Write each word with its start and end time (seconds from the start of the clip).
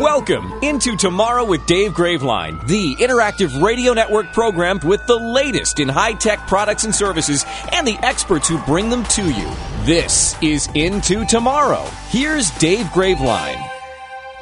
Welcome 0.00 0.52
into 0.62 0.96
Tomorrow 0.96 1.44
with 1.44 1.66
Dave 1.66 1.92
Graveline, 1.92 2.66
the 2.66 2.96
interactive 2.96 3.62
radio 3.62 3.92
network 3.92 4.32
program 4.32 4.78
with 4.84 5.06
the 5.06 5.16
latest 5.16 5.80
in 5.80 5.88
high 5.88 6.14
tech 6.14 6.46
products 6.46 6.84
and 6.84 6.94
services 6.94 7.44
and 7.72 7.86
the 7.86 7.98
experts 8.02 8.48
who 8.48 8.58
bring 8.64 8.88
them 8.88 9.04
to 9.04 9.24
you. 9.24 9.50
This 9.84 10.40
is 10.42 10.68
Into 10.74 11.24
Tomorrow. 11.24 11.84
Here's 12.08 12.50
Dave 12.52 12.86
Graveline. 12.86 13.70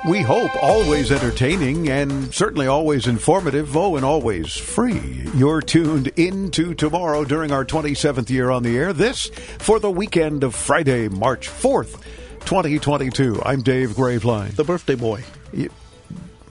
We 0.09 0.21
hope 0.21 0.53
always 0.63 1.11
entertaining 1.11 1.89
and 1.89 2.33
certainly 2.33 2.69
always 2.69 3.09
informative, 3.09 3.77
oh, 3.77 3.97
and 3.97 4.05
always 4.05 4.57
free. 4.57 5.25
You're 5.35 5.61
tuned 5.61 6.09
into 6.17 6.73
tomorrow 6.75 7.25
during 7.25 7.51
our 7.51 7.65
27th 7.65 8.31
year 8.31 8.51
on 8.51 8.63
the 8.63 8.77
air. 8.77 8.93
This 8.93 9.27
for 9.59 9.81
the 9.81 9.91
weekend 9.91 10.45
of 10.45 10.55
Friday, 10.55 11.09
March 11.09 11.49
4th, 11.49 12.01
2022. 12.49 13.43
I'm 13.45 13.61
Dave 13.61 13.91
Graveline. 13.91 14.57
The 14.57 14.65
birthday 14.65 14.95
boy. 14.95 15.23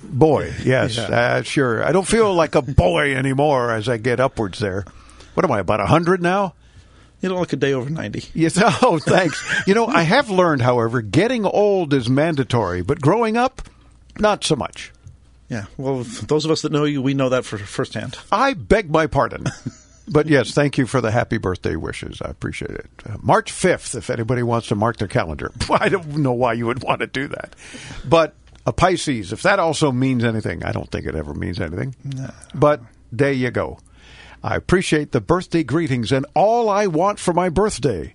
Boy, 0.03 0.53
yes, 0.63 0.95
Yeah. 0.95 1.03
uh, 1.05 1.41
sure. 1.41 1.83
I 1.83 1.91
don't 1.91 2.07
feel 2.07 2.35
like 2.35 2.53
a 2.53 2.61
boy 2.61 3.15
anymore 3.15 3.71
as 3.71 3.89
I 3.89 3.97
get 3.97 4.19
upwards 4.19 4.59
there. 4.59 4.85
What 5.33 5.43
am 5.43 5.51
I, 5.51 5.57
about 5.59 5.79
100 5.79 6.21
now? 6.21 6.53
You 7.19 7.29
don't 7.29 7.39
look 7.39 7.51
a 7.51 7.55
day 7.55 7.73
over 7.73 7.89
90. 7.89 8.25
Yes. 8.35 8.61
Oh, 8.83 8.99
thanks. 8.99 9.43
you 9.65 9.73
know, 9.73 9.87
I 9.87 10.03
have 10.03 10.29
learned, 10.29 10.61
however, 10.61 11.01
getting 11.01 11.45
old 11.45 11.91
is 11.95 12.07
mandatory, 12.07 12.83
but 12.83 13.01
growing 13.01 13.35
up, 13.35 13.63
not 14.19 14.43
so 14.43 14.55
much. 14.55 14.91
Yeah. 15.49 15.65
Well, 15.77 16.03
those 16.03 16.45
of 16.45 16.51
us 16.51 16.61
that 16.61 16.71
know 16.71 16.83
you, 16.83 17.01
we 17.01 17.15
know 17.15 17.29
that 17.29 17.43
for 17.43 17.57
firsthand. 17.57 18.19
I 18.31 18.53
beg 18.53 18.91
my 18.91 19.07
pardon. 19.07 19.45
But 20.07 20.27
yes, 20.27 20.51
thank 20.51 20.77
you 20.77 20.87
for 20.87 21.01
the 21.01 21.11
happy 21.11 21.37
birthday 21.37 21.75
wishes. 21.75 22.21
I 22.21 22.29
appreciate 22.29 22.71
it. 22.71 22.89
Uh, 23.05 23.17
March 23.21 23.51
5th, 23.51 23.95
if 23.95 24.09
anybody 24.09 24.41
wants 24.41 24.67
to 24.69 24.75
mark 24.75 24.97
their 24.97 25.07
calendar. 25.07 25.51
I 25.69 25.89
don't 25.89 26.17
know 26.17 26.33
why 26.33 26.53
you 26.53 26.65
would 26.67 26.81
want 26.81 27.01
to 27.01 27.07
do 27.07 27.27
that. 27.27 27.55
But 28.05 28.33
a 28.65 28.71
Pisces, 28.71 29.33
if 29.33 29.43
that 29.43 29.59
also 29.59 29.91
means 29.91 30.23
anything, 30.23 30.63
I 30.63 30.71
don't 30.71 30.89
think 30.89 31.05
it 31.05 31.15
ever 31.15 31.33
means 31.33 31.59
anything. 31.59 31.95
But 32.53 32.81
there 33.11 33.31
you 33.31 33.51
go. 33.51 33.79
I 34.43 34.55
appreciate 34.55 35.11
the 35.11 35.21
birthday 35.21 35.63
greetings, 35.63 36.11
and 36.11 36.25
all 36.35 36.69
I 36.69 36.87
want 36.87 37.19
for 37.19 37.33
my 37.33 37.49
birthday 37.49 38.13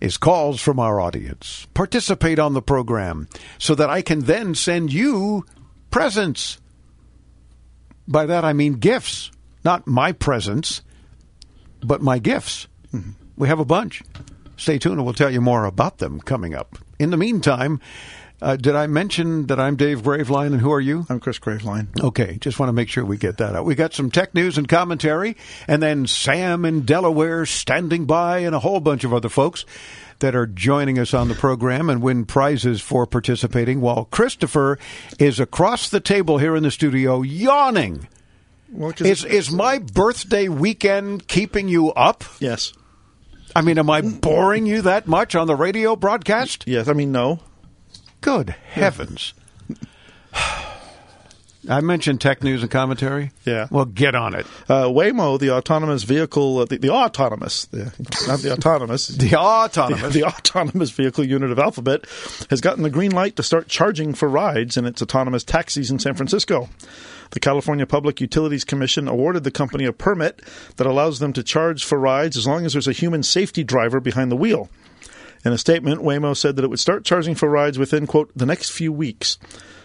is 0.00 0.18
calls 0.18 0.60
from 0.60 0.78
our 0.78 1.00
audience. 1.00 1.66
Participate 1.72 2.38
on 2.38 2.52
the 2.52 2.60
program 2.60 3.28
so 3.58 3.74
that 3.74 3.88
I 3.88 4.02
can 4.02 4.20
then 4.20 4.54
send 4.54 4.92
you 4.92 5.46
presents. 5.90 6.60
By 8.06 8.26
that 8.26 8.44
I 8.44 8.52
mean 8.52 8.74
gifts, 8.74 9.30
not 9.64 9.86
my 9.86 10.12
presents, 10.12 10.82
but 11.84 12.02
my 12.02 12.18
gifts. 12.18 12.66
We 13.36 13.48
have 13.48 13.60
a 13.60 13.64
bunch. 13.64 14.02
Stay 14.56 14.78
tuned 14.78 14.96
and 14.96 15.04
we'll 15.04 15.14
tell 15.14 15.30
you 15.30 15.40
more 15.40 15.64
about 15.64 15.98
them 15.98 16.20
coming 16.20 16.54
up. 16.54 16.78
In 16.98 17.10
the 17.10 17.16
meantime, 17.16 17.80
uh, 18.40 18.56
did 18.56 18.76
I 18.76 18.86
mention 18.86 19.46
that 19.46 19.58
I'm 19.58 19.74
Dave 19.74 20.02
Graveline 20.02 20.52
and 20.52 20.60
who 20.60 20.70
are 20.72 20.80
you? 20.80 21.06
I'm 21.08 21.18
Chris 21.18 21.38
Graveline. 21.38 21.88
Okay, 21.98 22.36
just 22.40 22.58
want 22.60 22.68
to 22.68 22.72
make 22.72 22.88
sure 22.88 23.04
we 23.04 23.16
get 23.16 23.38
that 23.38 23.56
out. 23.56 23.64
We 23.64 23.74
got 23.74 23.94
some 23.94 24.10
tech 24.10 24.34
news 24.34 24.58
and 24.58 24.68
commentary, 24.68 25.36
and 25.66 25.82
then 25.82 26.06
Sam 26.06 26.64
in 26.64 26.82
Delaware 26.82 27.46
standing 27.46 28.04
by, 28.04 28.40
and 28.40 28.54
a 28.54 28.60
whole 28.60 28.80
bunch 28.80 29.02
of 29.02 29.14
other 29.14 29.28
folks 29.28 29.64
that 30.20 30.34
are 30.34 30.46
joining 30.46 30.98
us 30.98 31.14
on 31.14 31.28
the 31.28 31.34
program 31.34 31.90
and 31.90 32.02
win 32.02 32.24
prizes 32.24 32.80
for 32.80 33.06
participating, 33.06 33.80
while 33.80 34.04
Christopher 34.04 34.78
is 35.18 35.40
across 35.40 35.88
the 35.88 36.00
table 36.00 36.38
here 36.38 36.54
in 36.54 36.62
the 36.62 36.70
studio 36.70 37.22
yawning. 37.22 38.06
Well, 38.74 38.92
Is, 38.98 39.24
is 39.24 39.50
my 39.52 39.78
birthday 39.78 40.48
weekend 40.48 41.28
keeping 41.28 41.68
you 41.68 41.92
up? 41.92 42.24
yes. 42.40 42.72
I 43.56 43.60
mean, 43.62 43.78
am 43.78 43.88
I 43.88 44.00
boring 44.00 44.66
you 44.66 44.82
that 44.82 45.06
much 45.06 45.36
on 45.36 45.46
the 45.46 45.54
radio 45.54 45.94
broadcast? 45.94 46.64
Yes. 46.66 46.88
I 46.88 46.92
mean, 46.92 47.12
no. 47.12 47.38
Good 48.20 48.50
heavens. 48.50 49.32
I 51.66 51.80
mentioned 51.80 52.20
tech 52.20 52.42
news 52.42 52.60
and 52.62 52.70
commentary. 52.70 53.30
Yeah. 53.46 53.68
Well, 53.70 53.86
get 53.86 54.14
on 54.14 54.34
it. 54.34 54.44
Uh, 54.68 54.84
Waymo, 54.84 55.38
the 55.38 55.52
autonomous 55.52 56.02
vehicle, 56.02 56.58
uh, 56.58 56.64
the, 56.66 56.76
the 56.76 56.90
autonomous, 56.90 57.64
the, 57.66 57.84
not 58.26 58.40
the 58.40 58.52
autonomous, 58.52 59.08
The 59.16 59.34
autonomous. 59.36 60.02
the, 60.12 60.20
the 60.20 60.24
autonomous 60.24 60.90
vehicle 60.90 61.24
unit 61.24 61.50
of 61.50 61.58
Alphabet 61.58 62.04
has 62.50 62.60
gotten 62.60 62.82
the 62.82 62.90
green 62.90 63.12
light 63.12 63.36
to 63.36 63.42
start 63.42 63.68
charging 63.68 64.12
for 64.12 64.28
rides 64.28 64.76
in 64.76 64.84
its 64.84 65.00
autonomous 65.00 65.42
taxis 65.44 65.90
in 65.90 65.98
San 65.98 66.14
Francisco. 66.14 66.68
The 67.34 67.40
California 67.40 67.84
Public 67.84 68.20
Utilities 68.20 68.62
Commission 68.62 69.08
awarded 69.08 69.42
the 69.42 69.50
company 69.50 69.86
a 69.86 69.92
permit 69.92 70.40
that 70.76 70.86
allows 70.86 71.18
them 71.18 71.32
to 71.32 71.42
charge 71.42 71.84
for 71.84 71.98
rides 71.98 72.36
as 72.36 72.46
long 72.46 72.64
as 72.64 72.74
there's 72.74 72.86
a 72.86 72.92
human 72.92 73.24
safety 73.24 73.64
driver 73.64 73.98
behind 73.98 74.30
the 74.30 74.36
wheel. 74.36 74.70
In 75.44 75.52
a 75.52 75.58
statement, 75.58 76.00
Waymo 76.00 76.36
said 76.36 76.54
that 76.54 76.64
it 76.64 76.70
would 76.70 76.78
start 76.78 77.04
charging 77.04 77.34
for 77.34 77.48
rides 77.48 77.76
within, 77.76 78.06
quote, 78.06 78.30
the 78.36 78.46
next 78.46 78.70
few 78.70 78.92
weeks. 78.92 79.36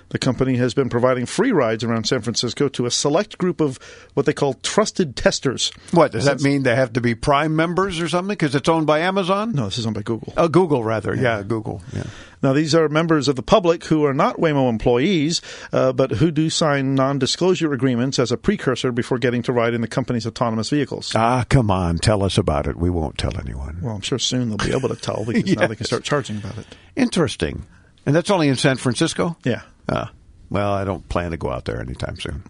The 0.09 0.19
company 0.19 0.57
has 0.57 0.75
been 0.75 0.89
providing 0.89 1.25
free 1.25 1.51
rides 1.51 1.83
around 1.83 2.05
San 2.05 2.21
Francisco 2.21 2.67
to 2.69 2.85
a 2.85 2.91
select 2.91 3.39
group 3.39 3.61
of 3.61 3.79
what 4.13 4.27
they 4.27 4.33
call 4.33 4.53
trusted 4.55 5.15
testers. 5.15 5.71
What 5.91 6.11
does 6.11 6.25
that 6.25 6.41
mean? 6.41 6.61
They 6.61 6.75
have 6.75 6.93
to 6.93 7.01
be 7.01 7.15
Prime 7.15 7.55
members 7.55 7.99
or 7.99 8.07
something 8.09 8.33
because 8.33 8.53
it's 8.53 8.69
owned 8.69 8.85
by 8.87 8.99
Amazon? 8.99 9.53
No, 9.53 9.65
this 9.65 9.79
is 9.79 9.87
owned 9.87 9.95
by 9.95 10.03
Google. 10.03 10.33
Oh, 10.37 10.47
Google 10.47 10.83
rather. 10.83 11.15
Yeah, 11.15 11.41
Google. 11.43 11.81
Yeah. 11.93 12.03
Now, 12.41 12.53
these 12.53 12.73
are 12.73 12.87
members 12.87 13.27
of 13.27 13.35
the 13.35 13.43
public 13.43 13.85
who 13.85 14.05
are 14.05 14.13
not 14.13 14.37
Waymo 14.37 14.69
employees, 14.69 15.41
uh, 15.73 15.91
but 15.91 16.11
who 16.11 16.31
do 16.31 16.49
sign 16.49 16.95
non 16.95 17.19
disclosure 17.19 17.73
agreements 17.73 18.17
as 18.19 18.31
a 18.31 18.37
precursor 18.37 18.91
before 18.91 19.17
getting 19.17 19.41
to 19.43 19.53
ride 19.53 19.73
in 19.73 19.81
the 19.81 19.87
company's 19.87 20.25
autonomous 20.25 20.69
vehicles. 20.69 21.13
Ah, 21.15 21.45
come 21.49 21.69
on, 21.69 21.97
tell 21.97 22.23
us 22.23 22.37
about 22.37 22.67
it. 22.67 22.77
We 22.77 22.89
won't 22.89 23.17
tell 23.17 23.37
anyone. 23.37 23.79
Well, 23.81 23.95
I'm 23.95 24.01
sure 24.01 24.19
soon 24.19 24.49
they'll 24.49 24.57
be 24.57 24.75
able 24.75 24.89
to 24.89 24.95
tell 24.95 25.25
because 25.27 25.55
now 25.55 25.67
they 25.67 25.75
can 25.75 25.85
start 25.85 26.03
charging 26.03 26.37
about 26.37 26.57
it. 26.57 26.65
Interesting. 26.95 27.65
And 28.05 28.15
that's 28.15 28.31
only 28.31 28.47
in 28.47 28.55
San 28.55 28.77
Francisco? 28.77 29.37
Yeah. 29.43 29.61
Ah, 29.89 30.11
well, 30.49 30.71
I 30.71 30.83
don't 30.85 31.07
plan 31.09 31.31
to 31.31 31.37
go 31.37 31.51
out 31.51 31.65
there 31.65 31.81
anytime 31.81 32.19
soon. 32.19 32.43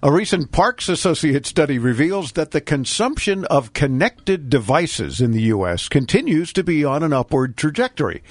A 0.00 0.12
recent 0.12 0.52
Parks 0.52 0.88
Associate 0.88 1.44
study 1.44 1.76
reveals 1.76 2.32
that 2.32 2.52
the 2.52 2.60
consumption 2.60 3.44
of 3.46 3.72
connected 3.72 4.48
devices 4.48 5.20
in 5.20 5.32
the 5.32 5.42
U.S. 5.42 5.88
continues 5.88 6.52
to 6.52 6.62
be 6.62 6.84
on 6.84 7.02
an 7.02 7.12
upward 7.12 7.56
trajectory. 7.56 8.22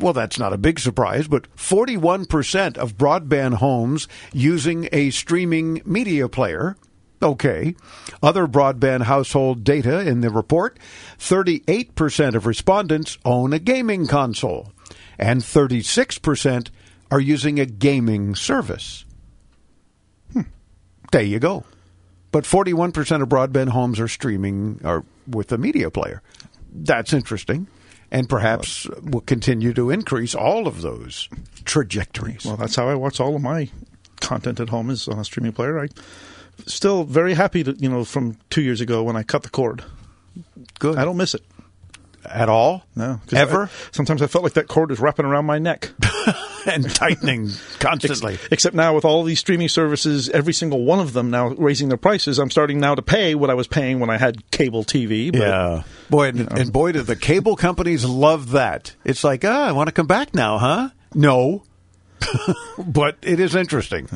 Well, 0.00 0.12
that's 0.12 0.38
not 0.38 0.52
a 0.52 0.58
big 0.58 0.78
surprise, 0.78 1.26
but 1.26 1.54
41% 1.56 2.76
of 2.78 2.96
broadband 2.96 3.54
homes 3.54 4.06
using 4.32 4.88
a 4.92 5.10
streaming 5.10 5.82
media 5.84 6.28
player. 6.28 6.76
Okay. 7.20 7.74
Other 8.22 8.46
broadband 8.46 9.02
household 9.02 9.64
data 9.64 10.00
in 10.00 10.20
the 10.20 10.30
report 10.30 10.78
38% 11.18 12.34
of 12.34 12.46
respondents 12.46 13.18
own 13.24 13.52
a 13.52 13.58
gaming 13.58 14.06
console, 14.06 14.72
and 15.18 15.40
36% 15.40 16.70
are 17.10 17.20
using 17.20 17.58
a 17.58 17.66
gaming 17.66 18.36
service. 18.36 19.04
Hmm. 20.32 20.42
There 21.10 21.22
you 21.22 21.40
go. 21.40 21.64
But 22.30 22.44
41% 22.44 23.22
of 23.22 23.28
broadband 23.28 23.70
homes 23.70 23.98
are 23.98 24.08
streaming 24.08 24.80
or 24.84 25.04
with 25.26 25.50
a 25.50 25.58
media 25.58 25.90
player. 25.90 26.22
That's 26.72 27.12
interesting. 27.12 27.66
And 28.10 28.28
perhaps 28.28 28.86
will 29.02 29.20
continue 29.20 29.74
to 29.74 29.90
increase 29.90 30.34
all 30.34 30.66
of 30.66 30.80
those 30.80 31.28
trajectories. 31.64 32.44
Well, 32.44 32.56
that's 32.56 32.74
how 32.74 32.88
I 32.88 32.94
watch 32.94 33.20
all 33.20 33.36
of 33.36 33.42
my 33.42 33.68
content 34.20 34.60
at 34.60 34.70
home 34.70 34.90
is 34.90 35.08
on 35.08 35.18
a 35.18 35.24
streaming 35.24 35.52
player. 35.52 35.78
I 35.78 35.88
still 36.66 37.04
very 37.04 37.34
happy 37.34 37.62
to 37.64 37.72
you 37.72 37.88
know 37.88 38.04
from 38.04 38.38
two 38.50 38.62
years 38.62 38.80
ago 38.80 39.02
when 39.02 39.16
I 39.16 39.22
cut 39.22 39.42
the 39.42 39.50
cord. 39.50 39.84
Good. 40.78 40.96
I 40.96 41.04
don't 41.04 41.16
miss 41.16 41.34
it. 41.34 41.42
At 42.30 42.48
all? 42.48 42.84
No, 42.94 43.20
Ever? 43.32 43.64
I- 43.64 43.68
sometimes 43.92 44.22
I 44.22 44.26
felt 44.26 44.44
like 44.44 44.54
that 44.54 44.68
cord 44.68 44.90
was 44.90 45.00
wrapping 45.00 45.26
around 45.26 45.46
my 45.46 45.58
neck. 45.58 45.90
and 46.66 46.88
tightening 46.94 47.50
constantly. 47.78 48.38
Except 48.50 48.74
now 48.74 48.94
with 48.94 49.04
all 49.04 49.22
these 49.24 49.38
streaming 49.40 49.68
services, 49.68 50.28
every 50.30 50.52
single 50.52 50.84
one 50.84 51.00
of 51.00 51.12
them 51.12 51.30
now 51.30 51.48
raising 51.48 51.88
their 51.88 51.98
prices, 51.98 52.38
I'm 52.38 52.50
starting 52.50 52.80
now 52.80 52.94
to 52.94 53.02
pay 53.02 53.34
what 53.34 53.50
I 53.50 53.54
was 53.54 53.66
paying 53.66 54.00
when 54.00 54.10
I 54.10 54.18
had 54.18 54.50
cable 54.50 54.84
TV. 54.84 55.32
But 55.32 55.40
Yeah. 55.40 55.82
Boy, 56.10 56.28
and, 56.28 56.52
and 56.58 56.72
boy, 56.72 56.92
do 56.92 57.02
the 57.02 57.16
cable 57.16 57.56
companies 57.56 58.04
love 58.04 58.50
that. 58.52 58.94
It's 59.04 59.24
like, 59.24 59.44
ah, 59.44 59.68
I 59.68 59.72
want 59.72 59.88
to 59.88 59.92
come 59.92 60.06
back 60.06 60.34
now, 60.34 60.58
huh? 60.58 60.90
No. 61.14 61.64
but 62.78 63.16
it 63.22 63.40
is 63.40 63.54
interesting. 63.54 64.08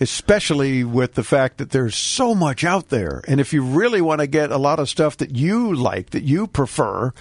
Especially 0.00 0.84
with 0.84 1.14
the 1.14 1.22
fact 1.22 1.58
that 1.58 1.70
there's 1.70 1.96
so 1.96 2.34
much 2.34 2.64
out 2.64 2.88
there. 2.88 3.22
And 3.28 3.40
if 3.40 3.52
you 3.52 3.62
really 3.62 4.00
want 4.00 4.20
to 4.20 4.26
get 4.26 4.50
a 4.50 4.58
lot 4.58 4.78
of 4.78 4.88
stuff 4.88 5.16
that 5.18 5.36
you 5.36 5.74
like, 5.74 6.10
that 6.10 6.24
you 6.24 6.46
prefer, 6.46 7.12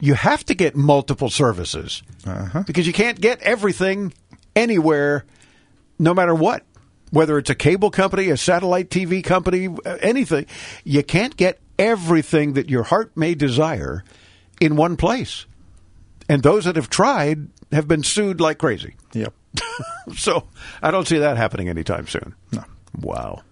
you 0.00 0.14
have 0.14 0.44
to 0.46 0.54
get 0.54 0.76
multiple 0.76 1.30
services 1.30 2.02
because 2.66 2.86
you 2.86 2.92
can't 2.92 3.20
get 3.20 3.40
everything 3.42 4.12
anywhere, 4.54 5.24
no 5.98 6.12
matter 6.12 6.34
what. 6.34 6.64
Whether 7.10 7.36
it's 7.36 7.50
a 7.50 7.54
cable 7.54 7.90
company, 7.90 8.30
a 8.30 8.38
satellite 8.38 8.88
TV 8.88 9.22
company, 9.22 9.68
uh, 9.84 9.98
anything, 10.00 10.46
you 10.82 11.02
can't 11.02 11.36
get 11.36 11.60
everything 11.78 12.54
that 12.54 12.70
your 12.70 12.84
heart 12.84 13.14
may 13.16 13.34
desire 13.34 14.02
in 14.60 14.76
one 14.76 14.96
place. 14.96 15.44
And 16.28 16.42
those 16.42 16.64
that 16.64 16.76
have 16.76 16.88
tried 16.88 17.48
have 17.70 17.86
been 17.86 18.02
sued 18.02 18.40
like 18.40 18.58
crazy. 18.58 18.96
Yep. 19.12 19.34
So 20.16 20.48
I 20.82 20.90
don't 20.90 21.06
see 21.06 21.18
that 21.18 21.36
happening 21.36 21.68
anytime 21.68 22.06
soon. 22.06 22.34
No. 22.52 22.64
Wow. 23.00 23.42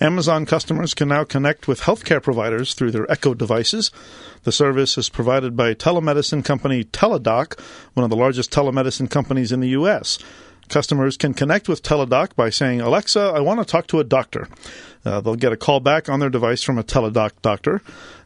Amazon 0.00 0.46
customers 0.46 0.94
can 0.94 1.08
now 1.08 1.24
connect 1.24 1.68
with 1.68 1.82
healthcare 1.82 2.22
providers 2.22 2.74
through 2.74 2.90
their 2.90 3.10
Echo 3.10 3.34
devices. 3.34 3.90
The 4.42 4.52
service 4.52 4.98
is 4.98 5.08
provided 5.08 5.56
by 5.56 5.74
telemedicine 5.74 6.44
company 6.44 6.84
Teladoc, 6.84 7.58
one 7.94 8.04
of 8.04 8.10
the 8.10 8.16
largest 8.16 8.50
telemedicine 8.50 9.10
companies 9.10 9.52
in 9.52 9.60
the 9.60 9.70
U.S. 9.70 10.18
Customers 10.68 11.16
can 11.16 11.32
connect 11.32 11.68
with 11.68 11.82
Teladoc 11.82 12.34
by 12.34 12.50
saying, 12.50 12.80
Alexa, 12.80 13.20
I 13.20 13.40
want 13.40 13.60
to 13.60 13.64
talk 13.64 13.86
to 13.88 14.00
a 14.00 14.04
doctor. 14.04 14.48
Uh, 15.04 15.20
they'll 15.20 15.36
get 15.36 15.52
a 15.52 15.56
call 15.56 15.78
back 15.78 16.08
on 16.08 16.18
their 16.18 16.30
device 16.30 16.62
from 16.62 16.78
a 16.78 16.82
Teladoc 16.82 17.30
doctor. 17.40 17.80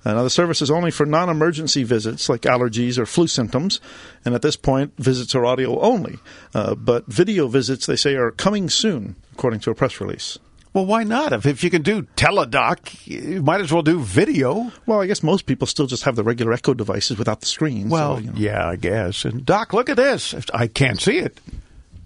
Uh, 0.05 0.15
now, 0.15 0.23
the 0.23 0.31
service 0.31 0.63
is 0.63 0.71
only 0.71 0.91
for 0.91 1.05
non 1.05 1.29
emergency 1.29 1.83
visits 1.83 2.31
like 2.31 2.43
allergies 2.43 2.97
or 2.97 3.05
flu 3.05 3.27
symptoms. 3.27 3.81
And 4.25 4.35
at 4.35 4.41
this 4.41 4.57
point, 4.57 4.95
visits 4.97 5.35
are 5.35 5.45
audio 5.45 5.79
only. 5.81 6.19
Uh, 6.55 6.75
but 6.75 7.07
video 7.07 7.47
visits, 7.49 7.85
they 7.85 7.97
say, 7.97 8.15
are 8.15 8.31
coming 8.31 8.71
soon, 8.71 9.17
according 9.33 9.61
to 9.61 9.71
a 9.71 9.75
press 9.75 10.01
release. 10.01 10.39
Well, 10.73 10.87
why 10.87 11.03
not? 11.03 11.33
If, 11.33 11.47
if 11.47 11.65
you 11.65 11.71
can 11.71 11.83
do 11.83 12.03
teledoc, 12.17 13.07
you 13.07 13.43
might 13.43 13.61
as 13.61 13.73
well 13.73 13.83
do 13.83 13.99
video. 13.99 14.71
Well, 14.87 15.01
I 15.01 15.07
guess 15.07 15.23
most 15.23 15.47
people 15.47 15.67
still 15.67 15.87
just 15.87 16.05
have 16.05 16.15
the 16.15 16.23
regular 16.23 16.53
Echo 16.53 16.75
devices 16.75 17.19
without 17.19 17.41
the 17.41 17.47
screen. 17.47 17.89
Well, 17.89 18.17
so, 18.17 18.21
you 18.23 18.27
know. 18.31 18.37
yeah, 18.37 18.69
I 18.69 18.77
guess. 18.77 19.25
And 19.25 19.45
Doc, 19.45 19.73
look 19.73 19.89
at 19.89 19.97
this. 19.97 20.35
I 20.55 20.69
can't 20.69 21.01
see 21.01 21.19
it. 21.19 21.41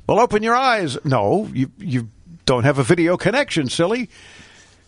Well, 0.07 0.19
open 0.19 0.43
your 0.43 0.55
eyes. 0.57 0.97
No, 1.05 1.49
you 1.53 1.71
you 1.79 2.09
don't 2.47 2.65
have 2.65 2.79
a 2.79 2.83
video 2.83 3.17
connection, 3.19 3.69
silly. 3.69 4.09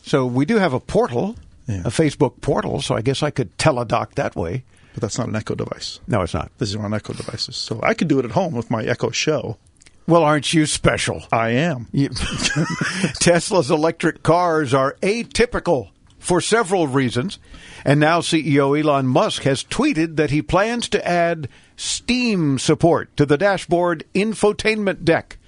So 0.02 0.25
we 0.26 0.44
do 0.46 0.56
have 0.56 0.72
a 0.72 0.81
portal, 0.81 1.37
Yeah. 1.67 1.81
a 1.81 1.88
Facebook 1.90 2.40
portal. 2.40 2.81
So 2.81 2.94
I 2.94 3.02
guess 3.02 3.22
I 3.22 3.31
could 3.31 3.56
teledoc 3.58 4.14
that 4.14 4.37
way. 4.37 4.64
but 4.94 5.02
that's 5.02 5.19
not 5.19 5.29
an 5.29 5.37
Echo 5.37 5.55
device. 5.55 6.00
No, 6.06 6.22
it's 6.22 6.32
not. 6.32 6.50
These 6.58 6.75
are 6.75 6.82
on 6.84 6.94
Echo 6.94 7.12
devices. 7.12 7.56
So 7.56 7.81
I 7.82 7.93
could 7.93 8.08
do 8.08 8.19
it 8.19 8.25
at 8.25 8.31
home 8.31 8.55
with 8.55 8.70
my 8.70 8.82
Echo 8.84 9.11
Show. 9.11 9.58
Well, 10.06 10.23
aren't 10.23 10.55
you 10.55 10.67
special? 10.67 11.25
I 11.32 11.50
am. 11.50 11.88
Tesla's 13.14 13.70
electric 13.70 14.23
cars 14.23 14.73
are 14.73 14.97
atypical 15.03 15.91
for 16.19 16.41
several 16.41 16.87
reasons. 16.87 17.38
And 17.85 18.00
now 18.00 18.20
CEO 18.20 18.79
Elon 18.81 19.06
Musk 19.06 19.43
has 19.43 19.62
tweeted 19.64 20.17
that 20.17 20.31
he 20.31 20.43
plans 20.43 20.88
to 20.91 21.06
add 21.06 21.49
Steam 21.76 22.58
support 22.58 23.17
to 23.17 23.26
the 23.26 23.37
dashboard 23.38 24.05
infotainment 24.14 25.05
deck 25.05 25.38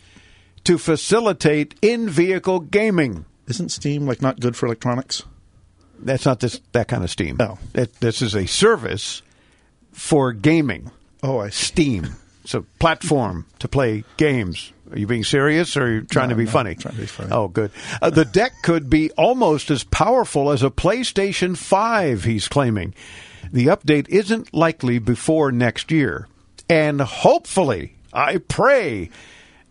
to 0.65 0.79
facilitate 0.79 1.75
in 1.83 2.09
vehicle 2.09 2.61
gaming. 2.61 3.25
Isn't 3.47 3.71
Steam 3.71 4.07
like 4.07 4.21
not 4.23 4.41
good 4.41 4.57
for 4.57 4.67
electronics? 4.67 5.25
That's 6.01 6.27
not 6.27 6.41
this 6.41 6.61
that 6.73 6.87
kind 6.89 7.03
of 7.03 7.11
Steam. 7.11 7.37
Oh. 7.41 7.59
No. 7.75 7.83
It- 7.83 8.01
this 8.01 8.23
is 8.23 8.35
a 8.37 8.47
service 8.47 9.23
for 9.93 10.33
gaming. 10.33 10.91
Oh, 11.23 11.39
I 11.39 11.49
see. 11.51 11.65
Steam. 11.65 12.07
It's 12.49 12.55
a 12.55 12.63
platform 12.63 13.45
to 13.59 13.69
play 13.69 14.05
games. 14.17 14.73
Are 14.91 14.99
you 14.99 15.07
being 15.07 15.23
serious 15.23 15.77
or 15.77 15.83
are 15.85 15.93
you 15.97 16.01
trying 16.05 16.31
No, 16.31 16.35
to 16.35 16.39
be 16.39 16.47
funny? 16.47 16.77
trying 16.77 16.95
to 16.95 17.01
be 17.03 17.07
funny. 17.07 17.29
Oh, 17.31 17.47
good. 17.49 17.71
Uh, 18.01 18.09
the 18.09 18.25
deck 18.25 18.53
could 18.63 18.89
be 18.89 19.11
almost 19.19 19.71
as 19.71 19.85
powerful 19.85 20.51
as 20.51 20.63
a 20.63 20.71
PlayStation 20.71 21.59
5, 21.59 22.25
he's 22.25 22.49
claiming. 22.49 22.95
The 23.53 23.67
update 23.67 24.09
isn't 24.09 24.55
likely 24.55 24.99
before 24.99 25.53
next 25.53 25.91
year. 25.91 26.27
And 26.71 27.03
hopefully, 27.03 27.97
I 28.15 28.39
pray, 28.39 29.11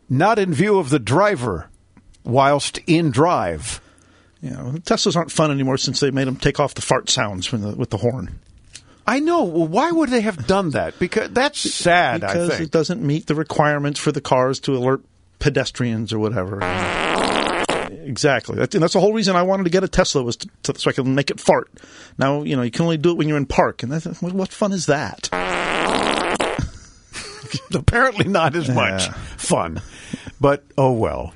not 0.08 0.38
in 0.38 0.54
view 0.54 0.78
of 0.78 0.92
the 0.92 1.00
driver 1.00 1.72
whilst 2.24 2.78
in 2.86 3.10
drive. 3.10 3.82
You 4.40 4.52
know, 4.52 4.74
Teslas 4.84 5.16
aren't 5.16 5.32
fun 5.32 5.50
anymore 5.50 5.80
since 5.80 6.00
they 6.00 6.12
made 6.12 6.28
them 6.28 6.36
take 6.36 6.60
off 6.60 6.76
the 6.76 6.84
fart 6.84 7.10
sounds 7.10 7.48
from 7.48 7.62
the, 7.62 7.76
with 7.76 7.90
the 7.90 7.98
horn. 7.98 8.38
I 9.08 9.20
know. 9.20 9.46
Well, 9.46 9.68
why 9.68 9.92
would 9.92 10.10
they 10.10 10.22
have 10.22 10.48
done 10.48 10.72
that? 10.72 11.00
Because 11.00 11.30
that's 11.32 11.60
sad, 11.60 12.22
because 12.22 12.50
I 12.50 12.58
think. 12.58 12.68
it 12.68 12.72
doesn't 12.72 13.02
meet 13.02 13.28
the 13.28 13.36
requirements 13.36 14.00
for 14.00 14.12
the 14.12 14.20
cars 14.20 14.60
to 14.62 14.76
alert 14.76 15.02
pedestrians 15.40 16.12
or 16.12 16.20
whatever. 16.20 16.60
Exactly. 17.90 18.58
That's, 18.58 18.76
and 18.76 18.84
that's 18.84 18.94
the 18.94 19.00
whole 19.00 19.14
reason 19.14 19.36
I 19.36 19.44
wanted 19.44 19.64
to 19.64 19.70
get 19.70 19.84
a 19.84 19.88
Tesla 19.88 20.24
was 20.24 20.36
to, 20.38 20.50
to, 20.64 20.80
so 20.80 20.90
I 20.90 20.94
can 20.94 21.16
make 21.16 21.32
it 21.32 21.40
fart. 21.40 21.72
Now 22.18 22.44
you 22.44 22.56
know 22.56 22.62
you 22.62 22.72
can 22.72 22.84
only 22.84 22.98
do 22.98 23.12
it 23.12 23.18
when 23.18 23.28
you're 23.28 23.38
in 23.38 23.46
park, 23.46 23.84
and 23.84 23.94
what, 23.94 24.34
what 24.34 24.50
fun 24.50 24.74
is 24.74 24.88
that? 24.88 25.30
apparently 27.74 28.28
not 28.28 28.56
as 28.56 28.70
much 28.70 29.10
fun. 29.38 29.82
But 30.40 30.64
oh 30.78 30.92
well. 30.92 31.34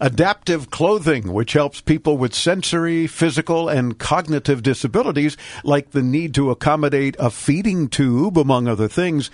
Adaptive 0.00 0.70
clothing, 0.70 1.32
which 1.32 1.52
helps 1.52 1.80
people 1.80 2.16
with 2.16 2.34
sensory, 2.34 3.06
physical, 3.06 3.68
and 3.68 3.98
cognitive 3.98 4.62
disabilities, 4.62 5.36
like 5.62 5.90
the 5.90 6.02
need 6.02 6.34
to 6.34 6.50
accommodate 6.50 7.16
a 7.18 7.30
feeding 7.30 7.88
tube, 7.88 8.36
among 8.38 8.66
other 8.66 8.88
things, 8.88 9.30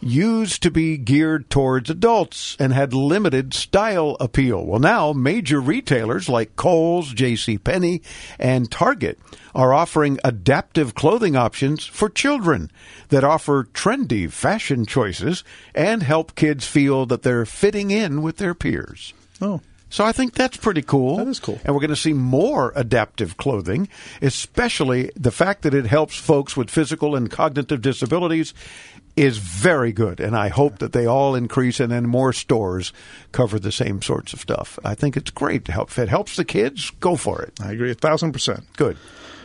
used 0.00 0.62
to 0.62 0.70
be 0.70 0.96
geared 0.96 1.50
towards 1.50 1.90
adults 1.90 2.56
and 2.58 2.72
had 2.72 2.94
limited 2.94 3.52
style 3.52 4.16
appeal. 4.18 4.64
Well, 4.64 4.80
now 4.80 5.12
major 5.12 5.60
retailers 5.60 6.28
like 6.28 6.56
Kohl's, 6.56 7.12
J.C. 7.12 7.58
Penney, 7.58 8.02
and 8.38 8.70
Target 8.70 9.18
are 9.54 9.74
offering 9.74 10.18
adaptive 10.24 10.94
clothing 10.94 11.36
options 11.36 11.84
for 11.84 12.08
children 12.08 12.70
that 13.08 13.24
offer 13.24 13.64
trendy 13.64 14.30
fashion 14.30 14.86
choices 14.86 15.44
and 15.74 16.02
help 16.02 16.34
kids 16.34 16.66
feel 16.66 17.06
that 17.06 17.22
they're 17.22 17.46
fitting 17.46 17.90
in 17.90 18.22
with 18.22 18.36
their 18.38 18.54
peers. 18.54 19.12
Oh, 19.40 19.60
So 19.90 20.04
I 20.04 20.12
think 20.12 20.34
that's 20.34 20.56
pretty 20.56 20.82
cool. 20.82 21.16
That 21.16 21.28
is 21.28 21.40
cool. 21.40 21.58
And 21.64 21.74
we're 21.74 21.80
going 21.80 21.90
to 21.90 21.96
see 21.96 22.12
more 22.12 22.72
adaptive 22.76 23.36
clothing, 23.36 23.88
especially 24.22 25.10
the 25.16 25.32
fact 25.32 25.62
that 25.62 25.74
it 25.74 25.86
helps 25.86 26.16
folks 26.16 26.56
with 26.56 26.70
physical 26.70 27.16
and 27.16 27.30
cognitive 27.30 27.82
disabilities 27.82 28.54
is 29.16 29.38
very 29.38 29.92
good. 29.92 30.20
And 30.20 30.36
I 30.36 30.48
hope 30.48 30.78
that 30.78 30.92
they 30.92 31.06
all 31.06 31.34
increase 31.34 31.80
and 31.80 31.90
then 31.90 32.06
more 32.06 32.32
stores 32.32 32.92
cover 33.32 33.58
the 33.58 33.72
same 33.72 34.00
sorts 34.00 34.32
of 34.32 34.40
stuff. 34.40 34.78
I 34.84 34.94
think 34.94 35.16
it's 35.16 35.30
great 35.30 35.64
to 35.66 35.72
help. 35.72 35.90
If 35.90 35.98
it 35.98 36.08
helps 36.08 36.36
the 36.36 36.44
kids, 36.44 36.90
go 37.00 37.16
for 37.16 37.42
it. 37.42 37.52
I 37.60 37.72
agree 37.72 37.90
a 37.90 37.94
thousand 37.94 38.32
percent. 38.32 38.64
Good. 38.76 38.96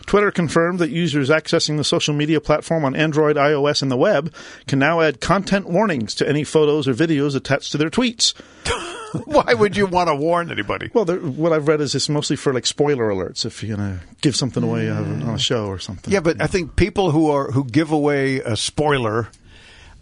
Twitter 0.06 0.31
confirmed 0.31 0.80
that 0.80 0.90
users 0.90 1.30
accessing 1.30 1.78
the 1.78 1.84
social 1.84 2.13
media 2.13 2.40
platform 2.40 2.86
on 2.86 2.96
Android, 2.96 3.36
iOS, 3.38 3.81
and 3.81 3.92
the 3.92 3.98
web 3.98 4.34
can 4.68 4.80
now 4.80 5.02
add 5.02 5.19
content 5.19 5.68
warnings 5.68 6.13
to 6.16 6.28
any 6.30 6.44
photos 6.44 6.88
or 6.88 6.94
videos 6.94 7.35
attached 7.35 7.71
to 7.71 7.78
their 7.78 7.90
tweets. 7.90 8.33
Why 9.26 9.54
would 9.54 9.78
you 9.78 9.85
want 9.85 10.09
to 10.09 10.16
warn 10.16 10.52
anybody? 10.52 10.92
Well, 10.94 11.06
there- 11.06 11.19
what 11.19 11.54
I've 11.54 11.68
read 11.68 11.81
is 11.81 11.95
it's 11.95 12.09
mostly 12.09 12.35
for 12.35 12.54
like 12.54 12.66
spoiler 12.66 13.09
alerts 13.09 13.45
if 13.45 13.64
you're 13.64 13.78
gonna 13.78 14.02
give 14.21 14.35
something 14.35 14.62
away 14.64 14.90
uh, 14.90 14.95
on 15.02 15.30
a 15.30 15.40
show 15.40 15.68
or 15.68 15.80
something. 15.80 16.14
Yeah, 16.14 16.19
but 16.19 16.42
I 16.42 16.47
think 16.47 16.76
people 16.76 17.12
who 17.12 17.31
are 17.31 17.50
who 17.52 17.64
give 17.64 17.92
away 17.92 18.40
a 18.40 18.57
spoiler 18.57 19.30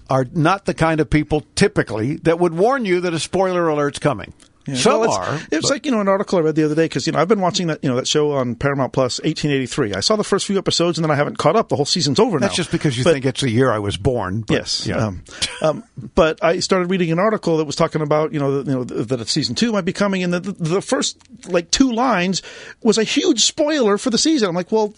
are 0.10 0.25
not 0.33 0.65
the 0.65 0.74
kind 0.74 1.00
of 1.00 1.10
people 1.10 1.43
typically 1.55 2.15
that 2.17 2.39
would 2.39 2.53
warn 2.53 2.86
you 2.86 3.01
that 3.01 3.13
a 3.13 3.19
spoiler 3.19 3.67
alert's 3.69 4.00
coming. 4.00 4.33
Yeah, 4.65 4.75
Some 4.75 5.01
well, 5.01 5.10
it's, 5.10 5.17
are. 5.17 5.48
It's 5.51 5.70
like 5.70 5.86
you 5.86 5.91
know 5.91 6.00
an 6.00 6.08
article 6.08 6.38
I 6.38 6.41
read 6.41 6.55
the 6.55 6.63
other 6.63 6.75
day 6.75 6.86
because 6.86 7.05
you 7.05 7.12
know 7.13 7.20
I've 7.20 7.27
been 7.27 7.41
watching 7.41 7.67
that 7.67 7.79
you 7.84 7.89
know 7.89 7.98
that 7.98 8.08
show 8.08 8.32
on 8.32 8.55
Paramount 8.55 8.93
Plus, 8.93 9.20
1883. 9.20 9.93
I 9.93 10.00
saw 10.00 10.15
the 10.15 10.24
first 10.24 10.46
few 10.46 10.58
episodes 10.58 10.98
and 10.98 11.03
then 11.03 11.12
I 11.12 11.15
haven't 11.15 11.38
caught 11.38 11.55
up. 11.58 11.67
The 11.70 11.75
whole 11.75 11.86
season's 11.86 12.17
over 12.20 12.39
now. 12.39 12.46
that's 12.48 12.55
just 12.55 12.72
because 12.72 12.98
you 12.98 13.03
But- 13.03 13.13
think 13.13 13.25
it's 13.25 13.41
the 13.41 13.50
year 13.51 13.72
I 13.72 13.79
was 13.79 13.98
born. 13.98 14.41
but- 14.41 14.53
Yes. 14.55 14.88
yeah. 14.88 15.05
Um, 15.08 15.24
um, 15.62 15.84
but 16.15 16.41
I 16.43 16.60
started 16.60 16.89
reading 16.89 17.12
an 17.12 17.20
article 17.20 17.58
that 17.58 17.65
was 17.65 17.75
talking 17.75 18.01
about, 18.01 18.32
you 18.34 18.39
know, 18.39 18.62
that, 18.63 18.72
you 18.72 18.77
know, 18.77 18.84
that 18.86 19.27
season 19.27 19.55
two 19.55 19.72
might 19.74 19.86
be 19.86 19.93
coming, 19.93 20.24
and 20.24 20.34
the, 20.34 20.39
the, 20.39 20.51
the 20.53 20.82
first 20.82 21.17
like 21.50 21.70
two 21.72 21.91
lines 21.91 22.41
was 22.82 22.98
a 22.98 23.03
huge 23.03 23.41
spoiler 23.43 23.98
for 23.98 24.10
the 24.12 24.17
season. 24.17 24.48
I'm 24.50 24.55
like, 24.55 24.72
well. 24.72 24.93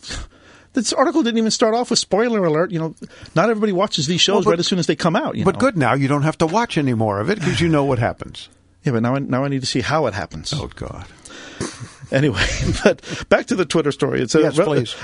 This 0.74 0.91
article 0.91 1.24
didn't 1.24 1.38
even 1.38 1.51
start 1.51 1.74
off 1.74 1.89
with 1.89 2.00
spoiler 2.00 2.43
alert. 2.43 2.69
You 2.72 2.79
know, 2.79 2.95
not 3.34 3.50
everybody 3.50 3.72
watches 3.72 4.07
these 4.07 4.19
shows 4.19 4.34
Well, 4.34 4.43
but- 4.43 4.50
right 4.50 4.60
as 4.60 4.67
soon 4.67 4.77
as 4.77 4.88
they 4.88 4.98
come 4.98 5.15
out. 5.15 5.36
You 5.38 5.45
but 5.45 5.55
know? 5.55 5.60
good 5.62 5.77
now, 5.77 5.93
you 5.93 6.10
don't 6.10 6.24
have 6.24 6.38
to 6.39 6.45
watch 6.45 6.77
any 6.77 6.93
more 6.93 7.22
of 7.22 7.29
it 7.29 7.39
because 7.39 7.62
you 7.62 7.69
know 7.69 7.86
what 7.86 7.98
happens. 7.98 8.50
Yeah, 8.85 8.93
but 8.93 9.01
now 9.01 9.15
I, 9.15 9.19
now 9.19 9.43
I 9.43 9.49
need 9.49 9.61
to 9.61 9.67
see 9.67 9.81
how 9.81 10.05
it 10.05 10.13
happens. 10.13 10.53
Oh 10.53 10.69
God. 10.75 11.05
Anyway, 12.11 12.45
but 12.83 13.01
back 13.29 13.47
to 13.47 13.55
the 13.55 13.65
Twitter 13.65 13.91
story. 13.91 14.21
It's 14.21 14.35
a, 14.35 14.41
Yes, 14.41 14.57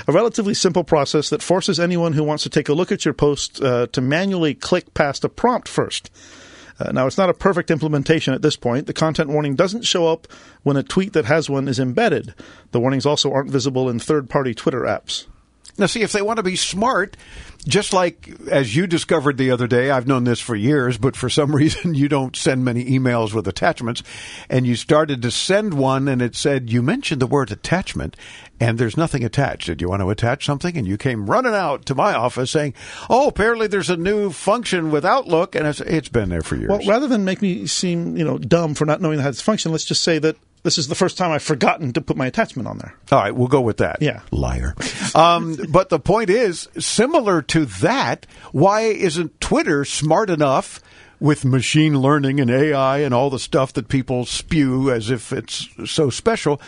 a 0.06 0.12
relatively 0.12 0.54
simple 0.54 0.84
process 0.84 1.30
that 1.30 1.42
forces 1.42 1.80
anyone 1.80 2.12
who 2.12 2.22
wants 2.22 2.44
to 2.44 2.48
take 2.48 2.68
a 2.68 2.74
look 2.74 2.92
at 2.92 3.04
your 3.04 3.12
post 3.12 3.60
uh, 3.60 3.88
to 3.88 4.00
manually 4.00 4.54
click 4.54 4.94
past 4.94 5.24
a 5.24 5.28
prompt 5.28 5.66
first. 5.66 6.10
Uh, 6.78 6.92
now, 6.92 7.06
it's 7.06 7.18
not 7.18 7.28
a 7.28 7.34
perfect 7.34 7.70
implementation 7.70 8.34
at 8.34 8.42
this 8.42 8.56
point. 8.56 8.86
The 8.86 8.92
content 8.92 9.30
warning 9.30 9.56
doesn't 9.56 9.82
show 9.82 10.06
up 10.06 10.26
when 10.62 10.76
a 10.76 10.82
tweet 10.82 11.12
that 11.12 11.26
has 11.26 11.50
one 11.50 11.68
is 11.68 11.78
embedded. 11.78 12.34
The 12.70 12.80
warnings 12.80 13.04
also 13.04 13.32
aren't 13.32 13.50
visible 13.50 13.88
in 13.88 13.98
third 13.98 14.30
party 14.30 14.54
Twitter 14.54 14.82
apps. 14.82 15.26
Now, 15.78 15.86
see, 15.86 16.02
if 16.02 16.12
they 16.12 16.22
want 16.22 16.36
to 16.36 16.42
be 16.42 16.56
smart, 16.56 17.16
just 17.66 17.92
like 17.92 18.28
as 18.50 18.76
you 18.76 18.86
discovered 18.86 19.38
the 19.38 19.50
other 19.50 19.66
day, 19.66 19.90
I've 19.90 20.06
known 20.06 20.24
this 20.24 20.40
for 20.40 20.54
years, 20.54 20.98
but 20.98 21.16
for 21.16 21.30
some 21.30 21.54
reason 21.56 21.94
you 21.94 22.08
don't 22.08 22.36
send 22.36 22.64
many 22.64 22.84
emails 22.84 23.32
with 23.32 23.48
attachments, 23.48 24.02
and 24.50 24.66
you 24.66 24.76
started 24.76 25.22
to 25.22 25.30
send 25.30 25.74
one 25.74 26.08
and 26.08 26.20
it 26.20 26.34
said, 26.34 26.70
You 26.70 26.82
mentioned 26.82 27.22
the 27.22 27.26
word 27.26 27.50
attachment, 27.50 28.16
and 28.60 28.78
there's 28.78 28.96
nothing 28.96 29.24
attached. 29.24 29.66
Did 29.66 29.80
you 29.80 29.88
want 29.88 30.02
to 30.02 30.10
attach 30.10 30.44
something? 30.44 30.76
And 30.76 30.86
you 30.86 30.98
came 30.98 31.30
running 31.30 31.54
out 31.54 31.86
to 31.86 31.94
my 31.94 32.14
office 32.14 32.50
saying, 32.50 32.74
Oh, 33.08 33.28
apparently 33.28 33.66
there's 33.66 33.90
a 33.90 33.96
new 33.96 34.30
function 34.30 34.90
with 34.90 35.04
Outlook, 35.04 35.54
and 35.54 35.66
it's, 35.66 35.80
it's 35.80 36.08
been 36.08 36.28
there 36.28 36.42
for 36.42 36.56
years. 36.56 36.68
Well, 36.68 36.86
rather 36.86 37.06
than 37.06 37.24
make 37.24 37.40
me 37.40 37.66
seem, 37.66 38.16
you 38.16 38.24
know, 38.24 38.38
dumb 38.38 38.74
for 38.74 38.84
not 38.84 39.00
knowing 39.00 39.20
how 39.20 39.30
this 39.30 39.40
function, 39.40 39.72
let's 39.72 39.84
just 39.84 40.02
say 40.02 40.18
that 40.18 40.36
this 40.62 40.78
is 40.78 40.88
the 40.88 40.94
first 40.94 41.18
time 41.18 41.32
I've 41.32 41.42
forgotten 41.42 41.92
to 41.94 42.00
put 42.00 42.16
my 42.16 42.26
attachment 42.26 42.68
on 42.68 42.78
there. 42.78 42.94
All 43.10 43.18
right, 43.18 43.34
we'll 43.34 43.48
go 43.48 43.60
with 43.60 43.78
that. 43.78 44.00
Yeah. 44.00 44.20
Liar. 44.30 44.74
Um, 45.14 45.56
but 45.68 45.88
the 45.88 45.98
point 45.98 46.30
is, 46.30 46.68
similar 46.78 47.42
to 47.42 47.64
that, 47.64 48.26
why 48.52 48.82
isn't 48.82 49.40
Twitter 49.40 49.84
smart 49.84 50.30
enough 50.30 50.80
with 51.18 51.44
machine 51.44 51.98
learning 51.98 52.40
and 52.40 52.50
AI 52.50 52.98
and 52.98 53.12
all 53.12 53.30
the 53.30 53.38
stuff 53.38 53.72
that 53.72 53.88
people 53.88 54.24
spew 54.24 54.90
as 54.90 55.10
if 55.10 55.32
it's 55.32 55.68
so 55.84 56.10
special? 56.10 56.60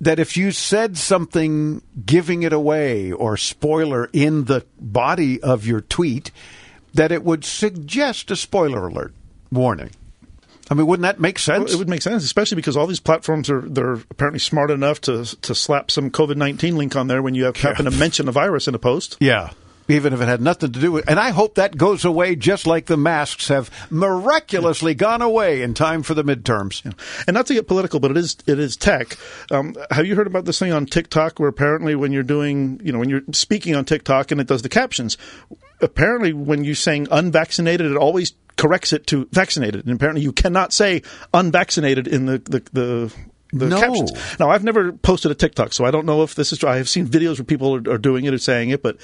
That 0.00 0.18
if 0.18 0.36
you 0.36 0.50
said 0.50 0.98
something 0.98 1.80
giving 2.04 2.42
it 2.42 2.52
away 2.52 3.12
or 3.12 3.36
spoiler 3.36 4.10
in 4.12 4.46
the 4.46 4.66
body 4.80 5.40
of 5.40 5.64
your 5.64 5.80
tweet, 5.80 6.32
that 6.92 7.12
it 7.12 7.22
would 7.22 7.44
suggest 7.44 8.32
a 8.32 8.36
spoiler 8.36 8.88
alert 8.88 9.14
warning. 9.52 9.90
I 10.72 10.74
mean, 10.74 10.86
wouldn't 10.86 11.02
that 11.02 11.20
make 11.20 11.38
sense? 11.38 11.74
It 11.74 11.76
would 11.76 11.90
make 11.90 12.00
sense, 12.00 12.24
especially 12.24 12.56
because 12.56 12.78
all 12.78 12.86
these 12.86 12.98
platforms 12.98 13.50
are 13.50 13.60
they're 13.60 13.92
apparently 13.92 14.38
smart 14.38 14.70
enough 14.70 15.02
to 15.02 15.26
to 15.42 15.54
slap 15.54 15.90
some 15.90 16.10
COVID 16.10 16.36
nineteen 16.36 16.78
link 16.78 16.96
on 16.96 17.08
there 17.08 17.20
when 17.20 17.34
you 17.34 17.44
have, 17.44 17.56
happen 17.58 17.84
to 17.84 17.90
mention 17.90 18.26
a 18.26 18.32
virus 18.32 18.68
in 18.68 18.74
a 18.74 18.78
post. 18.78 19.18
Yeah. 19.20 19.50
Even 19.88 20.14
if 20.14 20.22
it 20.22 20.28
had 20.28 20.40
nothing 20.40 20.72
to 20.72 20.80
do 20.80 20.92
with 20.92 21.10
and 21.10 21.20
I 21.20 21.28
hope 21.28 21.56
that 21.56 21.76
goes 21.76 22.06
away 22.06 22.36
just 22.36 22.66
like 22.66 22.86
the 22.86 22.96
masks 22.96 23.48
have 23.48 23.68
miraculously 23.90 24.94
gone 24.94 25.20
away 25.20 25.60
in 25.60 25.74
time 25.74 26.02
for 26.02 26.14
the 26.14 26.24
midterms. 26.24 26.82
Yeah. 26.82 26.92
And 27.26 27.34
not 27.34 27.48
to 27.48 27.54
get 27.54 27.68
political, 27.68 28.00
but 28.00 28.10
it 28.12 28.16
is 28.16 28.38
it 28.46 28.58
is 28.58 28.78
tech. 28.78 29.18
Um, 29.50 29.76
have 29.90 30.06
you 30.06 30.16
heard 30.16 30.26
about 30.26 30.46
this 30.46 30.58
thing 30.58 30.72
on 30.72 30.86
TikTok 30.86 31.38
where 31.38 31.50
apparently 31.50 31.94
when 31.96 32.12
you're 32.12 32.22
doing 32.22 32.80
you 32.82 32.92
know 32.92 32.98
when 32.98 33.10
you're 33.10 33.24
speaking 33.32 33.76
on 33.76 33.84
TikTok 33.84 34.30
and 34.30 34.40
it 34.40 34.46
does 34.46 34.62
the 34.62 34.70
captions, 34.70 35.18
apparently 35.82 36.32
when 36.32 36.64
you're 36.64 36.74
saying 36.74 37.08
unvaccinated, 37.10 37.90
it 37.90 37.98
always 37.98 38.32
corrects 38.56 38.92
it 38.92 39.06
to 39.08 39.26
vaccinated. 39.32 39.84
And 39.86 39.94
apparently 39.94 40.22
you 40.22 40.32
cannot 40.32 40.72
say 40.72 41.02
unvaccinated 41.34 42.06
in 42.08 42.26
the, 42.26 42.38
the, 42.38 42.62
the 42.72 43.14
the 43.54 43.66
No. 43.68 43.78
captions. 43.78 44.12
Now, 44.40 44.48
I've 44.48 44.64
never 44.64 44.92
posted 44.92 45.30
a 45.30 45.34
TikTok, 45.34 45.74
so 45.74 45.84
I 45.84 45.90
don't 45.90 46.06
know 46.06 46.22
if 46.22 46.34
this 46.34 46.52
is 46.52 46.58
true. 46.60 46.70
I 46.70 46.78
have 46.78 46.88
seen 46.88 47.06
videos 47.06 47.36
where 47.38 47.44
people 47.44 47.74
are, 47.74 47.92
are 47.92 47.98
doing 47.98 48.24
it 48.24 48.32
or 48.32 48.38
saying 48.38 48.70
it, 48.70 48.82
but 48.82 48.96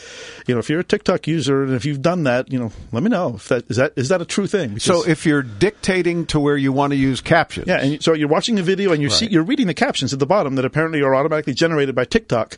you 0.47 0.55
know, 0.55 0.59
if 0.59 0.71
you're 0.71 0.81
a 0.81 0.85
TikTok 0.85 1.27
user 1.27 1.65
and 1.65 1.75
if 1.75 1.85
you've 1.85 2.01
done 2.01 2.23
that, 2.25 2.51
you 2.51 2.59
know, 2.59 2.73
let 2.91 3.03
me 3.03 3.11
know 3.11 3.35
if 3.37 3.49
that 3.49 3.71
is 3.71 3.77
that 3.77 3.93
is 3.97 4.09
that 4.09 4.23
a 4.23 4.25
true 4.25 4.47
thing. 4.47 4.71
Because- 4.71 4.85
So 4.85 5.07
if 5.07 5.27
you're 5.27 5.43
dictating 5.43 6.25
to 6.29 6.41
where 6.41 6.57
you 6.57 6.73
want 6.73 6.93
to 6.93 6.97
use 6.97 7.21
captions. 7.21 7.67
yeah, 7.69 7.77
and 7.83 8.03
so 8.03 8.15
you're 8.15 8.27
watching 8.29 8.59
a 8.59 8.63
video 8.63 8.91
and 8.93 9.03
you 9.03 9.11
see 9.11 9.27
Right. 9.27 9.33
you're 9.33 9.43
reading 9.43 9.67
the 9.67 9.75
captions 9.75 10.15
at 10.15 10.19
the 10.19 10.25
bottom 10.25 10.55
that 10.55 10.65
apparently 10.65 11.03
are 11.03 11.15
automatically 11.15 11.53
generated 11.53 11.95
by 11.95 12.07
TikTok. 12.07 12.57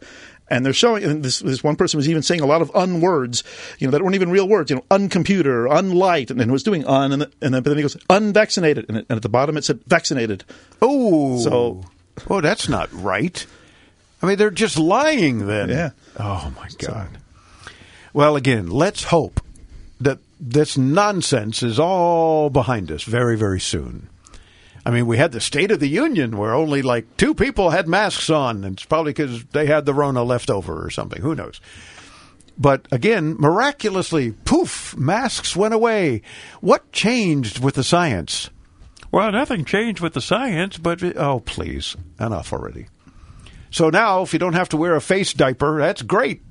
And 0.50 0.66
they're 0.66 0.72
showing, 0.72 1.04
and 1.04 1.22
this, 1.22 1.38
this 1.38 1.62
one 1.62 1.76
person 1.76 1.96
was 1.96 2.08
even 2.08 2.22
saying 2.22 2.40
a 2.40 2.46
lot 2.46 2.60
of 2.60 2.72
unwords, 2.74 3.44
you 3.78 3.86
know, 3.86 3.92
that 3.92 4.02
weren't 4.02 4.16
even 4.16 4.30
real 4.30 4.48
words, 4.48 4.68
you 4.70 4.76
know, 4.76 4.84
uncomputer, 4.90 5.68
unlight, 5.70 6.30
and, 6.30 6.40
and 6.40 6.50
was 6.50 6.64
doing 6.64 6.84
un, 6.86 7.12
and, 7.12 7.22
then- 7.22 7.32
and 7.40 7.54
then, 7.54 7.62
but 7.62 7.70
then 7.70 7.76
he 7.78 7.82
goes, 7.82 7.96
unvaccinated. 8.10 8.86
And, 8.88 8.98
and 8.98 9.10
at 9.12 9.22
the 9.22 9.28
bottom 9.28 9.56
it 9.56 9.64
said 9.64 9.80
vaccinated. 9.86 10.44
Oh. 10.82 11.38
So- 11.38 11.84
Oh, 12.28 12.40
that's 12.42 12.68
not 12.68 12.92
right. 12.92 13.46
I 14.20 14.26
mean, 14.26 14.36
they're 14.36 14.50
just 14.50 14.76
lying 14.76 15.46
then. 15.46 15.70
Yeah. 15.70 15.90
Oh 16.18 16.52
my 16.56 16.68
god. 16.78 17.08
Well, 18.12 18.36
again, 18.36 18.68
let's 18.68 19.04
hope 19.04 19.40
that 20.00 20.18
this 20.38 20.76
nonsense 20.76 21.62
is 21.62 21.78
all 21.78 22.50
behind 22.50 22.90
us 22.90 23.04
very, 23.04 23.36
very 23.38 23.60
soon. 23.60 24.08
I 24.84 24.90
mean, 24.90 25.06
we 25.06 25.18
had 25.18 25.32
the 25.32 25.40
State 25.40 25.70
of 25.70 25.80
the 25.80 25.88
Union 25.88 26.36
where 26.36 26.54
only 26.54 26.82
like 26.82 27.16
two 27.16 27.34
people 27.34 27.70
had 27.70 27.88
masks 27.88 28.30
on, 28.30 28.64
and 28.64 28.74
it's 28.74 28.84
probably 28.84 29.12
because 29.12 29.44
they 29.46 29.66
had 29.66 29.84
the 29.84 29.94
Rona 29.94 30.22
left 30.22 30.50
over 30.50 30.84
or 30.84 30.90
something. 30.90 31.20
Who 31.20 31.34
knows? 31.34 31.60
But 32.56 32.86
again, 32.90 33.36
miraculously, 33.38 34.32
poof, 34.32 34.96
masks 34.96 35.56
went 35.56 35.74
away. 35.74 36.22
What 36.60 36.92
changed 36.92 37.58
with 37.58 37.74
the 37.74 37.84
science? 37.84 38.50
Well, 39.12 39.32
nothing 39.32 39.64
changed 39.64 40.00
with 40.00 40.14
the 40.14 40.20
science, 40.20 40.78
but 40.78 41.02
oh, 41.16 41.40
please, 41.40 41.96
enough 42.18 42.52
already. 42.52 42.86
So 43.70 43.90
now, 43.90 44.22
if 44.22 44.32
you 44.32 44.38
don't 44.38 44.54
have 44.54 44.68
to 44.70 44.76
wear 44.76 44.94
a 44.94 45.00
face 45.00 45.32
diaper, 45.32 45.78
that's 45.78 46.02
great. 46.02 46.42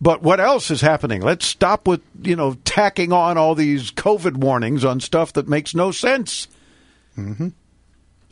But 0.00 0.22
what 0.22 0.40
else 0.40 0.70
is 0.70 0.80
happening? 0.80 1.22
Let's 1.22 1.46
stop 1.46 1.86
with, 1.86 2.00
you 2.20 2.34
know, 2.34 2.54
tacking 2.64 3.12
on 3.12 3.38
all 3.38 3.54
these 3.54 3.92
COVID 3.92 4.36
warnings 4.36 4.84
on 4.84 4.98
stuff 4.98 5.32
that 5.34 5.48
makes 5.48 5.76
no 5.76 5.92
sense. 5.92 6.48
Mm-hmm. 7.16 7.48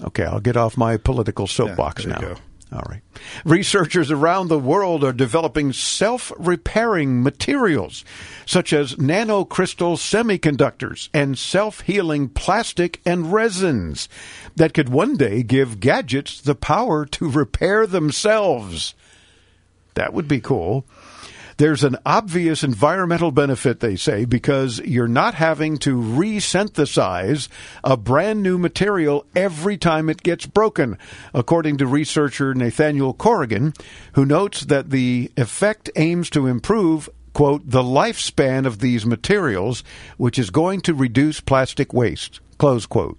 Okay, 0.02 0.24
I'll 0.24 0.40
get 0.40 0.56
off 0.56 0.76
my 0.76 0.96
political 0.96 1.46
soapbox 1.46 2.04
you 2.04 2.10
now. 2.10 2.20
go. 2.20 2.36
All 2.72 2.86
right. 2.88 3.02
Researchers 3.44 4.12
around 4.12 4.46
the 4.46 4.58
world 4.58 5.02
are 5.02 5.12
developing 5.12 5.72
self 5.72 6.32
repairing 6.38 7.20
materials 7.20 8.04
such 8.46 8.72
as 8.72 8.94
nanocrystal 8.94 9.96
semiconductors 9.96 11.08
and 11.12 11.36
self 11.36 11.80
healing 11.80 12.28
plastic 12.28 13.00
and 13.04 13.32
resins 13.32 14.08
that 14.54 14.72
could 14.72 14.88
one 14.88 15.16
day 15.16 15.42
give 15.42 15.80
gadgets 15.80 16.40
the 16.40 16.54
power 16.54 17.04
to 17.06 17.28
repair 17.28 17.88
themselves. 17.88 18.94
That 19.94 20.12
would 20.12 20.28
be 20.28 20.40
cool. 20.40 20.86
There's 21.60 21.84
an 21.84 21.98
obvious 22.06 22.64
environmental 22.64 23.32
benefit, 23.32 23.80
they 23.80 23.94
say, 23.94 24.24
because 24.24 24.78
you're 24.78 25.06
not 25.06 25.34
having 25.34 25.76
to 25.80 25.94
resynthesize 25.94 27.48
a 27.84 27.98
brand 27.98 28.42
new 28.42 28.56
material 28.56 29.26
every 29.36 29.76
time 29.76 30.08
it 30.08 30.22
gets 30.22 30.46
broken, 30.46 30.96
according 31.34 31.76
to 31.76 31.86
researcher 31.86 32.54
Nathaniel 32.54 33.12
Corrigan, 33.12 33.74
who 34.14 34.24
notes 34.24 34.62
that 34.62 34.88
the 34.88 35.30
effect 35.36 35.90
aims 35.96 36.30
to 36.30 36.46
improve, 36.46 37.10
quote, 37.34 37.68
the 37.68 37.82
lifespan 37.82 38.64
of 38.64 38.78
these 38.78 39.04
materials, 39.04 39.84
which 40.16 40.38
is 40.38 40.48
going 40.48 40.80
to 40.80 40.94
reduce 40.94 41.42
plastic 41.42 41.92
waste, 41.92 42.40
close 42.56 42.86
quote. 42.86 43.18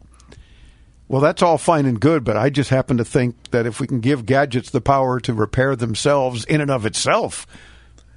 Well, 1.08 1.22
that's 1.22 1.44
all 1.44 1.60
fine 1.60 1.86
and 1.86 2.00
good, 2.00 2.24
but 2.24 2.38
I 2.38 2.50
just 2.50 2.72
happen 2.72 2.98
to 2.98 3.06
think 3.06 3.52
that 3.52 3.68
if 3.68 3.80
we 3.80 3.86
can 3.86 4.00
give 4.00 4.26
gadgets 4.26 4.72
the 4.72 4.82
power 4.82 5.20
to 5.20 5.34
repair 5.36 5.76
themselves 5.76 6.44
in 6.46 6.60
and 6.60 6.72
of 6.72 6.88
itself, 6.88 7.46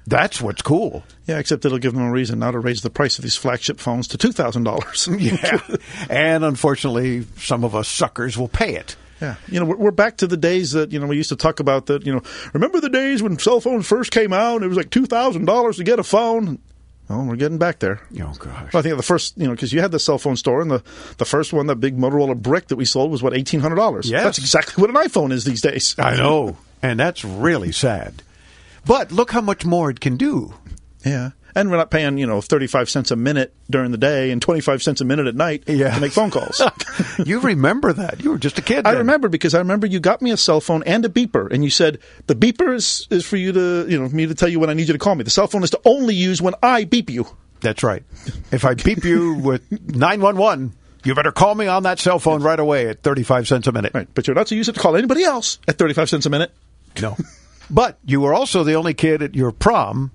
that's 0.07 0.41
what's 0.41 0.61
cool. 0.61 1.03
Yeah, 1.25 1.39
except 1.39 1.65
it'll 1.65 1.79
give 1.79 1.93
them 1.93 2.03
a 2.03 2.11
reason 2.11 2.39
now 2.39 2.51
to 2.51 2.59
raise 2.59 2.81
the 2.81 2.89
price 2.89 3.17
of 3.17 3.23
these 3.23 3.35
flagship 3.35 3.79
phones 3.79 4.07
to 4.09 4.17
$2,000. 4.17 4.75
Yeah. 5.19 5.77
and 6.09 6.43
unfortunately, 6.43 7.25
some 7.37 7.63
of 7.63 7.75
us 7.75 7.87
suckers 7.87 8.37
will 8.37 8.47
pay 8.47 8.75
it. 8.75 8.95
Yeah, 9.21 9.35
you 9.47 9.59
know, 9.59 9.65
we're, 9.65 9.91
back 9.91 10.17
to 10.17 10.27
the 10.27 10.35
days 10.35 10.73
that 10.73 10.91
you 10.91 10.99
know 10.99 11.07
we 11.07 11.15
used 11.15 11.29
to 11.29 11.37
talk 11.37 11.61
about. 11.61 11.85
That 11.85 12.05
you 12.05 12.13
know, 12.13 12.21
remember 12.53 12.81
the 12.81 12.89
days 12.89 13.23
when 13.23 13.39
cell 13.39 13.61
phones 13.61 13.87
first 13.87 14.11
came 14.11 14.33
out? 14.33 14.61
It 14.61 14.67
was 14.67 14.75
like 14.75 14.89
two 14.89 15.05
thousand 15.05 15.45
dollars 15.45 15.77
to 15.77 15.85
get 15.85 15.99
a 15.99 16.03
phone. 16.03 16.59
Well, 17.07 17.23
we're 17.23 17.35
getting 17.37 17.57
back 17.57 17.79
there. 17.79 18.01
Oh, 18.19 18.33
gosh. 18.37 18.73
Well, 18.73 18.79
I 18.79 18.81
think 18.81 18.97
the 18.97 19.03
first, 19.03 19.37
you 19.37 19.45
know, 19.45 19.51
because 19.51 19.71
you 19.71 19.79
had 19.79 19.91
the 19.91 19.99
cell 19.99 20.17
phone 20.17 20.35
store, 20.35 20.61
and 20.61 20.71
the, 20.71 20.83
the 21.17 21.25
first 21.25 21.53
one, 21.53 21.67
that 21.67 21.75
big 21.75 21.95
Motorola 21.95 22.35
brick 22.35 22.67
that 22.69 22.77
we 22.77 22.85
sold 22.85 23.11
was 23.11 23.21
what 23.23 23.33
eighteen 23.33 23.61
hundred 23.61 23.75
dollars. 23.75 24.09
Yeah, 24.09 24.23
that's 24.23 24.37
exactly 24.37 24.81
what 24.81 24.89
an 24.89 24.95
iPhone 24.97 25.31
is 25.31 25.45
these 25.45 25.61
days. 25.61 25.95
I 25.97 26.15
know. 26.17 26.57
And 26.81 26.99
that's 26.99 27.25
really 27.25 27.71
sad. 27.71 28.21
But 28.85 29.11
look 29.11 29.31
how 29.31 29.41
much 29.41 29.65
more 29.65 29.89
it 29.89 29.99
can 29.99 30.17
do. 30.17 30.53
Yeah, 31.05 31.31
and 31.53 31.69
we're 31.69 31.77
not 31.77 31.91
paying 31.91 32.17
you 32.17 32.25
know 32.25 32.41
thirty 32.41 32.65
five 32.67 32.89
cents 32.89 33.11
a 33.11 33.15
minute 33.15 33.53
during 33.69 33.91
the 33.91 33.97
day 33.97 34.31
and 34.31 34.41
twenty 34.41 34.61
five 34.61 34.81
cents 34.81 35.01
a 35.01 35.05
minute 35.05 35.27
at 35.27 35.35
night 35.35 35.63
Yeah. 35.67 35.93
to 35.93 36.01
make 36.01 36.11
phone 36.13 36.31
calls. 36.31 36.61
you 37.25 37.39
remember 37.39 37.93
that. 37.93 38.23
You 38.23 38.31
were 38.31 38.37
just 38.39 38.57
a 38.57 38.61
kid. 38.63 38.87
I 38.87 38.91
then. 38.91 38.99
remember 38.99 39.29
because 39.29 39.53
I 39.53 39.59
remember 39.59 39.85
you 39.87 39.99
got 39.99 40.21
me 40.21 40.31
a 40.31 40.37
cell 40.37 40.61
phone 40.61 40.81
and 40.83 41.05
a 41.05 41.09
beeper, 41.09 41.51
and 41.51 41.63
you 41.63 41.69
said 41.69 41.99
the 42.27 42.33
beeper 42.35 42.73
is, 42.73 43.07
is 43.11 43.23
for 43.25 43.37
you 43.37 43.51
to 43.51 43.85
you 43.87 43.99
know 43.99 44.09
me 44.09 44.25
to 44.25 44.33
tell 44.35 44.49
you 44.49 44.59
when 44.59 44.69
I 44.69 44.73
need 44.73 44.87
you 44.87 44.93
to 44.93 44.99
call 44.99 45.13
me. 45.15 45.23
The 45.23 45.29
cell 45.29 45.47
phone 45.47 45.63
is 45.63 45.69
to 45.71 45.81
only 45.85 46.15
use 46.15 46.41
when 46.41 46.55
I 46.63 46.83
beep 46.85 47.09
you. 47.11 47.27
That's 47.61 47.83
right. 47.83 48.03
If 48.51 48.65
I 48.65 48.73
beep 48.73 49.03
you 49.03 49.35
with 49.35 49.63
911, 49.71 50.73
you 51.03 51.15
better 51.15 51.31
call 51.31 51.55
me 51.55 51.67
on 51.67 51.83
that 51.83 51.99
cell 51.99 52.19
phone 52.19 52.43
right 52.43 52.59
away 52.59 52.87
at 52.89 53.01
35 53.01 53.47
cents 53.47 53.67
a 53.67 53.71
minute. 53.71 53.93
Right, 53.93 54.07
but 54.13 54.27
you're 54.27 54.35
not 54.35 54.47
to 54.47 54.55
use 54.55 54.69
it 54.69 54.73
to 54.73 54.79
call 54.79 54.95
anybody 54.95 55.23
else 55.23 55.59
at 55.67 55.77
thirty 55.77 55.93
five 55.93 56.09
cents 56.09 56.25
a 56.25 56.29
minute. 56.31 56.51
No. 57.01 57.15
but 57.69 57.97
you 58.05 58.21
were 58.21 58.33
also 58.33 58.63
the 58.63 58.73
only 58.75 58.93
kid 58.93 59.21
at 59.21 59.35
your 59.35 59.51
prom 59.51 60.11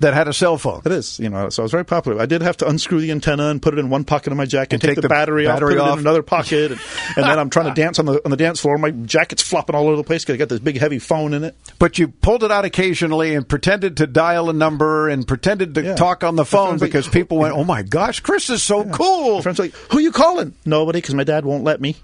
that 0.00 0.14
had 0.14 0.28
a 0.28 0.32
cell 0.32 0.56
phone. 0.56 0.80
It 0.86 0.92
is, 0.92 1.18
you 1.18 1.28
know, 1.28 1.48
so 1.48 1.60
I 1.60 1.64
was 1.64 1.72
very 1.72 1.84
popular. 1.84 2.22
I 2.22 2.26
did 2.26 2.40
have 2.40 2.56
to 2.58 2.68
unscrew 2.68 3.00
the 3.00 3.10
antenna 3.10 3.48
and 3.48 3.60
put 3.60 3.74
it 3.74 3.80
in 3.80 3.90
one 3.90 4.04
pocket 4.04 4.30
of 4.30 4.36
my 4.36 4.44
jacket, 4.46 4.74
And 4.74 4.80
take, 4.82 4.90
take 4.90 4.94
the, 4.94 5.00
the 5.02 5.08
battery, 5.08 5.44
battery 5.44 5.76
off, 5.76 5.78
put 5.78 5.86
it 5.86 5.90
off. 5.90 5.98
in 5.98 6.04
another 6.04 6.22
pocket, 6.22 6.70
and, 6.70 6.80
and 7.16 7.24
then 7.26 7.36
I'm 7.36 7.50
trying 7.50 7.66
to 7.74 7.74
dance 7.82 7.98
on 7.98 8.04
the 8.06 8.22
on 8.24 8.30
the 8.30 8.36
dance 8.36 8.60
floor. 8.60 8.78
My 8.78 8.92
jacket's 8.92 9.42
flopping 9.42 9.74
all 9.74 9.88
over 9.88 9.96
the 9.96 10.04
place 10.04 10.22
because 10.24 10.34
I 10.34 10.36
got 10.36 10.50
this 10.50 10.60
big 10.60 10.78
heavy 10.78 11.00
phone 11.00 11.34
in 11.34 11.42
it. 11.42 11.56
But 11.80 11.98
you 11.98 12.06
pulled 12.06 12.44
it 12.44 12.52
out 12.52 12.64
occasionally 12.64 13.34
and 13.34 13.48
pretended 13.48 13.96
to 13.96 14.06
dial 14.06 14.48
a 14.48 14.52
number 14.52 15.08
and 15.08 15.26
pretended 15.26 15.74
to 15.74 15.82
Yeah. 15.82 15.94
talk 15.96 16.22
on 16.22 16.36
the 16.36 16.44
phone 16.44 16.66
friend's 16.78 16.82
like, 16.82 16.90
because 16.92 17.08
people 17.08 17.38
went, 17.38 17.56
"Oh 17.56 17.64
my 17.64 17.82
gosh, 17.82 18.20
Chris 18.20 18.50
is 18.50 18.62
so 18.62 18.84
cool." 18.84 19.36
My 19.38 19.42
friends 19.42 19.58
are 19.58 19.64
like, 19.64 19.74
"Who 19.90 19.98
you 19.98 20.12
calling?" 20.12 20.54
Nobody, 20.64 20.98
because 21.00 21.16
my 21.16 21.24
dad 21.24 21.44
won't 21.44 21.64
let 21.64 21.80
me. 21.80 21.96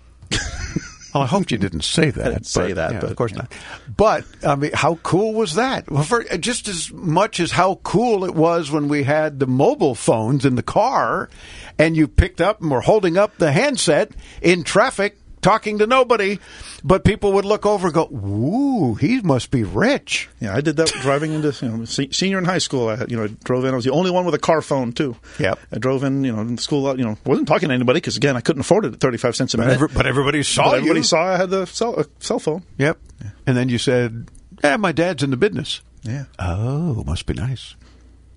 Oh, 1.14 1.21
I 1.21 1.26
hope 1.26 1.52
you 1.52 1.59
didn't 1.59 1.85
say 1.85 2.11
that. 2.11 2.26
I 2.26 2.30
didn't 2.30 2.47
say 2.47 2.73
that, 2.73 2.92
yeah, 2.92 3.00
but, 3.00 3.11
of 3.11 3.16
course 3.16 3.30
yeah. 3.33 3.38
not. 3.38 3.52
But 3.97 4.25
I 4.44 4.56
mean, 4.56 4.73
how 4.75 4.97
cool 4.97 5.33
was 5.33 5.54
that? 5.54 5.88
Well, 5.88 6.02
for 6.02 6.25
just 6.25 6.66
as 6.66 6.92
much 6.92 7.38
as 7.38 7.52
how 7.52 7.76
cool 7.85 8.25
it 8.25 8.35
was 8.35 8.71
when 8.73 8.88
we 8.88 9.04
had 9.04 9.38
the 9.38 9.47
mobile 9.47 9.94
phones 9.94 10.44
in 10.44 10.56
the 10.56 10.62
car, 10.62 11.30
and 11.78 11.97
you 11.97 12.09
picked 12.09 12.40
up 12.40 12.61
and 12.61 12.71
were 12.71 12.80
holding 12.80 13.16
up 13.16 13.37
the 13.38 13.52
handset 13.52 14.11
in 14.42 14.64
traffic, 14.64 15.16
talking 15.45 15.79
to 15.79 15.87
nobody, 15.87 16.39
but 16.83 17.05
people 17.05 17.35
would 17.35 17.45
look 17.45 17.65
over 17.67 17.87
and 17.89 17.95
go, 17.95 18.07
"Ooh, 18.09 18.95
he 18.95 19.21
must 19.21 19.51
be 19.53 19.63
rich." 19.63 20.29
Yeah, 20.41 20.57
I 20.57 20.61
did 20.61 20.77
that 20.79 20.89
driving 21.03 21.33
into 21.33 21.55
you 21.65 21.69
know, 21.71 21.85
se- 21.85 22.11
senior 22.11 22.39
in 22.39 22.45
high 22.47 22.59
school. 22.59 22.89
I 22.89 23.05
you 23.09 23.17
know, 23.17 23.25
I 23.25 23.29
drove 23.45 23.65
in. 23.65 23.73
I 23.73 23.77
was 23.77 23.85
the 23.85 23.93
only 23.93 24.11
one 24.11 24.25
with 24.25 24.35
a 24.35 24.39
car 24.39 24.61
phone 24.63 24.93
too. 24.93 25.15
Yep. 25.39 25.59
I 25.71 25.79
drove 25.79 26.03
in, 26.03 26.25
you 26.25 26.33
know, 26.35 26.41
in 26.41 26.59
school. 26.59 26.99
You 26.99 27.05
know, 27.05 27.17
wasn't 27.25 27.47
talking 27.47 27.69
to 27.69 27.75
anybody 27.75 27.99
because 27.99 28.17
again, 28.17 28.37
I 28.37 28.41
couldn't 28.41 28.61
afford 28.63 28.87
it 28.87 28.95
at 28.95 29.01
thirty 29.01 29.19
five 29.19 29.37
cents 29.37 29.55
a 29.55 29.59
But, 29.59 29.63
minute. 29.65 29.75
every, 29.75 29.89
but 29.89 30.07
everybody 30.07 30.43
saw 30.43 30.71
But 30.71 30.77
everybody 30.79 31.01
you. 31.01 31.05
saw 31.05 31.23
I 31.35 31.37
had 31.37 31.51
the 31.51 31.67
cell, 31.67 32.01
a 32.01 32.07
cell 32.19 32.39
phone. 32.41 32.63
Yep. 32.79 32.99
And 33.47 33.57
then 33.57 33.69
you 33.69 33.79
said, 33.79 34.29
"Yeah, 34.65 34.77
my 34.79 34.93
dad's 34.93 35.23
in 35.23 35.31
the 35.31 35.37
business." 35.37 35.83
Yeah. 36.03 36.25
Oh, 36.39 37.05
must 37.05 37.27
be 37.27 37.35
nice. 37.35 37.77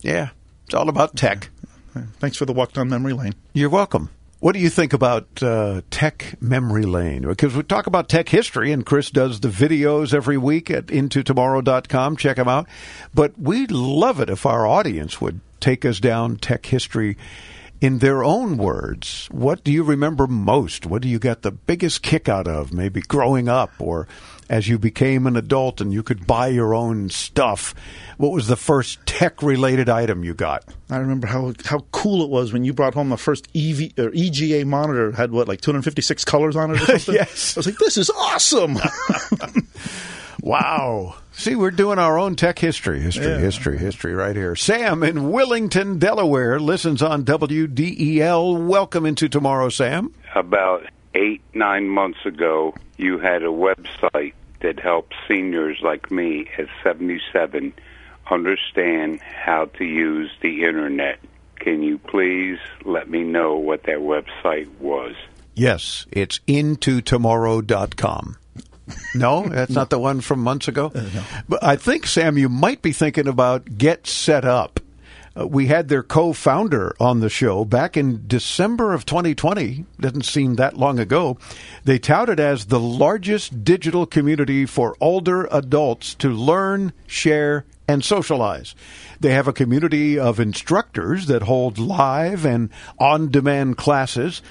Yeah, 0.01 0.29
it's 0.65 0.73
all 0.75 0.89
about 0.89 1.15
tech. 1.15 1.49
Thanks 2.19 2.37
for 2.37 2.45
the 2.45 2.53
walk 2.53 2.73
down 2.73 2.89
memory 2.89 3.13
lane. 3.13 3.33
You're 3.53 3.69
welcome. 3.71 4.09
What 4.39 4.53
do 4.53 4.59
you 4.59 4.69
think 4.69 4.93
about 4.93 5.41
uh, 5.41 5.81
Tech 5.89 6.39
Memory 6.39 6.83
Lane? 6.83 7.23
Because 7.23 7.55
we 7.55 7.63
talk 7.63 7.87
about 7.87 8.07
tech 8.07 8.29
history, 8.29 8.71
and 8.71 8.85
Chris 8.85 9.09
does 9.09 9.39
the 9.39 9.47
videos 9.47 10.13
every 10.13 10.37
week 10.37 10.69
at 10.69 10.87
intotomorrow.com. 10.87 12.17
Check 12.17 12.37
them 12.37 12.47
out. 12.47 12.67
But 13.15 13.39
we'd 13.39 13.71
love 13.71 14.19
it 14.19 14.29
if 14.29 14.45
our 14.45 14.67
audience 14.67 15.19
would 15.19 15.41
take 15.59 15.83
us 15.85 15.99
down 15.99 16.35
tech 16.35 16.67
history 16.67 17.17
in 17.81 17.97
their 17.97 18.23
own 18.23 18.57
words. 18.57 19.27
What 19.31 19.63
do 19.63 19.71
you 19.71 19.83
remember 19.83 20.27
most? 20.27 20.85
What 20.85 21.01
do 21.01 21.07
you 21.07 21.17
get 21.17 21.41
the 21.41 21.51
biggest 21.51 22.03
kick 22.03 22.29
out 22.29 22.47
of? 22.47 22.71
Maybe 22.71 23.01
growing 23.01 23.49
up 23.49 23.71
or 23.79 24.07
as 24.49 24.67
you 24.67 24.77
became 24.79 25.27
an 25.27 25.35
adult 25.35 25.81
and 25.81 25.91
you 25.93 26.03
could 26.03 26.25
buy 26.27 26.47
your 26.47 26.73
own 26.73 27.09
stuff. 27.09 27.75
What 28.17 28.31
was 28.31 28.47
the 28.47 28.55
first 28.55 29.05
tech 29.05 29.41
related 29.43 29.89
item 29.89 30.23
you 30.23 30.33
got? 30.33 30.63
I 30.89 30.97
remember 30.97 31.27
how 31.27 31.53
how 31.65 31.79
cool 31.91 32.23
it 32.23 32.29
was 32.29 32.53
when 32.53 32.63
you 32.63 32.73
brought 32.73 32.93
home 32.93 33.09
the 33.09 33.17
first 33.17 33.47
EV 33.55 33.91
or 33.99 34.11
EGA 34.13 34.65
monitor 34.65 35.11
had 35.11 35.31
what 35.31 35.47
like 35.47 35.61
256 35.61 36.23
colors 36.25 36.55
on 36.55 36.71
it 36.71 36.81
or 36.81 36.85
something. 36.99 37.15
Yes. 37.15 37.57
I 37.57 37.59
was 37.59 37.65
like, 37.67 37.77
this 37.77 37.97
is 37.97 38.09
awesome. 38.09 38.77
Wow. 40.41 41.15
See, 41.31 41.55
we're 41.55 41.71
doing 41.71 41.97
our 41.99 42.17
own 42.17 42.35
tech 42.35 42.59
history, 42.59 42.99
history, 43.01 43.25
Yeah. 43.25 43.39
history, 43.39 43.77
history 43.77 44.13
right 44.13 44.35
here. 44.35 44.55
Sam 44.55 45.03
in 45.03 45.31
Wilmington, 45.31 45.97
Delaware, 45.97 46.59
listens 46.59 47.01
on 47.01 47.23
WDEL. 47.25 48.67
Welcome 48.67 49.05
into 49.05 49.27
tomorrow, 49.29 49.69
Sam. 49.69 50.13
about 50.35 50.83
eight, 51.13 51.41
nine 51.53 51.87
months 51.87 52.25
ago, 52.25 52.75
you 52.97 53.19
had 53.19 53.43
a 53.43 53.47
website 53.47 54.33
that 54.61 54.79
helped 54.79 55.13
seniors 55.27 55.79
like 55.81 56.09
me 56.11 56.49
at 56.57 56.67
77 56.83 57.73
understand 58.29 59.21
how 59.21 59.65
to 59.65 59.85
use 59.85 60.31
the 60.41 60.63
internet. 60.63 61.19
Can 61.55 61.83
you 61.83 61.97
please 61.97 62.59
let 62.85 63.09
me 63.09 63.23
know 63.23 63.55
what 63.55 63.83
that 63.83 63.99
website 63.99 64.67
was? 64.79 65.15
Yes, 65.55 66.05
it's 66.11 66.39
intotomorrow.com. 66.47 68.37
No, 69.15 69.43
that's 69.49 69.71
not 69.71 69.89
the 69.89 69.99
one 69.99 70.21
from 70.21 70.39
months 70.39 70.67
ago. 70.67 70.91
Uh, 70.93 71.09
but 71.49 71.63
I 71.63 71.75
think 71.75 72.07
Sam, 72.07 72.37
you 72.37 72.47
might 72.47 72.81
be 72.81 72.93
thinking 72.93 73.27
about 73.27 73.77
Get 73.77 74.07
Set 74.07 74.45
Up. 74.45 74.79
Uh, 75.37 75.47
we 75.47 75.67
had 75.67 75.87
their 75.87 76.03
co-founder 76.03 76.95
on 76.99 77.19
the 77.19 77.29
show 77.29 77.65
back 77.65 77.97
in 77.97 78.23
December 78.27 78.93
of 78.93 79.05
2020. 79.05 79.85
Doesn't 79.99 80.25
seem 80.25 80.55
that 80.55 80.77
long 80.77 80.99
ago. 80.99 81.37
They 81.83 81.99
touted 81.99 82.39
as 82.39 82.65
the 82.65 82.79
largest 82.79 83.63
digital 83.63 84.05
community 84.05 84.65
for 84.65 84.95
older 84.99 85.47
adults 85.51 86.15
to 86.15 86.29
learn, 86.29 86.93
share, 87.05 87.65
and 87.87 88.03
socialize. 88.03 88.75
They 89.19 89.31
have 89.31 89.47
a 89.47 89.53
community 89.53 90.19
of 90.19 90.39
instructors 90.39 91.27
that 91.27 91.43
hold 91.43 91.77
live 91.77 92.45
and 92.45 92.69
on-demand 92.99 93.77
classes 93.77 94.41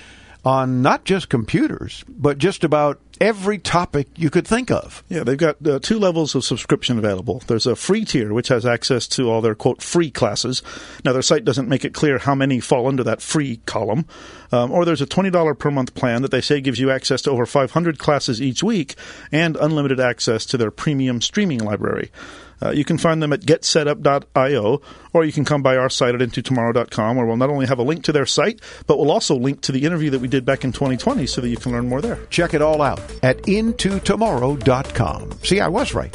on 0.46 0.80
not 0.80 1.04
just 1.04 1.28
computers, 1.28 2.04
but 2.08 2.38
just 2.38 2.62
about 2.62 3.00
every 3.20 3.58
topic 3.58 4.06
you 4.14 4.30
could 4.30 4.46
think 4.46 4.70
of. 4.70 5.02
Yeah, 5.08 5.24
they've 5.24 5.36
got 5.36 5.66
uh, 5.66 5.80
two 5.80 5.98
levels 5.98 6.36
of 6.36 6.44
subscription 6.44 6.98
available. 6.98 7.42
There's 7.48 7.66
a 7.66 7.74
free 7.74 8.04
tier, 8.04 8.32
which 8.32 8.46
has 8.46 8.64
access 8.64 9.08
to 9.08 9.28
all 9.28 9.40
their 9.40 9.56
quote 9.56 9.82
free 9.82 10.08
classes. 10.08 10.62
Now, 11.04 11.12
their 11.12 11.22
site 11.22 11.44
doesn't 11.44 11.68
make 11.68 11.84
it 11.84 11.94
clear 11.94 12.18
how 12.18 12.36
many 12.36 12.60
fall 12.60 12.86
under 12.86 13.02
that 13.02 13.20
free 13.20 13.56
column. 13.66 14.06
Um, 14.52 14.70
or 14.70 14.84
there's 14.84 15.02
a 15.02 15.06
$20 15.06 15.58
per 15.58 15.70
month 15.72 15.94
plan 15.94 16.22
that 16.22 16.30
they 16.30 16.40
say 16.40 16.60
gives 16.60 16.78
you 16.78 16.92
access 16.92 17.22
to 17.22 17.32
over 17.32 17.44
500 17.44 17.98
classes 17.98 18.40
each 18.40 18.62
week 18.62 18.94
and 19.32 19.56
unlimited 19.56 19.98
access 19.98 20.46
to 20.46 20.56
their 20.56 20.70
premium 20.70 21.20
streaming 21.20 21.58
library. 21.58 22.12
Uh, 22.62 22.70
you 22.70 22.84
can 22.84 22.98
find 22.98 23.22
them 23.22 23.32
at 23.32 23.40
getsetup.io, 23.40 24.80
or 25.12 25.24
you 25.24 25.32
can 25.32 25.44
come 25.44 25.62
by 25.62 25.76
our 25.76 25.90
site 25.90 26.14
at 26.14 26.20
intotomorrow.com, 26.20 27.16
where 27.16 27.26
we'll 27.26 27.36
not 27.36 27.50
only 27.50 27.66
have 27.66 27.78
a 27.78 27.82
link 27.82 28.04
to 28.04 28.12
their 28.12 28.26
site, 28.26 28.60
but 28.86 28.98
we'll 28.98 29.10
also 29.10 29.34
link 29.36 29.60
to 29.62 29.72
the 29.72 29.84
interview 29.84 30.10
that 30.10 30.20
we 30.20 30.28
did 30.28 30.44
back 30.44 30.64
in 30.64 30.72
2020 30.72 31.26
so 31.26 31.40
that 31.40 31.48
you 31.48 31.56
can 31.56 31.72
learn 31.72 31.88
more 31.88 32.00
there. 32.00 32.18
Check 32.30 32.54
it 32.54 32.62
all 32.62 32.82
out 32.82 33.00
at 33.22 33.38
intotomorrow.com. 33.42 35.32
See, 35.42 35.60
I 35.60 35.68
was 35.68 35.94
right. 35.94 36.14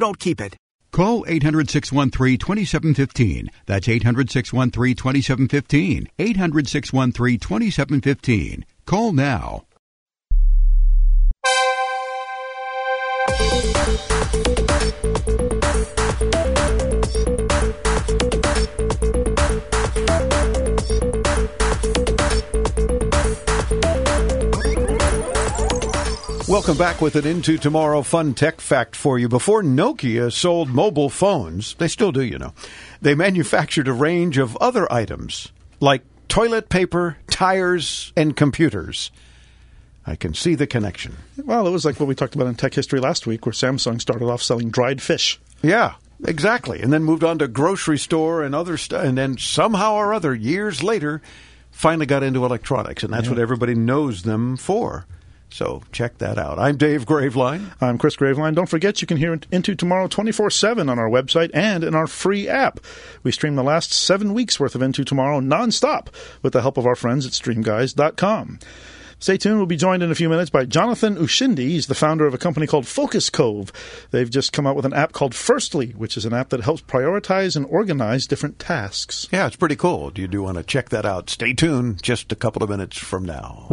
don't 0.00 0.18
keep 0.18 0.40
it. 0.40 0.56
Call 0.92 1.24
800 1.28 1.70
613 1.70 2.38
2715. 2.38 3.50
That's 3.66 3.88
800 3.88 4.30
613 4.30 4.96
2715. 4.96 6.08
800 6.18 6.68
613 6.68 7.38
2715. 7.38 8.64
Call 8.86 9.12
now. 9.12 9.66
Welcome 26.50 26.76
back 26.76 27.00
with 27.00 27.14
an 27.14 27.28
Into 27.28 27.58
Tomorrow 27.58 28.02
fun 28.02 28.34
tech 28.34 28.60
fact 28.60 28.96
for 28.96 29.20
you. 29.20 29.28
Before 29.28 29.62
Nokia 29.62 30.32
sold 30.32 30.68
mobile 30.68 31.08
phones, 31.08 31.74
they 31.74 31.86
still 31.86 32.10
do, 32.10 32.22
you 32.22 32.40
know, 32.40 32.54
they 33.00 33.14
manufactured 33.14 33.86
a 33.86 33.92
range 33.92 34.36
of 34.36 34.56
other 34.56 34.92
items 34.92 35.52
like 35.78 36.02
toilet 36.26 36.68
paper, 36.68 37.18
tires, 37.30 38.12
and 38.16 38.34
computers. 38.34 39.12
I 40.04 40.16
can 40.16 40.34
see 40.34 40.56
the 40.56 40.66
connection. 40.66 41.18
Well, 41.36 41.68
it 41.68 41.70
was 41.70 41.84
like 41.84 42.00
what 42.00 42.08
we 42.08 42.16
talked 42.16 42.34
about 42.34 42.48
in 42.48 42.56
tech 42.56 42.74
history 42.74 42.98
last 42.98 43.28
week, 43.28 43.46
where 43.46 43.52
Samsung 43.52 44.00
started 44.00 44.26
off 44.26 44.42
selling 44.42 44.70
dried 44.70 45.00
fish. 45.00 45.38
Yeah, 45.62 45.94
exactly. 46.24 46.80
And 46.82 46.92
then 46.92 47.04
moved 47.04 47.22
on 47.22 47.38
to 47.38 47.46
grocery 47.46 47.96
store 47.96 48.42
and 48.42 48.56
other 48.56 48.76
stuff. 48.76 49.04
And 49.04 49.16
then 49.16 49.38
somehow 49.38 49.94
or 49.94 50.12
other, 50.12 50.34
years 50.34 50.82
later, 50.82 51.22
finally 51.70 52.06
got 52.06 52.24
into 52.24 52.44
electronics. 52.44 53.04
And 53.04 53.12
that's 53.12 53.28
what 53.28 53.38
everybody 53.38 53.76
knows 53.76 54.24
them 54.24 54.56
for. 54.56 55.06
So 55.50 55.82
check 55.92 56.18
that 56.18 56.38
out. 56.38 56.58
I'm 56.58 56.76
Dave 56.76 57.04
Graveline. 57.06 57.72
I'm 57.80 57.98
Chris 57.98 58.16
Graveline. 58.16 58.54
Don't 58.54 58.68
forget 58.68 59.00
you 59.00 59.06
can 59.06 59.16
hear 59.16 59.38
Into 59.50 59.74
Tomorrow 59.74 60.08
24 60.08 60.50
7 60.50 60.88
on 60.88 60.98
our 60.98 61.08
website 61.08 61.50
and 61.52 61.84
in 61.84 61.94
our 61.94 62.06
free 62.06 62.48
app. 62.48 62.80
We 63.22 63.32
stream 63.32 63.56
the 63.56 63.64
last 63.64 63.92
seven 63.92 64.32
weeks 64.32 64.60
worth 64.60 64.74
of 64.74 64.82
Into 64.82 65.04
Tomorrow 65.04 65.40
nonstop 65.40 66.08
with 66.42 66.52
the 66.52 66.62
help 66.62 66.76
of 66.76 66.86
our 66.86 66.96
friends 66.96 67.26
at 67.26 67.32
StreamGuys.com. 67.32 68.60
Stay 69.20 69.36
tuned. 69.36 69.58
We'll 69.58 69.66
be 69.66 69.76
joined 69.76 70.02
in 70.02 70.10
a 70.10 70.14
few 70.14 70.30
minutes 70.30 70.48
by 70.48 70.64
Jonathan 70.64 71.16
Ushindi. 71.16 71.58
He's 71.58 71.88
the 71.88 71.94
founder 71.94 72.26
of 72.26 72.32
a 72.32 72.38
company 72.38 72.66
called 72.66 72.86
Focus 72.86 73.28
Cove. 73.28 73.70
They've 74.12 74.30
just 74.30 74.54
come 74.54 74.66
out 74.66 74.76
with 74.76 74.86
an 74.86 74.94
app 74.94 75.12
called 75.12 75.34
Firstly, 75.34 75.90
which 75.90 76.16
is 76.16 76.24
an 76.24 76.32
app 76.32 76.48
that 76.48 76.62
helps 76.62 76.80
prioritize 76.80 77.54
and 77.54 77.66
organize 77.66 78.26
different 78.26 78.58
tasks. 78.58 79.28
Yeah, 79.30 79.46
it's 79.46 79.56
pretty 79.56 79.76
cool. 79.76 80.08
Do 80.08 80.22
you 80.22 80.28
do 80.28 80.42
want 80.42 80.56
to 80.56 80.64
check 80.64 80.88
that 80.88 81.04
out. 81.04 81.28
Stay 81.28 81.52
tuned 81.52 82.02
just 82.02 82.32
a 82.32 82.36
couple 82.36 82.62
of 82.62 82.70
minutes 82.70 82.96
from 82.96 83.26
now. 83.26 83.68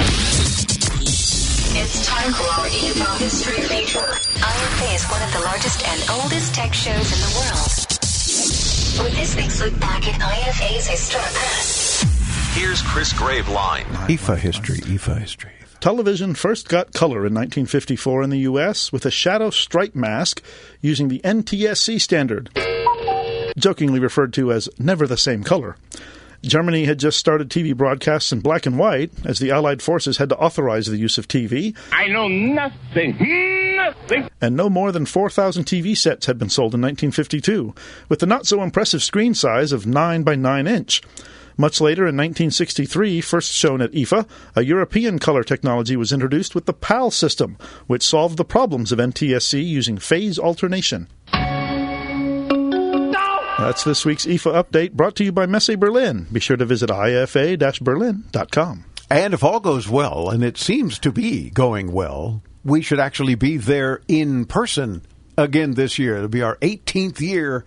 It's 1.79 2.07
time 2.07 2.33
for 2.33 2.43
our 2.43 2.65
IFA 2.65 3.19
History 3.19 3.61
feature. 3.61 3.99
IFA 3.99 4.95
is 4.95 5.05
one 5.11 5.21
of 5.21 5.31
the 5.31 5.39
largest 5.41 5.87
and 5.87 6.09
oldest 6.09 6.55
tech 6.55 6.73
shows 6.73 6.95
in 6.95 7.19
the 7.19 7.33
world. 7.37 9.05
With 9.05 9.15
this 9.15 9.35
week's 9.35 9.61
look 9.61 9.79
back 9.79 10.07
at 10.07 10.19
IFA's 10.19 10.87
historic 10.87 11.27
past. 11.27 12.57
Here's 12.57 12.81
Chris 12.81 13.13
Graveline. 13.13 13.83
IFA 14.07 14.37
history, 14.37 14.77
IFA 14.77 15.19
history. 15.19 15.51
Television 15.79 16.33
first 16.33 16.67
got 16.67 16.93
color 16.93 17.27
in 17.27 17.35
1954 17.35 18.23
in 18.23 18.31
the 18.31 18.39
U.S. 18.39 18.91
with 18.91 19.05
a 19.05 19.11
shadow 19.11 19.51
stripe 19.51 19.93
mask 19.93 20.41
using 20.81 21.09
the 21.09 21.21
NTSC 21.23 22.01
standard, 22.01 22.49
jokingly 23.55 23.99
referred 23.99 24.33
to 24.33 24.51
as 24.51 24.67
never 24.79 25.05
the 25.05 25.15
same 25.15 25.43
color. 25.43 25.75
Germany 26.43 26.85
had 26.85 26.99
just 26.99 27.17
started 27.17 27.49
TV 27.49 27.75
broadcasts 27.75 28.31
in 28.31 28.39
black 28.39 28.65
and 28.65 28.77
white, 28.77 29.11
as 29.25 29.39
the 29.39 29.51
Allied 29.51 29.81
forces 29.81 30.17
had 30.17 30.29
to 30.29 30.37
authorize 30.37 30.85
the 30.85 30.97
use 30.97 31.17
of 31.17 31.27
TV. 31.27 31.75
I 31.91 32.07
know 32.07 32.27
nothing, 32.27 33.75
nothing. 33.75 34.29
And 34.39 34.55
no 34.55 34.69
more 34.69 34.91
than 34.91 35.05
4,000 35.05 35.65
TV 35.65 35.97
sets 35.97 36.25
had 36.25 36.37
been 36.37 36.49
sold 36.49 36.73
in 36.73 36.81
1952, 36.81 37.73
with 38.09 38.19
the 38.19 38.25
not 38.25 38.45
so 38.45 38.61
impressive 38.61 39.03
screen 39.03 39.33
size 39.33 39.71
of 39.71 39.85
9 39.85 40.23
by 40.23 40.35
9 40.35 40.67
inch. 40.67 41.01
Much 41.59 41.81
later, 41.81 42.03
in 42.03 42.15
1963, 42.15 43.19
first 43.19 43.51
shown 43.51 43.81
at 43.81 43.91
IFA, 43.91 44.27
a 44.55 44.63
European 44.63 45.17
color 45.17 45.43
technology 45.43 45.95
was 45.95 46.13
introduced 46.13 46.53
with 46.53 46.67
the 46.67 46.73
PAL 46.73 47.09
system, 47.09 47.57
which 47.87 48.03
solved 48.03 48.37
the 48.37 48.45
problems 48.45 48.91
of 48.91 48.99
NTSC 48.99 49.65
using 49.67 49.97
phase 49.97 50.37
alternation. 50.37 51.07
That's 53.57 53.83
this 53.83 54.05
week's 54.05 54.27
IFA 54.27 54.63
update 54.63 54.91
brought 54.91 55.15
to 55.15 55.23
you 55.23 55.31
by 55.31 55.47
Messe 55.47 55.75
Berlin. 55.75 56.27
Be 56.31 56.39
sure 56.39 56.57
to 56.57 56.65
visit 56.65 56.91
ifa-berlin.com. 56.91 58.85
And 59.09 59.33
if 59.33 59.43
all 59.43 59.59
goes 59.59 59.89
well, 59.89 60.29
and 60.29 60.43
it 60.43 60.59
seems 60.59 60.99
to 60.99 61.11
be 61.11 61.49
going 61.49 61.91
well, 61.91 62.43
we 62.63 62.83
should 62.83 62.99
actually 62.99 63.33
be 63.33 63.57
there 63.57 64.01
in 64.07 64.45
person 64.45 65.01
again 65.39 65.71
this 65.71 65.97
year. 65.97 66.17
It'll 66.17 66.27
be 66.27 66.43
our 66.43 66.57
18th 66.57 67.19
year 67.19 67.65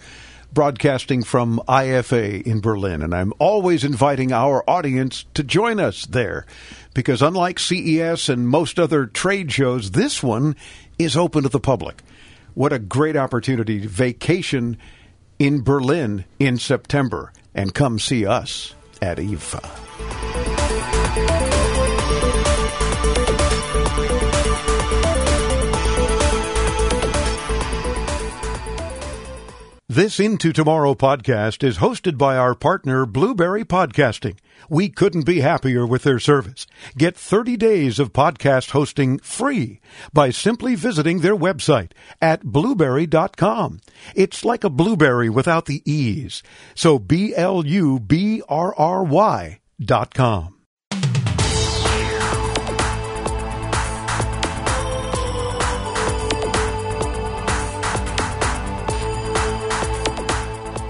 broadcasting 0.52 1.24
from 1.24 1.60
IFA 1.66 2.42
in 2.42 2.60
Berlin. 2.60 3.02
And 3.02 3.12
I'm 3.12 3.32
always 3.40 3.82
inviting 3.82 4.30
our 4.30 4.62
audience 4.70 5.24
to 5.34 5.42
join 5.42 5.80
us 5.80 6.06
there 6.06 6.46
because, 6.94 7.20
unlike 7.20 7.58
CES 7.58 8.28
and 8.28 8.48
most 8.48 8.78
other 8.78 9.06
trade 9.06 9.50
shows, 9.50 9.90
this 9.90 10.22
one 10.22 10.54
is 11.00 11.16
open 11.16 11.42
to 11.42 11.48
the 11.48 11.58
public. 11.58 12.02
What 12.54 12.72
a 12.72 12.78
great 12.78 13.16
opportunity 13.16 13.80
to 13.80 13.88
vacation 13.88 14.76
in 15.40 15.62
Berlin 15.62 16.26
in 16.38 16.58
September 16.58 17.32
and 17.54 17.74
come 17.74 17.98
see 17.98 18.26
us 18.26 18.74
at 19.02 19.16
IFA. 19.16 19.64
This 29.88 30.20
Into 30.20 30.52
Tomorrow 30.52 30.94
podcast 30.94 31.64
is 31.64 31.78
hosted 31.78 32.16
by 32.16 32.36
our 32.36 32.54
partner 32.54 33.06
Blubrry 33.06 33.64
Podcasting. 33.64 34.36
We 34.70 34.88
couldn't 34.88 35.26
be 35.26 35.40
happier 35.40 35.84
with 35.84 36.04
their 36.04 36.20
service. 36.20 36.64
Get 36.96 37.16
30 37.16 37.56
days 37.56 37.98
of 37.98 38.12
podcast 38.12 38.70
hosting 38.70 39.18
free 39.18 39.80
by 40.12 40.30
simply 40.30 40.76
visiting 40.76 41.18
their 41.18 41.36
website 41.36 41.90
at 42.22 42.44
blubrry.com. 42.44 43.80
It's 44.14 44.44
like 44.44 44.62
a 44.62 44.70
blueberry 44.70 45.28
without 45.28 45.66
the 45.66 45.82
E's. 45.90 46.44
So 46.76 47.00
B 47.00 47.34
L 47.34 47.66
U 47.66 47.98
B 47.98 48.42
R 48.48 48.72
R 48.76 49.02
Y 49.02 49.58
dot 49.80 50.14
com. 50.14 50.59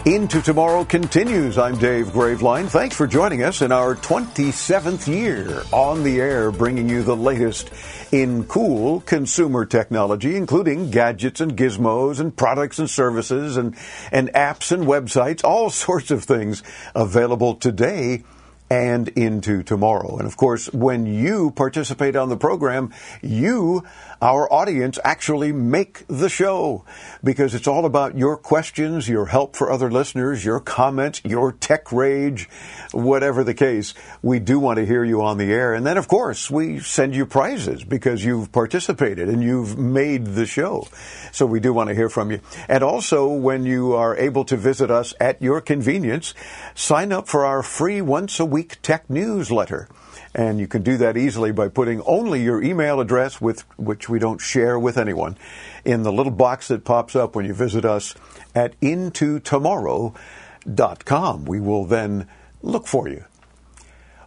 Into 0.07 0.41
Tomorrow 0.41 0.87
continues. 0.87 1.59
I'm 1.59 1.77
Dave 1.77 2.07
Graveline. 2.07 2.71
Thanks 2.71 2.97
for 2.97 3.07
joining 3.07 3.43
us 3.43 3.61
in 3.61 3.71
our 3.71 3.95
27th 3.95 5.07
year 5.07 5.63
on 5.73 6.05
the 6.05 6.23
air, 6.23 6.51
bringing 6.51 6.89
you 6.89 7.03
the 7.03 7.15
latest 7.15 7.71
in 8.11 8.45
cool 8.45 9.03
consumer 9.03 9.67
technology, 9.67 10.37
including 10.37 10.91
gadgets 10.91 11.43
and 11.43 11.55
gizmos 11.55 12.19
and 12.19 12.35
products 12.35 12.79
and 12.79 12.89
services 12.89 13.59
and, 13.59 13.77
and 14.11 14.33
apps 14.33 14.73
and 14.73 14.85
websites, 14.85 15.45
all 15.45 15.69
sorts 15.71 16.11
of 16.11 16.25
things 16.25 16.63
available 16.95 17.57
today 17.57 18.25
and 18.71 19.09
into 19.09 19.65
tomorrow. 19.65 20.17
And 20.17 20.27
of 20.27 20.37
course, 20.37 20.73
when 20.73 21.05
you 21.05 21.51
participate 21.51 22.15
on 22.15 22.29
the 22.29 22.37
program, 22.37 22.95
you, 23.21 23.85
our 24.23 24.53
audience, 24.53 24.99
actually 25.03 25.53
make 25.53 26.05
the 26.07 26.29
show 26.29 26.85
because 27.25 27.55
it's 27.55 27.67
all 27.67 27.87
about 27.87 28.17
your 28.17 28.37
questions, 28.37 29.09
your 29.09 29.27
help 29.27 29.57
for 29.57 29.71
other 29.71 29.91
listeners, 29.91 30.45
your 30.45 30.61
comments, 30.61 31.21
your 31.25 31.53
tech 31.53 31.91
rage, 31.93 32.49
whatever 32.93 33.45
the 33.45 33.55
case. 33.55 33.95
We 34.23 34.39
do 34.39 34.59
want 34.59 34.79
to 34.79 34.87
hear 34.87 35.05
you 35.05 35.23
on 35.23 35.39
the 35.39 35.53
air. 35.53 35.75
And 35.75 35.87
then, 35.87 35.97
of 35.97 36.09
course, 36.09 36.51
we 36.51 36.81
send 36.81 37.15
you 37.15 37.27
prizes 37.27 37.85
because 37.85 38.25
you've 38.25 38.53
participated 38.53 39.29
and 39.29 39.43
you've 39.43 39.79
made 39.79 40.27
the 40.27 40.47
show. 40.47 40.87
So 41.33 41.47
we 41.47 41.61
do 41.61 41.73
want 41.73 41.89
to 41.89 41.95
hear 41.95 42.09
from 42.09 42.31
you. 42.31 42.41
And 42.69 42.83
also, 42.83 43.29
when 43.29 43.65
you 43.65 43.95
are 43.95 44.17
able 44.17 44.45
to 44.47 44.57
visit 44.57 44.91
us 44.91 45.15
at 45.21 45.41
your 45.41 45.61
convenience, 45.61 46.35
sign 46.75 47.13
up 47.13 47.29
for 47.29 47.45
our 47.45 47.63
free 47.63 48.03
once 48.03 48.39
a 48.41 48.45
week 48.45 48.83
tech 48.83 49.09
newsletter. 49.09 49.89
And 50.35 50.59
you 50.61 50.69
can 50.69 50.83
do 50.83 50.99
that 50.99 51.17
easily 51.17 51.53
by 51.53 51.69
putting 51.69 52.03
only 52.03 52.43
your 52.43 52.63
email 52.63 53.01
address, 53.01 53.41
with 53.41 53.63
which 53.77 54.09
we 54.09 54.21
don't 54.21 54.41
share 54.41 54.79
with 54.79 54.97
anyone, 54.97 55.37
in 55.85 56.03
the 56.03 56.13
little 56.13 56.33
box 56.33 56.69
that 56.69 56.85
pops 56.85 57.17
up 57.17 57.35
when 57.35 57.47
you 57.47 57.55
visit 57.55 57.85
us 57.85 58.15
at 58.55 58.79
intotomorrow.com. 58.81 61.45
We 61.45 61.61
will 61.61 61.85
then 61.85 62.29
look 62.63 62.87
for 62.87 63.09
you. 63.09 63.25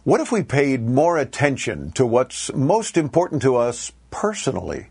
What 0.02 0.20
if 0.20 0.30
we 0.30 0.42
paid 0.42 0.86
more 0.86 1.16
attention 1.16 1.90
to 1.92 2.04
what's 2.04 2.52
most 2.52 2.98
important 2.98 3.40
to 3.42 3.56
us 3.56 3.92
personally? 4.10 4.88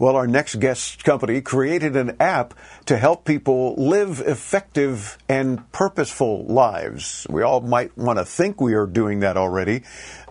Well, 0.00 0.14
our 0.14 0.28
next 0.28 0.60
guest 0.60 1.02
company 1.02 1.40
created 1.40 1.96
an 1.96 2.16
app 2.20 2.54
to 2.86 2.96
help 2.96 3.24
people 3.24 3.74
live 3.76 4.22
effective 4.24 5.18
and 5.28 5.72
purposeful 5.72 6.44
lives. 6.44 7.26
We 7.28 7.42
all 7.42 7.60
might 7.60 7.98
want 7.98 8.20
to 8.20 8.24
think 8.24 8.60
we 8.60 8.74
are 8.74 8.86
doing 8.86 9.18
that 9.20 9.36
already, 9.36 9.82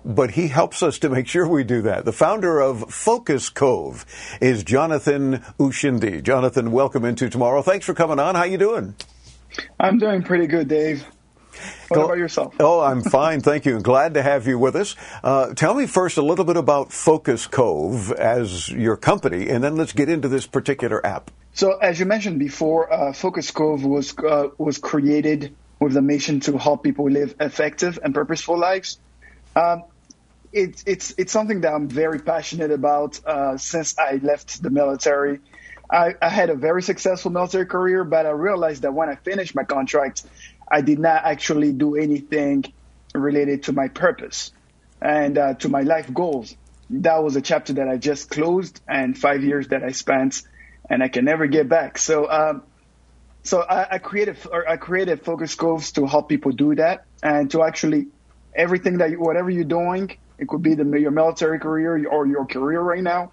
but 0.08 0.32
he 0.32 0.48
helps 0.48 0.82
us 0.82 1.00
to 1.00 1.10
make 1.10 1.28
sure 1.28 1.46
we 1.46 1.66
do 1.66 1.82
that. 1.82 2.06
The 2.06 2.14
founder 2.14 2.62
of 2.62 2.94
Focus 2.94 3.50
Cove 3.50 4.06
is 4.40 4.64
Jonathan 4.64 5.44
Ushindi. 5.60 6.24
Jonathan, 6.24 6.72
welcome 6.72 7.04
into 7.04 7.30
tomorrow. 7.30 7.62
Thanks 7.62 7.86
for 7.86 7.94
coming 7.94 8.18
on. 8.18 8.36
How 8.36 8.46
you 8.46 8.58
doing? 8.58 8.96
I'm 9.78 9.98
doing 9.98 10.24
pretty 10.24 10.48
good, 10.48 10.70
Dave. 10.70 11.06
What 11.90 12.06
about 12.06 12.18
yourself? 12.18 12.56
Oh, 12.60 12.80
I'm 12.80 13.02
fine, 13.02 13.42
thank 13.42 13.66
you. 13.66 13.80
Glad 13.82 14.14
to 14.14 14.22
have 14.22 14.48
you 14.48 14.58
with 14.58 14.76
us. 14.76 14.96
Uh, 15.24 15.54
tell 15.54 15.74
me 15.74 15.88
first 15.88 16.18
a 16.18 16.22
little 16.22 16.46
bit 16.46 16.56
about 16.56 16.94
Focus 16.94 17.48
Cove 17.48 18.12
as 18.12 18.70
your 18.70 18.96
company, 18.96 19.50
and 19.50 19.64
then 19.64 19.76
let's 19.76 19.94
get 19.94 20.08
into 20.08 20.28
this 20.28 20.46
particular 20.46 21.06
app. 21.06 21.32
So, 21.54 21.78
as 21.78 22.00
you 22.00 22.06
mentioned 22.06 22.40
before, 22.40 22.94
uh, 22.94 23.14
Focus 23.14 23.50
Cove 23.52 23.84
was 23.84 24.16
uh, 24.20 24.50
was 24.58 24.78
created 24.78 25.56
with 25.80 25.94
the 25.94 26.02
mission 26.02 26.40
to 26.42 26.58
help 26.58 26.84
people 26.84 27.10
live 27.10 27.36
effective 27.40 28.00
and 28.04 28.14
purposeful 28.14 28.58
lives. 28.58 29.00
Um, 29.56 29.84
it's 30.52 30.84
it's 30.86 31.14
it's 31.18 31.32
something 31.32 31.62
that 31.62 31.74
I'm 31.74 31.88
very 31.88 32.20
passionate 32.20 32.72
about 32.72 33.20
uh, 33.26 33.58
since 33.58 33.98
I 33.98 34.20
left 34.22 34.62
the 34.62 34.70
military. 34.70 35.40
I, 35.90 36.16
I 36.22 36.30
had 36.30 36.50
a 36.50 36.56
very 36.56 36.82
successful 36.84 37.32
military 37.32 37.66
career, 37.66 38.04
but 38.04 38.26
I 38.26 38.32
realized 38.32 38.82
that 38.82 38.94
when 38.94 39.10
I 39.10 39.16
finished 39.16 39.56
my 39.56 39.64
contract, 39.64 40.26
I 40.70 40.82
did 40.82 41.00
not 41.00 41.24
actually 41.24 41.72
do 41.72 41.96
anything 41.96 42.66
related 43.14 43.64
to 43.64 43.74
my 43.74 43.88
purpose 43.88 44.52
and 45.02 45.38
uh, 45.38 45.54
to 45.56 45.70
my 45.70 45.82
life 45.82 46.14
goals. 46.14 46.56
That 46.90 47.24
was 47.24 47.36
a 47.36 47.42
chapter 47.42 47.74
that 47.74 47.88
I 47.88 47.98
just 47.98 48.30
closed 48.30 48.82
and 48.88 49.18
five 49.18 49.44
years 49.44 49.70
that 49.70 49.84
I 49.84 49.92
spent 49.92 50.42
and 50.90 51.04
I 51.04 51.08
can 51.08 51.26
never 51.26 51.48
get 51.48 51.70
back. 51.70 51.98
So, 51.98 52.30
um, 52.30 52.64
so 53.44 53.62
I, 53.62 53.96
I 53.96 53.98
created, 53.98 54.38
I 54.68 54.78
created 54.78 55.24
focus 55.24 55.56
coves 55.56 55.94
to 55.94 56.06
help 56.06 56.30
people 56.30 56.52
do 56.52 56.76
that 56.76 57.06
and 57.24 57.50
to 57.52 57.64
actually 57.64 58.08
everything 58.58 58.98
that, 58.98 59.12
you, 59.12 59.20
whatever 59.20 59.50
you're 59.50 59.64
doing, 59.64 60.18
it 60.38 60.48
could 60.48 60.62
be 60.62 60.74
the, 60.74 60.84
your 61.00 61.12
military 61.12 61.60
career 61.60 62.08
or 62.08 62.28
your 62.28 62.46
career 62.46 62.82
right 62.82 63.04
now. 63.04 63.32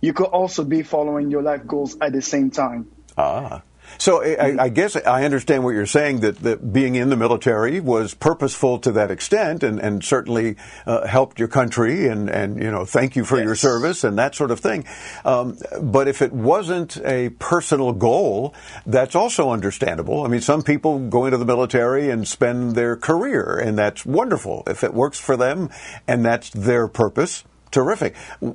You 0.00 0.12
could 0.12 0.26
also 0.26 0.62
be 0.62 0.82
following 0.82 1.30
your 1.30 1.42
life 1.42 1.66
goals 1.66 1.96
at 2.00 2.12
the 2.12 2.22
same 2.22 2.50
time. 2.50 2.86
Ah. 3.16 3.62
So 3.96 4.22
I, 4.22 4.64
I 4.64 4.68
guess 4.68 4.96
I 4.96 5.24
understand 5.24 5.64
what 5.64 5.70
you're 5.70 5.86
saying 5.86 6.20
that, 6.20 6.36
that 6.40 6.72
being 6.72 6.94
in 6.94 7.08
the 7.08 7.16
military 7.16 7.80
was 7.80 8.14
purposeful 8.14 8.78
to 8.80 8.92
that 8.92 9.10
extent 9.10 9.62
and, 9.62 9.80
and 9.80 10.04
certainly 10.04 10.56
uh, 10.86 11.06
helped 11.06 11.38
your 11.38 11.48
country 11.48 12.08
and, 12.08 12.28
and, 12.28 12.62
you 12.62 12.70
know, 12.70 12.84
thank 12.84 13.16
you 13.16 13.24
for 13.24 13.40
your 13.42 13.54
service 13.54 14.04
and 14.04 14.18
that 14.18 14.34
sort 14.34 14.50
of 14.50 14.60
thing. 14.60 14.84
Um, 15.24 15.58
but 15.80 16.08
if 16.08 16.22
it 16.22 16.32
wasn't 16.32 16.98
a 16.98 17.30
personal 17.30 17.92
goal, 17.92 18.54
that's 18.86 19.14
also 19.14 19.50
understandable. 19.50 20.24
I 20.24 20.28
mean, 20.28 20.40
some 20.40 20.62
people 20.62 20.98
go 21.08 21.24
into 21.24 21.38
the 21.38 21.46
military 21.46 22.10
and 22.10 22.26
spend 22.26 22.74
their 22.74 22.96
career 22.96 23.58
and 23.58 23.78
that's 23.78 24.04
wonderful. 24.04 24.62
If 24.66 24.84
it 24.84 24.92
works 24.92 25.18
for 25.18 25.36
them 25.36 25.70
and 26.06 26.24
that's 26.24 26.50
their 26.50 26.88
purpose, 26.88 27.44
Terrific. 27.70 28.14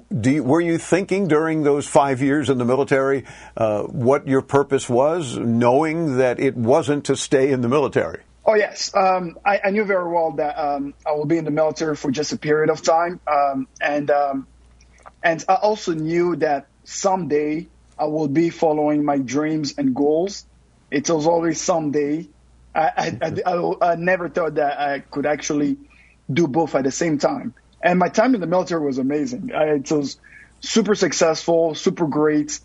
You, 0.09 0.43
were 0.43 0.61
you 0.61 0.77
thinking 0.77 1.27
during 1.27 1.63
those 1.63 1.87
five 1.87 2.21
years 2.21 2.49
in 2.49 2.57
the 2.57 2.65
military 2.65 3.25
uh, 3.55 3.83
what 3.83 4.27
your 4.27 4.41
purpose 4.41 4.89
was, 4.89 5.37
knowing 5.37 6.17
that 6.17 6.39
it 6.39 6.55
wasn't 6.55 7.05
to 7.05 7.15
stay 7.15 7.51
in 7.51 7.61
the 7.61 7.69
military? 7.69 8.21
Oh 8.45 8.55
yes, 8.55 8.93
um, 8.93 9.37
I, 9.45 9.61
I, 9.63 9.69
knew 9.69 9.85
very 9.85 10.11
well 10.11 10.31
that 10.31 10.59
um, 10.59 10.93
I 11.05 11.13
will 11.13 11.25
be 11.25 11.37
in 11.37 11.45
the 11.45 11.51
military 11.51 11.95
for 11.95 12.11
just 12.11 12.33
a 12.33 12.37
period 12.37 12.69
of 12.69 12.81
time, 12.81 13.21
um, 13.25 13.67
and 13.79 14.11
um, 14.11 14.47
and 15.23 15.45
I 15.47 15.55
also 15.55 15.93
knew 15.93 16.35
that 16.37 16.67
someday 16.83 17.67
I 17.97 18.05
will 18.05 18.27
be 18.27 18.49
following 18.49 19.05
my 19.05 19.17
dreams 19.17 19.75
and 19.77 19.95
goals. 19.95 20.45
It 20.91 21.09
was 21.09 21.25
always 21.25 21.61
someday. 21.61 22.27
I, 22.75 23.17
I, 23.21 23.41
I, 23.45 23.91
I 23.91 23.95
never 23.95 24.27
thought 24.27 24.55
that 24.55 24.77
I 24.77 24.99
could 24.99 25.25
actually 25.25 25.77
do 26.31 26.47
both 26.47 26.75
at 26.75 26.83
the 26.83 26.91
same 26.91 27.19
time. 27.19 27.53
And 27.83 27.99
my 27.99 28.07
time 28.07 28.33
in 28.33 28.41
the 28.41 28.47
military 28.47 28.83
was 28.83 28.97
amazing. 28.97 29.51
I, 29.53 29.73
it 29.75 29.91
was 29.91 30.17
super 30.61 30.95
successful, 30.95 31.75
super 31.75 32.07
great, 32.07 32.59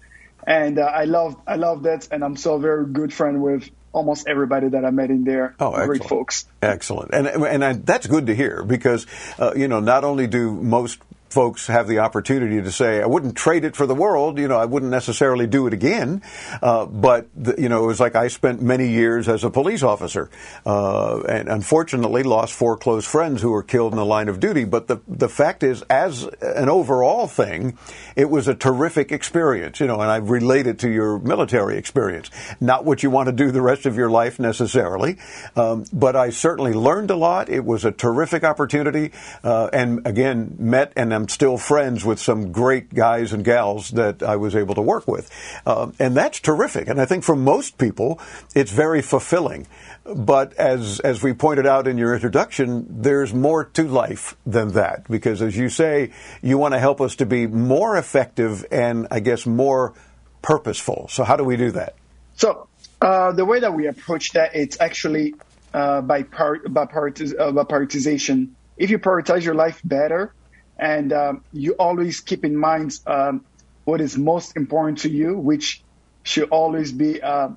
and 0.46 0.78
uh, 0.78 0.82
I 0.82 1.04
loved 1.04 1.38
I 1.46 1.56
loved 1.56 1.84
it. 1.86 2.08
And 2.12 2.24
I'm 2.24 2.36
still 2.36 2.54
a 2.54 2.60
very 2.60 2.86
good 2.86 3.12
friend 3.12 3.42
with 3.42 3.68
almost 3.92 4.28
everybody 4.28 4.68
that 4.68 4.84
I 4.84 4.90
met 4.90 5.10
in 5.10 5.24
there. 5.24 5.56
Oh, 5.58 5.72
great 5.72 6.02
excellent. 6.02 6.08
folks. 6.08 6.46
Excellent, 6.62 7.10
and 7.12 7.26
and 7.26 7.64
I, 7.64 7.72
that's 7.72 8.06
good 8.06 8.26
to 8.26 8.34
hear 8.34 8.62
because 8.62 9.06
uh, 9.38 9.54
you 9.56 9.66
know 9.66 9.80
not 9.80 10.04
only 10.04 10.28
do 10.28 10.52
most 10.52 11.00
folks 11.30 11.66
have 11.66 11.88
the 11.88 11.98
opportunity 12.00 12.62
to 12.62 12.72
say, 12.72 13.02
I 13.02 13.06
wouldn't 13.06 13.36
trade 13.36 13.64
it 13.64 13.76
for 13.76 13.86
the 13.86 13.94
world. 13.94 14.38
You 14.38 14.48
know, 14.48 14.56
I 14.56 14.64
wouldn't 14.64 14.90
necessarily 14.90 15.46
do 15.46 15.66
it 15.66 15.72
again. 15.72 16.22
Uh, 16.62 16.86
but, 16.86 17.28
the, 17.34 17.54
you 17.58 17.68
know, 17.68 17.84
it 17.84 17.86
was 17.86 18.00
like 18.00 18.14
I 18.14 18.28
spent 18.28 18.62
many 18.62 18.88
years 18.88 19.28
as 19.28 19.44
a 19.44 19.50
police 19.50 19.82
officer 19.82 20.30
uh, 20.64 21.20
and 21.20 21.48
unfortunately 21.48 22.22
lost 22.22 22.54
four 22.54 22.76
close 22.76 23.06
friends 23.06 23.42
who 23.42 23.50
were 23.50 23.62
killed 23.62 23.92
in 23.92 23.98
the 23.98 24.04
line 24.04 24.28
of 24.28 24.40
duty. 24.40 24.64
But 24.64 24.88
the, 24.88 25.00
the 25.06 25.28
fact 25.28 25.62
is, 25.62 25.82
as 25.82 26.24
an 26.40 26.68
overall 26.68 27.26
thing, 27.26 27.78
it 28.16 28.30
was 28.30 28.48
a 28.48 28.54
terrific 28.54 29.12
experience, 29.12 29.80
you 29.80 29.86
know, 29.86 30.00
and 30.00 30.10
I 30.10 30.16
relate 30.16 30.66
it 30.66 30.80
to 30.80 30.90
your 30.90 31.18
military 31.18 31.78
experience. 31.78 32.30
Not 32.60 32.84
what 32.84 33.02
you 33.02 33.10
want 33.10 33.26
to 33.26 33.32
do 33.32 33.50
the 33.50 33.62
rest 33.62 33.86
of 33.86 33.96
your 33.96 34.10
life 34.10 34.38
necessarily, 34.38 35.18
um, 35.56 35.84
but 35.92 36.16
I 36.16 36.30
certainly 36.30 36.72
learned 36.72 37.10
a 37.10 37.16
lot. 37.16 37.48
It 37.48 37.64
was 37.64 37.84
a 37.84 37.92
terrific 37.92 38.44
opportunity. 38.44 39.12
Uh, 39.44 39.68
and 39.72 40.06
again, 40.06 40.56
met 40.58 40.92
and 40.96 41.12
am 41.18 41.28
still 41.28 41.58
friends 41.58 42.04
with 42.04 42.18
some 42.18 42.52
great 42.52 42.94
guys 42.94 43.32
and 43.32 43.44
gals 43.44 43.90
that 43.90 44.22
I 44.22 44.36
was 44.36 44.56
able 44.56 44.74
to 44.76 44.82
work 44.82 45.06
with. 45.06 45.30
Uh, 45.66 45.90
and 45.98 46.16
that's 46.16 46.40
terrific. 46.40 46.88
And 46.88 47.00
I 47.00 47.04
think 47.04 47.24
for 47.24 47.36
most 47.36 47.78
people, 47.78 48.20
it's 48.54 48.70
very 48.70 49.02
fulfilling. 49.02 49.66
But 50.04 50.54
as, 50.54 51.00
as 51.00 51.22
we 51.22 51.34
pointed 51.34 51.66
out 51.66 51.86
in 51.86 51.98
your 51.98 52.14
introduction, 52.14 52.86
there's 53.02 53.34
more 53.34 53.64
to 53.64 53.82
life 53.84 54.36
than 54.46 54.72
that. 54.72 55.06
Because 55.08 55.42
as 55.42 55.56
you 55.56 55.68
say, 55.68 56.12
you 56.40 56.56
want 56.56 56.74
to 56.74 56.80
help 56.80 57.00
us 57.00 57.16
to 57.16 57.26
be 57.26 57.46
more 57.46 57.96
effective 57.96 58.64
and 58.70 59.06
I 59.10 59.20
guess 59.20 59.44
more 59.44 59.94
purposeful. 60.40 61.08
So 61.10 61.24
how 61.24 61.36
do 61.36 61.44
we 61.44 61.56
do 61.56 61.72
that? 61.72 61.94
So 62.36 62.68
uh, 63.02 63.32
the 63.32 63.44
way 63.44 63.60
that 63.60 63.74
we 63.74 63.86
approach 63.86 64.32
that, 64.32 64.54
it's 64.54 64.80
actually 64.80 65.34
uh, 65.74 66.00
by, 66.00 66.22
par- 66.22 66.62
by, 66.68 66.82
uh, 66.82 66.86
by 66.86 67.64
prioritization. 67.64 68.50
If 68.76 68.90
you 68.90 68.98
prioritize 68.98 69.42
your 69.42 69.54
life 69.54 69.80
better, 69.84 70.32
and 70.78 71.12
um, 71.12 71.44
you 71.52 71.72
always 71.72 72.20
keep 72.20 72.44
in 72.44 72.56
mind 72.56 72.98
um, 73.06 73.44
what 73.84 74.00
is 74.00 74.16
most 74.16 74.56
important 74.56 74.98
to 74.98 75.10
you, 75.10 75.36
which 75.36 75.82
should 76.22 76.48
always 76.50 76.92
be 76.92 77.20
uh, 77.20 77.48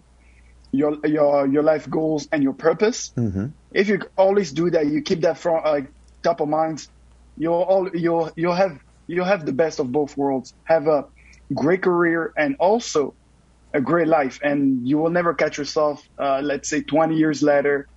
your 0.72 0.98
your 1.06 1.48
your 1.48 1.64
life 1.64 1.90
goals 1.90 2.28
and 2.32 2.42
your 2.42 2.54
purpose. 2.54 3.12
Mm-hmm. 3.18 3.48
If 3.74 3.88
you 3.90 4.02
always 4.18 4.52
do 4.52 4.70
that, 4.72 4.88
you 4.88 5.02
keep 5.02 5.22
that 5.22 5.38
from 5.38 5.62
uh, 5.64 5.82
top 6.24 6.40
of 6.40 6.48
mind. 6.48 6.88
You'll 7.38 7.54
all 7.54 7.90
you'll 7.94 8.32
you'll 8.36 8.56
have 8.56 8.80
you'll 9.08 9.26
have 9.26 9.46
the 9.46 9.54
best 9.54 9.80
of 9.80 9.92
both 9.92 10.18
worlds. 10.18 10.54
Have 10.64 10.88
a 10.88 11.06
great 11.54 11.82
career 11.82 12.34
and 12.38 12.56
also 12.60 13.14
a 13.74 13.82
great 13.82 14.08
life, 14.08 14.40
and 14.44 14.88
you 14.88 14.98
will 14.98 15.10
never 15.10 15.34
catch 15.34 15.58
yourself, 15.58 16.04
uh, 16.20 16.42
let's 16.44 16.70
say, 16.70 16.82
20 16.82 17.16
years 17.16 17.42
later, 17.42 17.88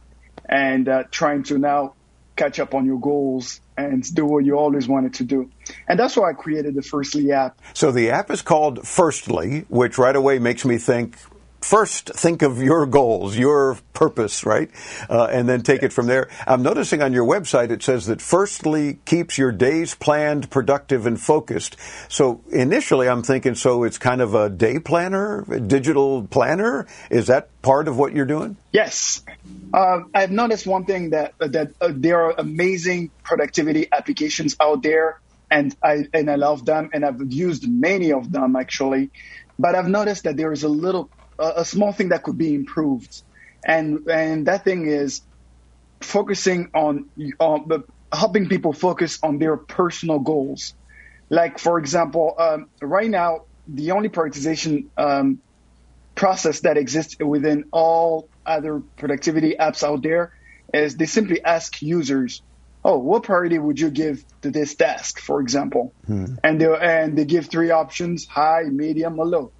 and 0.48 0.88
uh, 0.88 1.04
trying 1.10 1.42
to 1.44 1.58
now 1.58 1.94
catch 2.36 2.58
up 2.58 2.74
on 2.74 2.84
your 2.84 2.98
goals 2.98 3.60
and 3.76 4.02
do 4.14 4.24
what 4.24 4.44
you 4.44 4.56
always 4.58 4.88
wanted 4.88 5.14
to 5.14 5.24
do. 5.24 5.50
And 5.88 5.98
that's 5.98 6.16
why 6.16 6.30
I 6.30 6.32
created 6.32 6.74
the 6.74 6.82
Firstly 6.82 7.32
app. 7.32 7.60
So 7.74 7.90
the 7.90 8.10
app 8.10 8.30
is 8.30 8.42
called 8.42 8.86
Firstly, 8.86 9.64
which 9.68 9.98
right 9.98 10.14
away 10.14 10.38
makes 10.38 10.64
me 10.64 10.78
think 10.78 11.16
first 11.64 12.10
think 12.10 12.42
of 12.42 12.62
your 12.62 12.84
goals, 12.84 13.36
your 13.36 13.78
purpose, 13.94 14.44
right? 14.44 14.70
Uh, 15.08 15.24
and 15.32 15.48
then 15.48 15.62
take 15.62 15.82
it 15.82 15.94
from 15.94 16.06
there. 16.06 16.28
I'm 16.46 16.62
noticing 16.62 17.02
on 17.02 17.14
your 17.14 17.26
website 17.26 17.70
it 17.70 17.82
says 17.82 18.06
that 18.06 18.20
firstly 18.20 18.98
keeps 19.06 19.38
your 19.38 19.50
days 19.50 19.94
planned, 19.94 20.50
productive, 20.50 21.06
and 21.06 21.18
focused. 21.18 21.76
So 22.08 22.42
initially 22.52 23.08
I'm 23.08 23.22
thinking, 23.22 23.54
so 23.54 23.84
it's 23.84 23.96
kind 23.96 24.20
of 24.20 24.34
a 24.34 24.50
day 24.50 24.78
planner, 24.78 25.44
a 25.50 25.58
digital 25.58 26.26
planner. 26.26 26.86
Is 27.10 27.28
that 27.28 27.48
part 27.62 27.88
of 27.88 27.96
what 27.96 28.12
you're 28.12 28.26
doing? 28.26 28.58
Yes. 28.70 29.24
Uh, 29.72 30.00
I've 30.14 30.30
noticed 30.30 30.66
one 30.66 30.84
thing 30.84 31.10
that 31.10 31.32
that 31.38 31.72
uh, 31.80 31.88
there 31.92 32.20
are 32.20 32.34
amazing 32.36 33.10
productivity 33.22 33.88
applications 33.90 34.54
out 34.60 34.82
there, 34.82 35.18
and 35.50 35.74
I 35.82 36.06
and 36.12 36.30
I 36.30 36.34
love 36.34 36.66
them, 36.66 36.90
and 36.92 37.04
I've 37.04 37.32
used 37.32 37.66
many 37.66 38.12
of 38.12 38.30
them 38.30 38.54
actually. 38.54 39.10
But 39.58 39.74
I've 39.74 39.88
noticed 39.88 40.24
that 40.24 40.36
there 40.36 40.52
is 40.52 40.64
a 40.64 40.68
little 40.68 41.08
a 41.38 41.64
small 41.64 41.92
thing 41.92 42.10
that 42.10 42.22
could 42.22 42.38
be 42.38 42.54
improved, 42.54 43.22
and 43.66 44.00
and 44.10 44.46
that 44.46 44.64
thing 44.64 44.86
is 44.86 45.22
focusing 46.02 46.70
on 46.74 47.10
on 47.40 47.84
helping 48.12 48.48
people 48.48 48.72
focus 48.72 49.18
on 49.22 49.38
their 49.38 49.56
personal 49.56 50.18
goals. 50.18 50.74
Like 51.30 51.58
for 51.58 51.78
example, 51.78 52.34
um, 52.38 52.66
right 52.82 53.10
now 53.10 53.40
the 53.66 53.92
only 53.92 54.08
prioritization 54.10 54.84
um, 54.96 55.40
process 56.14 56.60
that 56.60 56.76
exists 56.76 57.16
within 57.18 57.64
all 57.72 58.28
other 58.46 58.82
productivity 58.98 59.56
apps 59.58 59.82
out 59.82 60.02
there 60.02 60.32
is 60.72 60.96
they 60.96 61.06
simply 61.06 61.42
ask 61.42 61.80
users, 61.80 62.42
"Oh, 62.84 62.98
what 62.98 63.22
priority 63.24 63.58
would 63.58 63.80
you 63.80 63.90
give 63.90 64.22
to 64.42 64.50
this 64.50 64.76
task?" 64.76 65.18
For 65.18 65.40
example, 65.40 65.94
Hmm. 66.06 66.26
and 66.44 66.60
they 66.60 66.66
and 66.66 67.16
they 67.16 67.24
give 67.24 67.48
three 67.48 67.70
options: 67.70 68.26
high, 68.28 68.64
medium, 68.64 69.18
or 69.18 69.26
low. 69.26 69.52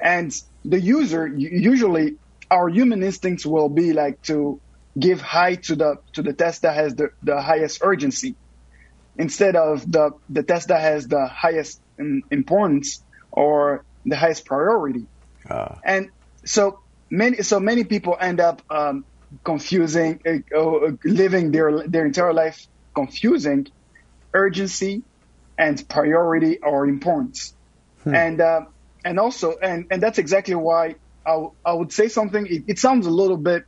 And 0.00 0.32
the 0.64 0.80
user 0.80 1.26
usually 1.26 2.16
our 2.50 2.68
human 2.68 3.02
instincts 3.02 3.44
will 3.46 3.68
be 3.68 3.92
like 3.92 4.20
to 4.22 4.60
give 4.98 5.20
high 5.20 5.56
to 5.56 5.76
the 5.76 5.96
to 6.12 6.22
the 6.22 6.32
test 6.32 6.62
that 6.62 6.74
has 6.74 6.94
the, 6.94 7.08
the 7.22 7.40
highest 7.40 7.80
urgency 7.82 8.36
instead 9.16 9.56
of 9.56 9.90
the 9.90 10.10
the 10.28 10.42
test 10.42 10.68
that 10.68 10.80
has 10.80 11.06
the 11.08 11.26
highest 11.26 11.80
um, 12.00 12.22
importance 12.30 13.04
or 13.30 13.84
the 14.04 14.16
highest 14.16 14.44
priority 14.46 15.06
uh. 15.50 15.76
and 15.84 16.10
so 16.44 16.78
many 17.10 17.42
so 17.42 17.60
many 17.60 17.84
people 17.84 18.16
end 18.20 18.40
up 18.40 18.62
um, 18.70 19.04
confusing 19.44 20.20
uh, 20.26 20.58
uh, 20.58 20.90
living 21.04 21.50
their 21.50 21.86
their 21.88 22.06
entire 22.06 22.32
life 22.32 22.66
confusing 22.94 23.66
urgency 24.32 25.04
and 25.58 25.86
priority 25.88 26.58
or 26.62 26.86
importance 26.86 27.54
Hmm. 28.04 28.14
and 28.14 28.40
uh, 28.40 28.60
and 29.04 29.18
also 29.18 29.56
and 29.62 29.86
and 29.90 30.02
that's 30.02 30.18
exactly 30.18 30.54
why 30.54 30.96
I, 31.26 31.46
I 31.64 31.72
would 31.72 31.92
say 31.92 32.08
something. 32.08 32.46
It, 32.46 32.64
it 32.68 32.78
sounds 32.78 33.06
a 33.06 33.10
little 33.10 33.36
bit 33.36 33.64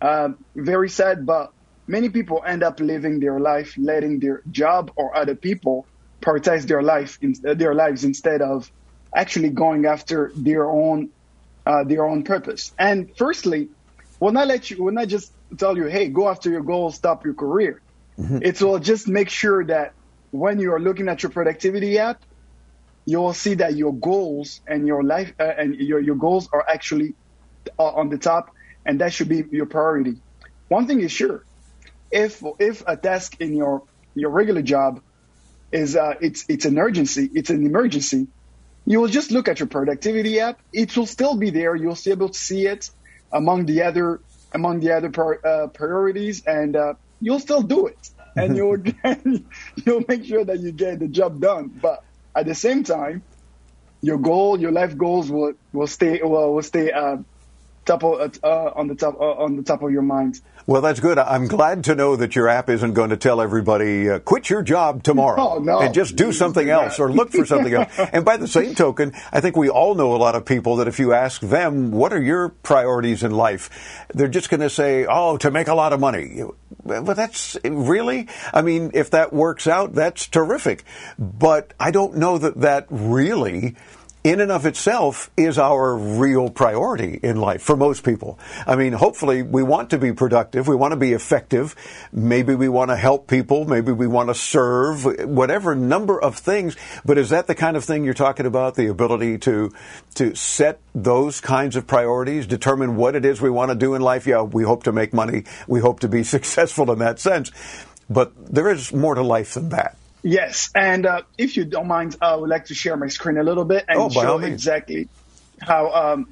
uh, 0.00 0.30
very 0.56 0.88
sad 0.88 1.26
but 1.26 1.50
many 1.86 2.08
people 2.08 2.42
end 2.46 2.62
up 2.62 2.80
living 2.80 3.20
their 3.20 3.38
life 3.38 3.74
letting 3.78 4.18
their 4.20 4.42
job 4.50 4.90
or 4.96 5.16
other 5.16 5.34
people 5.36 5.86
prioritize 6.24 6.66
their 6.66 6.82
life 6.82 7.18
in, 7.20 7.34
uh, 7.46 7.54
their 7.54 7.74
lives 7.74 8.04
instead 8.04 8.42
of 8.42 8.70
actually 9.14 9.50
going 9.50 9.86
after 9.86 10.32
their 10.36 10.70
own 10.70 11.10
uh, 11.66 11.84
their 11.84 12.04
own 12.06 12.22
purpose. 12.24 12.72
And 12.78 13.10
firstly 13.18 13.70
will 14.20 14.32
not 14.32 14.46
let 14.46 14.70
you 14.70 14.82
will 14.82 14.92
not 14.92 15.08
just 15.08 15.32
tell 15.58 15.76
you 15.76 15.86
hey 15.86 16.08
go 16.08 16.28
after 16.28 16.50
your 16.50 16.62
goals 16.62 16.96
stop 16.96 17.24
your 17.24 17.34
career 17.34 17.82
it 18.42 18.60
will 18.62 18.78
just 18.78 19.08
make 19.08 19.28
sure 19.30 19.64
that 19.64 19.92
when 20.30 20.60
you 20.60 20.72
are 20.72 20.80
looking 20.80 21.08
at 21.08 21.22
your 21.22 21.30
productivity 21.30 21.98
app 21.98 22.22
you 23.06 23.18
will 23.20 23.34
see 23.34 23.54
that 23.54 23.76
your 23.76 23.94
goals 23.94 24.60
and 24.66 24.86
your 24.86 25.02
life 25.02 25.32
uh, 25.40 25.44
and 25.58 25.74
your, 25.76 26.00
your 26.00 26.16
goals 26.16 26.48
are 26.52 26.64
actually 26.68 27.16
uh, 27.78 27.84
on 27.84 28.10
the 28.10 28.18
top 28.18 28.50
and 28.86 29.00
that 29.00 29.12
should 29.12 29.28
be 29.28 29.44
your 29.52 29.66
priority 29.66 30.22
one 30.68 30.86
thing 30.86 31.00
is 31.00 31.12
sure 31.12 31.44
if 32.10 32.42
if 32.58 32.82
a 32.86 32.96
task 32.96 33.36
in 33.40 33.54
your 33.56 33.84
your 34.14 34.30
regular 34.30 34.62
job 34.62 35.00
is 35.72 35.96
uh, 35.96 36.14
it's 36.20 36.44
it's 36.48 36.66
an 36.66 36.78
urgency 36.78 37.28
it's 37.34 37.50
an 37.50 37.66
emergency 37.66 38.28
you 38.86 39.00
will 39.00 39.08
just 39.08 39.30
look 39.30 39.48
at 39.48 39.60
your 39.60 39.68
productivity 39.68 40.40
app. 40.40 40.60
It 40.72 40.96
will 40.96 41.06
still 41.06 41.36
be 41.36 41.50
there. 41.50 41.76
You'll 41.76 41.96
still 41.96 42.16
be 42.16 42.24
able 42.24 42.30
to 42.30 42.38
see 42.38 42.66
it 42.66 42.86
among 43.32 43.66
the 43.66 43.82
other 43.82 44.20
among 44.54 44.80
the 44.80 44.92
other 44.92 45.10
pri- 45.10 45.38
uh, 45.44 45.68
priorities, 45.68 46.42
and 46.46 46.76
uh, 46.76 46.94
you'll 47.20 47.40
still 47.40 47.62
do 47.62 47.86
it, 47.86 47.98
and 48.36 48.56
you'll 48.56 48.78
you'll 49.86 50.04
make 50.08 50.24
sure 50.24 50.44
that 50.44 50.60
you 50.60 50.72
get 50.72 51.00
the 51.00 51.08
job 51.08 51.40
done. 51.40 51.70
But 51.80 52.00
at 52.36 52.46
the 52.46 52.54
same 52.54 52.84
time, 52.84 53.22
your 54.02 54.18
goal, 54.18 54.60
your 54.60 54.72
life 54.72 54.96
goals 54.96 55.30
will 55.30 55.54
will 55.72 55.86
stay 55.86 56.20
will, 56.22 56.54
will 56.54 56.62
stay 56.62 56.92
uh, 56.92 57.18
top 57.84 58.04
of, 58.04 58.38
uh, 58.42 58.70
on 58.76 58.86
the 58.88 58.94
top 58.94 59.18
uh, 59.20 59.24
on 59.44 59.56
the 59.56 59.62
top 59.62 59.82
of 59.82 59.90
your 59.90 60.02
mind. 60.02 60.40
Well, 60.66 60.82
that's 60.82 61.00
good. 61.00 61.18
I'm 61.18 61.48
glad 61.48 61.84
to 61.84 61.94
know 61.96 62.14
that 62.16 62.36
your 62.36 62.46
app 62.46 62.68
isn't 62.70 62.92
going 62.92 63.10
to 63.10 63.16
tell 63.16 63.40
everybody, 63.40 64.08
uh, 64.08 64.18
quit 64.20 64.48
your 64.50 64.62
job 64.62 65.02
tomorrow 65.02 65.54
Oh, 65.54 65.58
no. 65.58 65.80
and 65.80 65.92
just 65.92 66.14
do 66.14 66.30
something 66.32 66.68
else 66.68 67.00
or 67.00 67.10
look 67.10 67.32
for 67.32 67.44
something 67.44 67.72
else. 67.74 67.90
And 68.12 68.24
by 68.24 68.36
the 68.36 68.46
same 68.46 68.74
token, 68.76 69.12
I 69.32 69.40
think 69.40 69.56
we 69.56 69.68
all 69.68 69.94
know 69.96 70.14
a 70.14 70.18
lot 70.18 70.36
of 70.36 70.44
people 70.44 70.76
that 70.76 70.86
if 70.86 71.00
you 71.00 71.12
ask 71.12 71.40
them, 71.40 71.90
what 71.90 72.12
are 72.12 72.22
your 72.22 72.50
priorities 72.50 73.24
in 73.24 73.32
life? 73.32 74.04
They're 74.14 74.28
just 74.28 74.48
going 74.50 74.60
to 74.60 74.70
say, 74.70 75.06
oh, 75.08 75.38
to 75.38 75.50
make 75.50 75.66
a 75.66 75.74
lot 75.74 75.92
of 75.92 75.98
money. 75.98 76.42
But 76.84 77.14
that's 77.14 77.56
really, 77.64 78.28
I 78.52 78.62
mean, 78.62 78.92
if 78.94 79.10
that 79.10 79.32
works 79.32 79.66
out, 79.66 79.94
that's 79.94 80.28
terrific. 80.28 80.84
But 81.18 81.74
I 81.80 81.90
don't 81.90 82.16
know 82.18 82.38
that 82.38 82.60
that 82.60 82.86
really 82.90 83.74
in 84.22 84.40
and 84.40 84.52
of 84.52 84.66
itself 84.66 85.30
is 85.36 85.58
our 85.58 85.96
real 85.96 86.50
priority 86.50 87.18
in 87.22 87.36
life 87.36 87.62
for 87.62 87.76
most 87.76 88.04
people. 88.04 88.38
I 88.66 88.76
mean, 88.76 88.92
hopefully 88.92 89.42
we 89.42 89.62
want 89.62 89.90
to 89.90 89.98
be 89.98 90.12
productive. 90.12 90.68
We 90.68 90.76
want 90.76 90.92
to 90.92 90.96
be 90.96 91.12
effective. 91.12 91.74
Maybe 92.12 92.54
we 92.54 92.68
want 92.68 92.90
to 92.90 92.96
help 92.96 93.28
people. 93.28 93.64
Maybe 93.64 93.92
we 93.92 94.06
want 94.06 94.28
to 94.28 94.34
serve, 94.34 95.04
whatever 95.26 95.74
number 95.74 96.20
of 96.20 96.36
things. 96.36 96.76
But 97.04 97.16
is 97.16 97.30
that 97.30 97.46
the 97.46 97.54
kind 97.54 97.76
of 97.76 97.84
thing 97.84 98.04
you're 98.04 98.12
talking 98.12 98.44
about? 98.44 98.74
The 98.74 98.88
ability 98.88 99.38
to, 99.38 99.72
to 100.16 100.34
set 100.34 100.80
those 100.94 101.40
kinds 101.40 101.76
of 101.76 101.86
priorities, 101.86 102.46
determine 102.46 102.96
what 102.96 103.16
it 103.16 103.24
is 103.24 103.40
we 103.40 103.50
want 103.50 103.70
to 103.70 103.74
do 103.74 103.94
in 103.94 104.02
life. 104.02 104.26
Yeah, 104.26 104.42
we 104.42 104.64
hope 104.64 104.82
to 104.84 104.92
make 104.92 105.14
money. 105.14 105.44
We 105.66 105.80
hope 105.80 106.00
to 106.00 106.08
be 106.08 106.22
successful 106.24 106.90
in 106.92 106.98
that 106.98 107.20
sense. 107.20 107.50
But 108.10 108.32
there 108.52 108.68
is 108.68 108.92
more 108.92 109.14
to 109.14 109.22
life 109.22 109.54
than 109.54 109.70
that. 109.70 109.96
Yes, 110.22 110.68
and 110.74 111.06
uh, 111.06 111.22
if 111.38 111.56
you 111.56 111.64
don't 111.64 111.88
mind, 111.88 112.16
I 112.20 112.36
would 112.36 112.50
like 112.50 112.66
to 112.66 112.74
share 112.74 112.96
my 112.96 113.08
screen 113.08 113.38
a 113.38 113.42
little 113.42 113.64
bit 113.64 113.84
and 113.88 113.98
Oh, 113.98 114.08
show 114.10 114.38
exactly 114.38 115.08
how 115.60 115.90
um, 115.92 116.26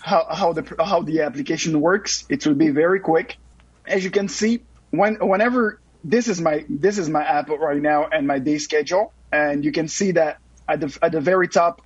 how 0.00 0.26
how 0.30 0.52
the 0.54 0.64
how 0.82 1.02
the 1.02 1.22
application 1.22 1.80
works. 1.80 2.24
It 2.30 2.46
will 2.46 2.54
be 2.54 2.70
very 2.70 3.00
quick. 3.00 3.36
As 3.86 4.02
you 4.04 4.10
can 4.10 4.28
see, 4.28 4.60
when 4.90 5.16
whenever 5.20 5.80
this 6.02 6.28
is 6.28 6.40
my 6.40 6.64
this 6.68 6.98
is 6.98 7.08
my 7.10 7.22
app 7.24 7.48
right 7.50 7.80
now 7.80 8.06
and 8.10 8.26
my 8.26 8.38
day 8.38 8.58
schedule, 8.58 9.12
and 9.32 9.64
you 9.64 9.72
can 9.72 9.88
see 9.88 10.12
that 10.12 10.38
at 10.68 10.80
the 10.80 10.98
at 11.02 11.12
the 11.12 11.20
very 11.20 11.48
top, 11.48 11.82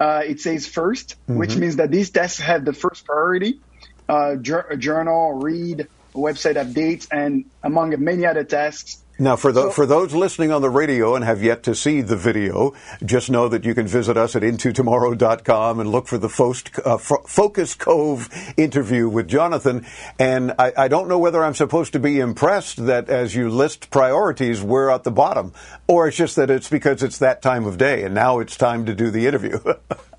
uh, 0.00 0.22
it 0.26 0.40
says 0.40 0.66
1st 0.66 1.16
which 1.26 1.50
Mhm. 1.50 1.58
means 1.60 1.76
that 1.76 1.90
these 1.90 2.10
tasks 2.10 2.40
have 2.40 2.64
the 2.64 2.72
first 2.72 3.04
priority: 3.04 3.60
uh, 4.08 4.36
jour- 4.36 4.74
journal, 4.78 5.34
read, 5.34 5.86
website 6.16 6.56
updates, 6.56 7.06
and 7.12 7.44
among 7.62 7.94
many 8.02 8.24
other 8.24 8.44
tasks. 8.44 9.04
Now, 9.18 9.34
for, 9.36 9.50
the, 9.50 9.70
for 9.70 9.84
those 9.84 10.14
listening 10.14 10.52
on 10.52 10.62
the 10.62 10.70
radio 10.70 11.16
and 11.16 11.24
have 11.24 11.42
yet 11.42 11.64
to 11.64 11.74
see 11.74 12.02
the 12.02 12.16
video, 12.16 12.74
just 13.04 13.30
know 13.30 13.48
that 13.48 13.64
you 13.64 13.74
can 13.74 13.88
visit 13.88 14.16
us 14.16 14.36
at 14.36 14.42
intotomorrow.com 14.42 15.80
and 15.80 15.90
look 15.90 16.06
for 16.06 16.18
the 16.18 16.28
Fos- 16.28 16.62
uh, 16.84 16.98
Fo- 16.98 17.24
Focus 17.26 17.74
Cove 17.74 18.28
interview 18.56 19.08
with 19.08 19.26
Jonathan. 19.26 19.84
And 20.20 20.54
I, 20.58 20.72
I 20.76 20.88
don't 20.88 21.08
know 21.08 21.18
whether 21.18 21.42
I'm 21.42 21.54
supposed 21.54 21.94
to 21.94 21.98
be 21.98 22.20
impressed 22.20 22.86
that 22.86 23.08
as 23.08 23.34
you 23.34 23.50
list 23.50 23.90
priorities, 23.90 24.62
we're 24.62 24.90
at 24.90 25.02
the 25.02 25.10
bottom, 25.10 25.52
or 25.88 26.06
it's 26.06 26.16
just 26.16 26.36
that 26.36 26.48
it's 26.48 26.70
because 26.70 27.02
it's 27.02 27.18
that 27.18 27.42
time 27.42 27.66
of 27.66 27.76
day 27.76 28.04
and 28.04 28.14
now 28.14 28.38
it's 28.38 28.56
time 28.56 28.86
to 28.86 28.94
do 28.94 29.10
the 29.10 29.26
interview. 29.26 29.58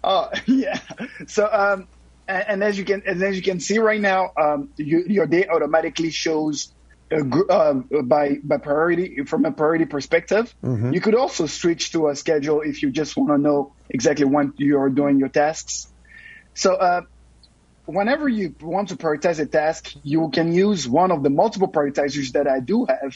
Oh 0.02 0.30
yeah. 0.46 0.80
So 1.28 1.50
um, 1.52 1.88
and, 2.28 2.46
and 2.48 2.64
as 2.64 2.78
you 2.78 2.86
can 2.86 3.04
and 3.06 3.22
as 3.22 3.36
you 3.36 3.42
can 3.42 3.60
see 3.60 3.80
right 3.80 4.00
now, 4.00 4.32
um, 4.38 4.70
you, 4.78 5.04
your 5.08 5.26
day 5.26 5.46
automatically 5.48 6.12
shows 6.12 6.72
um, 7.12 7.88
by 8.06 8.38
by 8.44 8.58
priority 8.58 9.24
from 9.26 9.46
a 9.46 9.52
priority 9.52 9.86
perspective. 9.86 10.54
Mhm. 10.64 10.94
You 10.94 11.02
could 11.02 11.16
also 11.16 11.46
switch 11.48 11.92
to 11.92 12.10
a 12.10 12.16
schedule 12.16 12.62
if 12.62 12.84
you 12.84 12.92
just 12.92 13.18
want 13.18 13.30
to 13.32 13.38
know 13.38 13.74
exactly 13.90 14.26
when 14.26 14.54
you're 14.58 14.90
doing 14.90 15.20
your 15.20 15.30
tasks. 15.30 15.92
So 16.56 16.76
uh, 16.76 17.02
whenever 17.86 18.28
you 18.30 18.56
want 18.62 18.90
to 18.90 18.96
prioritize 18.96 19.40
a 19.40 19.46
task, 19.46 19.92
you 20.04 20.30
can 20.30 20.52
use 20.54 20.88
one 20.88 21.12
of 21.12 21.24
the 21.24 21.30
multiple 21.30 21.72
prioritizers 21.72 22.32
that 22.34 22.48
I 22.48 22.60
do 22.60 22.86
have. 22.86 23.14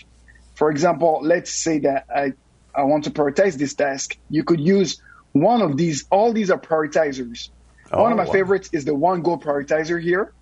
For 0.55 0.69
example, 0.71 1.19
let's 1.23 1.61
say 1.63 1.79
that 1.79 2.05
I, 2.13 2.33
I 2.75 2.83
want 2.83 3.03
to 3.05 3.11
prioritize 3.11 3.57
this 3.57 3.75
task. 3.75 4.15
You 4.29 4.43
could 4.43 4.59
use 4.59 4.97
one 5.33 5.61
of 5.61 5.77
these. 5.77 6.05
All 6.11 6.33
these 6.33 6.49
are 6.51 6.59
prioritizers. 6.59 7.49
one 7.91 8.11
of 8.11 8.15
Oh, 8.15 8.17
my 8.17 8.25
wow. 8.25 8.31
favorites 8.31 8.69
is 8.73 8.85
the 8.85 8.95
one 8.95 9.21
goal 9.21 9.39
prioritizer 9.39 10.01
here. 10.01 10.33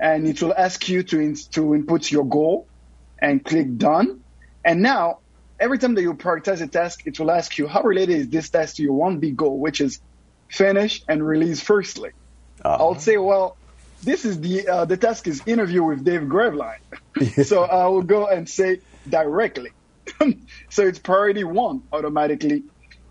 And 0.00 0.26
it 0.26 0.42
will 0.42 0.54
ask 0.56 0.88
you 0.88 1.02
to, 1.04 1.20
in, 1.20 1.36
to 1.54 1.74
input 1.74 2.10
your 2.10 2.24
goal 2.26 2.66
and 3.22 3.42
click 3.42 3.78
done. 3.78 4.20
And 4.64 4.82
now, 4.82 5.20
every 5.58 5.78
time 5.78 5.94
that 5.94 6.02
you 6.02 6.12
prioritize 6.14 6.60
a 6.60 6.66
task, 6.66 7.06
it 7.06 7.18
will 7.18 7.30
ask 7.30 7.56
you 7.56 7.66
how 7.66 7.82
related 7.82 8.16
is 8.18 8.28
this 8.28 8.50
task 8.50 8.76
to 8.76 8.82
your 8.82 8.92
one 8.92 9.18
big 9.18 9.36
goal, 9.36 9.58
which 9.58 9.80
is 9.80 10.00
finish 10.48 11.02
and 11.08 11.26
release 11.26 11.62
firstly. 11.62 12.10
I'll 12.64 12.98
say, 12.98 13.16
well, 13.16 13.56
this 14.02 14.24
is 14.24 14.40
the 14.40 14.68
uh, 14.68 14.84
the 14.84 14.96
task 14.96 15.26
is 15.26 15.42
interview 15.46 15.82
with 15.82 16.04
Dave 16.04 16.22
Graveline. 16.22 16.82
so 17.44 17.62
I 17.62 17.86
will 17.86 18.02
go 18.02 18.26
and 18.26 18.48
say 18.48 18.80
directly. 19.08 19.70
so 20.70 20.86
it's 20.86 20.98
priority 20.98 21.44
one 21.44 21.82
automatically. 21.92 22.64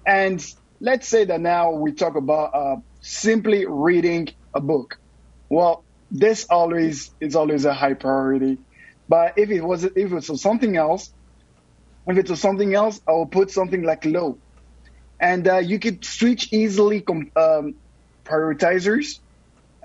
And 0.05 0.45
let's 0.79 1.07
say 1.07 1.25
that 1.25 1.39
now 1.39 1.71
we 1.71 1.93
talk 1.93 2.15
about 2.15 2.53
uh, 2.53 2.75
simply 3.01 3.65
reading 3.65 4.29
a 4.53 4.61
book. 4.61 4.99
Well, 5.49 5.83
this 6.11 6.45
always 6.49 7.11
is 7.19 7.35
always 7.35 7.65
a 7.65 7.73
high 7.73 7.93
priority. 7.93 8.57
But 9.07 9.37
if 9.37 9.49
it 9.49 9.61
was 9.61 9.83
if 9.83 9.95
it 9.95 10.11
was 10.11 10.41
something 10.41 10.77
else, 10.77 11.11
if 12.07 12.17
it 12.17 12.29
was 12.29 12.39
something 12.39 12.73
else, 12.73 13.01
I 13.07 13.11
will 13.11 13.25
put 13.27 13.51
something 13.51 13.83
like 13.83 14.05
low. 14.05 14.37
And 15.19 15.47
uh, 15.47 15.57
you 15.57 15.79
could 15.79 16.03
switch 16.03 16.51
easily 16.51 17.01
com- 17.01 17.31
um, 17.35 17.75
prioritizers 18.25 19.19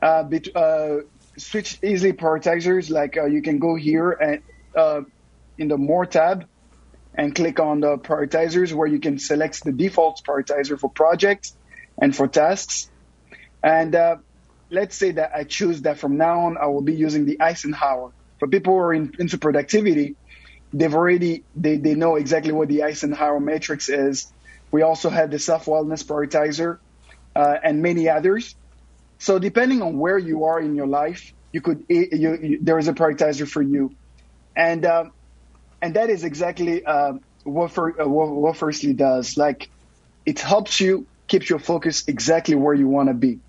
uh, 0.03 0.25
uh, 0.55 0.99
switch 1.39 1.79
easily 1.83 2.13
prioritizers. 2.13 2.91
Like 2.91 3.17
uh, 3.17 3.27
you 3.27 3.43
can 3.43 3.59
go 3.59 3.75
here 3.75 4.13
and 4.13 4.43
uh, 4.77 5.03
in 5.59 5.69
the 5.69 5.79
more 5.79 6.07
tab 6.07 6.47
and 7.15 7.35
click 7.35 7.61
on 7.61 7.81
the 7.81 7.99
prioritizers 7.99 8.73
where 8.73 8.87
you 8.87 9.01
can 9.01 9.19
select 9.19 9.65
the 9.65 9.73
default 9.73 10.23
prioritizer 10.27 10.79
for 10.79 10.91
projects 10.91 11.57
and 12.01 12.15
for 12.15 12.29
tasks. 12.29 12.91
And 13.63 13.95
uh, 13.95 14.17
let's 14.71 14.97
say 14.97 15.13
that 15.13 15.33
I 15.35 15.45
choose 15.45 15.83
that 15.83 15.99
from 15.99 16.19
now 16.19 16.41
on 16.47 16.59
I 16.59 16.67
will 16.67 16.83
be 16.83 16.95
using 16.95 17.25
the 17.25 17.41
Eisenhower. 17.41 18.13
For 18.39 18.49
people 18.49 18.75
who 18.75 18.81
are 18.81 18.95
in, 18.95 19.13
into 19.19 19.39
productivity, 19.39 20.17
they've 20.73 20.95
already 20.95 21.45
they, 21.55 21.79
they 21.79 21.95
know 21.95 22.17
exactly 22.17 22.53
what 22.53 22.69
the 22.69 22.85
Eisenhower 22.85 23.41
matrix 23.41 23.89
is. 23.89 24.33
We 24.73 24.83
also 24.83 25.11
have 25.11 25.31
the 25.31 25.39
self 25.39 25.67
wellness 25.67 26.05
prioritizer 26.05 26.79
uh, 27.35 27.57
and 27.65 27.83
many 27.83 28.09
others. 28.09 28.55
So 29.19 29.39
depending 29.39 29.83
on 29.83 29.99
where 29.99 30.19
you 30.19 30.45
are 30.45 30.61
in 30.61 30.75
your 30.75 30.87
life, 30.89 31.33
you 31.53 31.63
could 31.63 31.85
you, 31.89 32.09
you, 32.13 32.59
there 32.63 32.79
is 32.79 32.89
a 32.89 32.93
prioritizer 32.95 33.49
for 33.49 33.63
you, 33.63 33.97
and 34.57 34.85
um, 34.87 35.13
and 35.83 35.95
that 35.97 36.11
is 36.11 36.25
exactly 36.25 36.85
uh, 36.85 37.15
what, 37.45 37.73
for, 37.73 38.01
uh, 38.01 38.09
what 38.09 38.29
what 38.31 38.57
Firstly 38.57 38.95
does. 38.95 39.37
Like 39.37 39.69
it 40.27 40.41
helps 40.41 40.81
you 40.81 41.09
keep 41.29 41.49
your 41.49 41.59
focus 41.59 42.05
exactly 42.09 42.55
where 42.55 42.75
you 42.75 42.89
want 42.89 43.09
to 43.09 43.15
be 43.15 43.41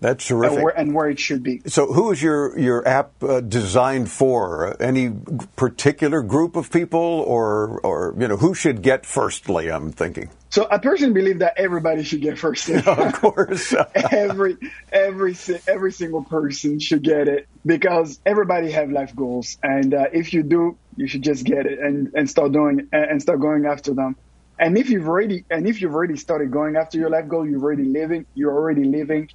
That's 0.00 0.30
and 0.30 0.40
terrific. 0.40 0.64
where, 0.64 0.78
and 0.78 0.94
where 0.94 1.08
it 1.08 1.18
should 1.18 1.42
be. 1.42 1.62
So, 1.66 1.86
who 1.86 2.12
is 2.12 2.22
your 2.22 2.58
your 2.58 2.86
app 2.86 3.22
uh, 3.22 3.40
designed 3.40 4.10
for? 4.10 4.76
Any 4.80 5.10
particular 5.56 6.22
group 6.22 6.56
of 6.56 6.70
people, 6.70 7.00
or 7.00 7.80
or 7.80 8.14
you 8.18 8.28
know, 8.28 8.36
who 8.36 8.54
should 8.54 8.82
get 8.82 9.06
firstly? 9.06 9.70
I'm 9.70 9.92
thinking. 9.92 10.30
So 10.50 10.66
I 10.70 10.78
personally 10.78 11.12
believe 11.12 11.40
that 11.40 11.54
everybody 11.58 12.02
should 12.02 12.22
get 12.22 12.38
first. 12.38 12.68
of 12.86 13.12
course, 13.14 13.74
every 13.94 14.56
every 14.92 15.36
every 15.66 15.92
single 15.92 16.24
person 16.24 16.78
should 16.78 17.02
get 17.02 17.28
it 17.28 17.48
because 17.64 18.20
everybody 18.24 18.70
have 18.70 18.90
life 18.90 19.14
goals, 19.14 19.58
and 19.62 19.92
uh, 19.94 20.06
if 20.12 20.32
you 20.32 20.42
do, 20.42 20.76
you 20.96 21.08
should 21.08 21.22
just 21.22 21.44
get 21.44 21.66
it 21.66 21.78
and 21.78 22.12
and 22.14 22.28
start 22.28 22.52
doing 22.52 22.88
and 22.92 23.04
and 23.04 23.22
start 23.22 23.40
going 23.40 23.66
after 23.66 23.94
them. 23.94 24.16
And 24.58 24.78
if 24.78 24.88
you've 24.88 25.08
already 25.08 25.44
and 25.50 25.66
if 25.66 25.80
you've 25.80 25.94
already 25.94 26.16
started 26.16 26.50
going 26.50 26.76
after 26.76 26.98
your 26.98 27.10
life 27.10 27.28
goal, 27.28 27.46
you're 27.48 27.62
already 27.62 27.84
living 27.84 28.26
you're 28.34 28.54
already 28.54 28.84
living 28.84 29.28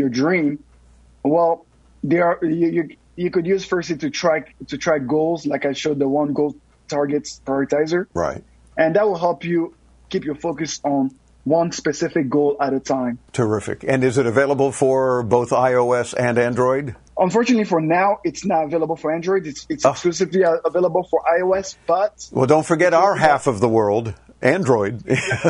your 0.00 0.08
dream. 0.22 0.48
Well, 1.22 1.52
there 2.02 2.24
are 2.30 2.38
you 2.44 2.68
you, 2.76 2.82
you 3.22 3.30
could 3.30 3.46
use 3.54 3.64
firstly 3.72 3.96
to 4.04 4.08
track 4.10 4.54
to 4.70 4.76
track 4.86 5.02
goals, 5.06 5.46
like 5.52 5.64
I 5.70 5.72
showed 5.82 5.98
the 6.04 6.08
one 6.08 6.32
goal 6.32 6.56
targets 6.88 7.40
prioritizer 7.46 8.06
Right. 8.14 8.42
and 8.76 8.96
that 8.96 9.04
will 9.06 9.18
help 9.28 9.44
you 9.44 9.74
keep 10.08 10.24
your 10.24 10.34
focus 10.34 10.80
on 10.82 11.10
one 11.44 11.70
specific 11.72 12.28
goal 12.28 12.56
at 12.60 12.72
a 12.74 12.80
time. 12.80 13.18
Terrific. 13.32 13.84
And 13.86 14.02
is 14.04 14.18
it 14.18 14.26
available 14.26 14.72
for 14.72 15.22
both 15.22 15.50
iOS 15.50 16.14
and 16.18 16.36
Android? 16.38 16.96
Unfortunately, 17.16 17.64
for 17.64 17.80
now, 17.80 18.18
it's 18.24 18.44
not 18.44 18.64
available 18.64 18.96
for 18.96 19.12
Android. 19.12 19.46
It's, 19.46 19.66
it's 19.68 19.84
exclusively 19.84 20.42
uh, 20.44 20.56
available 20.64 21.04
for 21.10 21.22
iOS, 21.38 21.76
but 21.86 22.28
Well, 22.32 22.46
don't 22.46 22.66
forget 22.66 22.92
our 22.92 23.14
half 23.14 23.46
of 23.46 23.60
the 23.60 23.68
world, 23.68 24.14
Android. 24.42 24.94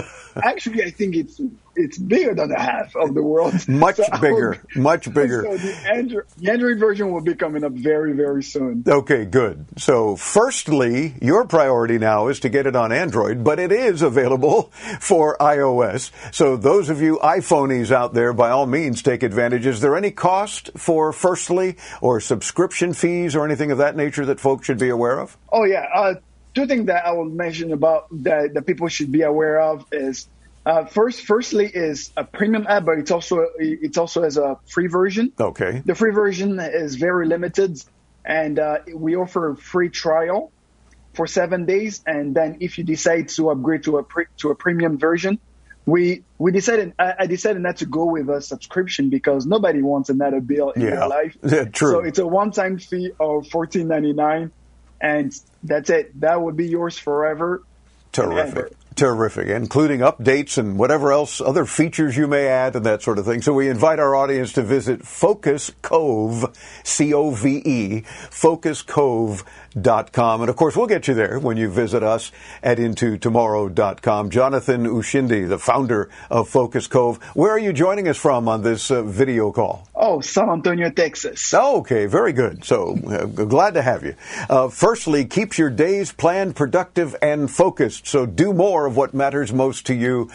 actually, 0.36 0.82
I 0.84 0.90
think 0.90 1.16
it's 1.16 1.40
it's 1.80 1.98
bigger 1.98 2.34
than 2.34 2.52
a 2.52 2.60
half 2.60 2.94
of 2.96 3.14
the 3.14 3.22
world. 3.22 3.54
Much 3.68 3.96
So- 3.96 4.04
bigger, 4.20 4.62
much 4.76 5.12
bigger. 5.14 5.42
So 5.42 5.56
the 5.56 5.74
Android, 5.92 6.24
the 6.38 6.50
Android 6.50 6.78
version 6.78 7.10
will 7.12 7.20
be 7.22 7.34
coming 7.34 7.64
up 7.64 7.72
very, 7.72 8.12
very 8.12 8.42
soon. 8.42 8.84
Okay, 8.86 9.24
good. 9.24 9.64
So, 9.78 10.16
firstly, 10.16 11.14
your 11.20 11.46
priority 11.46 11.98
now 11.98 12.28
is 12.28 12.40
to 12.40 12.48
get 12.48 12.66
it 12.66 12.76
on 12.76 12.92
Android, 12.92 13.42
but 13.44 13.58
it 13.58 13.72
is 13.72 14.02
available 14.02 14.62
for 15.00 15.36
iOS. 15.38 16.10
So, 16.34 16.56
those 16.56 16.88
of 16.88 17.00
you 17.00 17.18
iPhonies 17.22 17.90
out 17.90 18.14
there, 18.14 18.32
by 18.32 18.50
all 18.50 18.66
means, 18.66 19.02
take 19.02 19.22
advantage. 19.22 19.66
Is 19.66 19.80
there 19.80 19.96
any 19.96 20.10
cost 20.10 20.70
for 20.76 21.12
Firstly 21.12 21.76
or 22.00 22.20
subscription 22.20 22.92
fees 22.92 23.34
or 23.36 23.44
anything 23.44 23.70
of 23.70 23.78
that 23.78 23.96
nature 23.96 24.26
that 24.26 24.40
folks 24.40 24.66
should 24.66 24.78
be 24.78 24.88
aware 24.90 25.18
of? 25.20 25.36
Oh 25.52 25.64
yeah, 25.64 25.86
uh, 25.94 26.14
two 26.54 26.66
things 26.66 26.86
that 26.86 27.06
I 27.06 27.12
will 27.12 27.24
mention 27.24 27.72
about 27.72 28.06
that 28.24 28.54
that 28.54 28.66
people 28.66 28.88
should 28.88 29.12
be 29.12 29.22
aware 29.22 29.60
of 29.60 29.84
is 29.92 30.28
uh, 30.70 30.84
first, 30.86 31.22
firstly, 31.26 31.66
is 31.66 32.12
a 32.16 32.22
premium 32.22 32.64
app, 32.68 32.84
but 32.84 32.98
it's 32.98 33.10
also 33.10 33.44
it's 33.58 33.98
also 33.98 34.22
as 34.22 34.36
a 34.36 34.56
free 34.74 34.86
version. 34.86 35.32
Okay. 35.38 35.82
The 35.84 35.96
free 35.96 36.12
version 36.12 36.60
is 36.60 36.94
very 36.94 37.26
limited, 37.26 37.82
and 38.24 38.58
uh, 38.58 38.78
we 38.94 39.16
offer 39.16 39.50
a 39.50 39.56
free 39.56 39.90
trial 39.90 40.52
for 41.14 41.26
seven 41.26 41.66
days. 41.66 42.02
And 42.06 42.36
then, 42.36 42.58
if 42.60 42.78
you 42.78 42.84
decide 42.84 43.30
to 43.30 43.50
upgrade 43.50 43.82
to 43.84 43.98
a 43.98 44.04
pre- 44.04 44.30
to 44.42 44.50
a 44.50 44.54
premium 44.54 44.96
version, 44.96 45.40
we 45.86 46.22
we 46.38 46.52
decided 46.52 46.94
I, 46.98 47.14
I 47.20 47.26
decided 47.26 47.62
not 47.62 47.78
to 47.78 47.86
go 47.86 48.04
with 48.04 48.28
a 48.30 48.40
subscription 48.40 49.10
because 49.10 49.46
nobody 49.46 49.82
wants 49.82 50.08
another 50.08 50.40
bill 50.40 50.70
in 50.70 50.82
Yeah. 50.82 50.90
their 50.90 51.08
life. 51.08 51.36
Yeah, 51.42 51.64
true. 51.64 51.92
So 51.92 52.00
it's 52.00 52.20
a 52.20 52.26
one 52.26 52.52
time 52.52 52.78
fee 52.78 53.10
of 53.18 53.48
fourteen 53.48 53.88
ninety 53.88 54.12
nine, 54.12 54.52
and 55.00 55.32
that's 55.64 55.90
it. 55.90 56.20
That 56.20 56.40
would 56.40 56.56
be 56.56 56.68
yours 56.68 56.96
forever. 56.96 57.64
Terrific. 58.12 58.72
Terrific, 59.00 59.48
including 59.48 60.00
updates 60.00 60.58
and 60.58 60.78
whatever 60.78 61.10
else, 61.10 61.40
other 61.40 61.64
features 61.64 62.18
you 62.18 62.26
may 62.26 62.48
add 62.48 62.76
and 62.76 62.84
that 62.84 63.00
sort 63.00 63.18
of 63.18 63.24
thing. 63.24 63.40
So 63.40 63.54
we 63.54 63.70
invite 63.70 63.98
our 63.98 64.14
audience 64.14 64.52
to 64.52 64.62
visit 64.62 65.06
Focus 65.06 65.72
Cove, 65.80 66.54
C-O-V-E, 66.84 68.02
focuscove.com. 68.02 70.40
And 70.42 70.50
of 70.50 70.56
course, 70.56 70.76
we'll 70.76 70.86
get 70.86 71.08
you 71.08 71.14
there 71.14 71.38
when 71.38 71.56
you 71.56 71.70
visit 71.70 72.02
us 72.02 72.30
at 72.62 72.76
intotomorrow.com. 72.76 74.28
Jonathan 74.28 74.84
Ushindi, 74.84 75.48
the 75.48 75.58
founder 75.58 76.10
of 76.30 76.50
Focus 76.50 76.86
Cove. 76.86 77.24
Where 77.34 77.52
are 77.52 77.58
you 77.58 77.72
joining 77.72 78.06
us 78.06 78.18
from 78.18 78.48
on 78.48 78.62
this 78.62 78.90
uh, 78.90 79.02
video 79.02 79.50
call? 79.50 79.88
Oh, 79.94 80.20
San 80.20 80.50
Antonio, 80.50 80.90
Texas. 80.90 81.54
Okay, 81.54 82.04
very 82.04 82.34
good. 82.34 82.66
So 82.66 82.98
uh, 83.06 83.24
glad 83.24 83.72
to 83.74 83.82
have 83.82 84.04
you. 84.04 84.14
Uh, 84.50 84.68
firstly, 84.68 85.24
keeps 85.24 85.56
your 85.56 85.70
days 85.70 86.12
planned, 86.12 86.54
productive, 86.54 87.16
and 87.22 87.50
focused. 87.50 88.06
So 88.06 88.26
do 88.26 88.52
more 88.52 88.89
of 88.90 88.96
what 88.96 89.14
matters 89.14 89.52
most 89.52 89.86
to 89.86 89.94
you. 89.94 90.28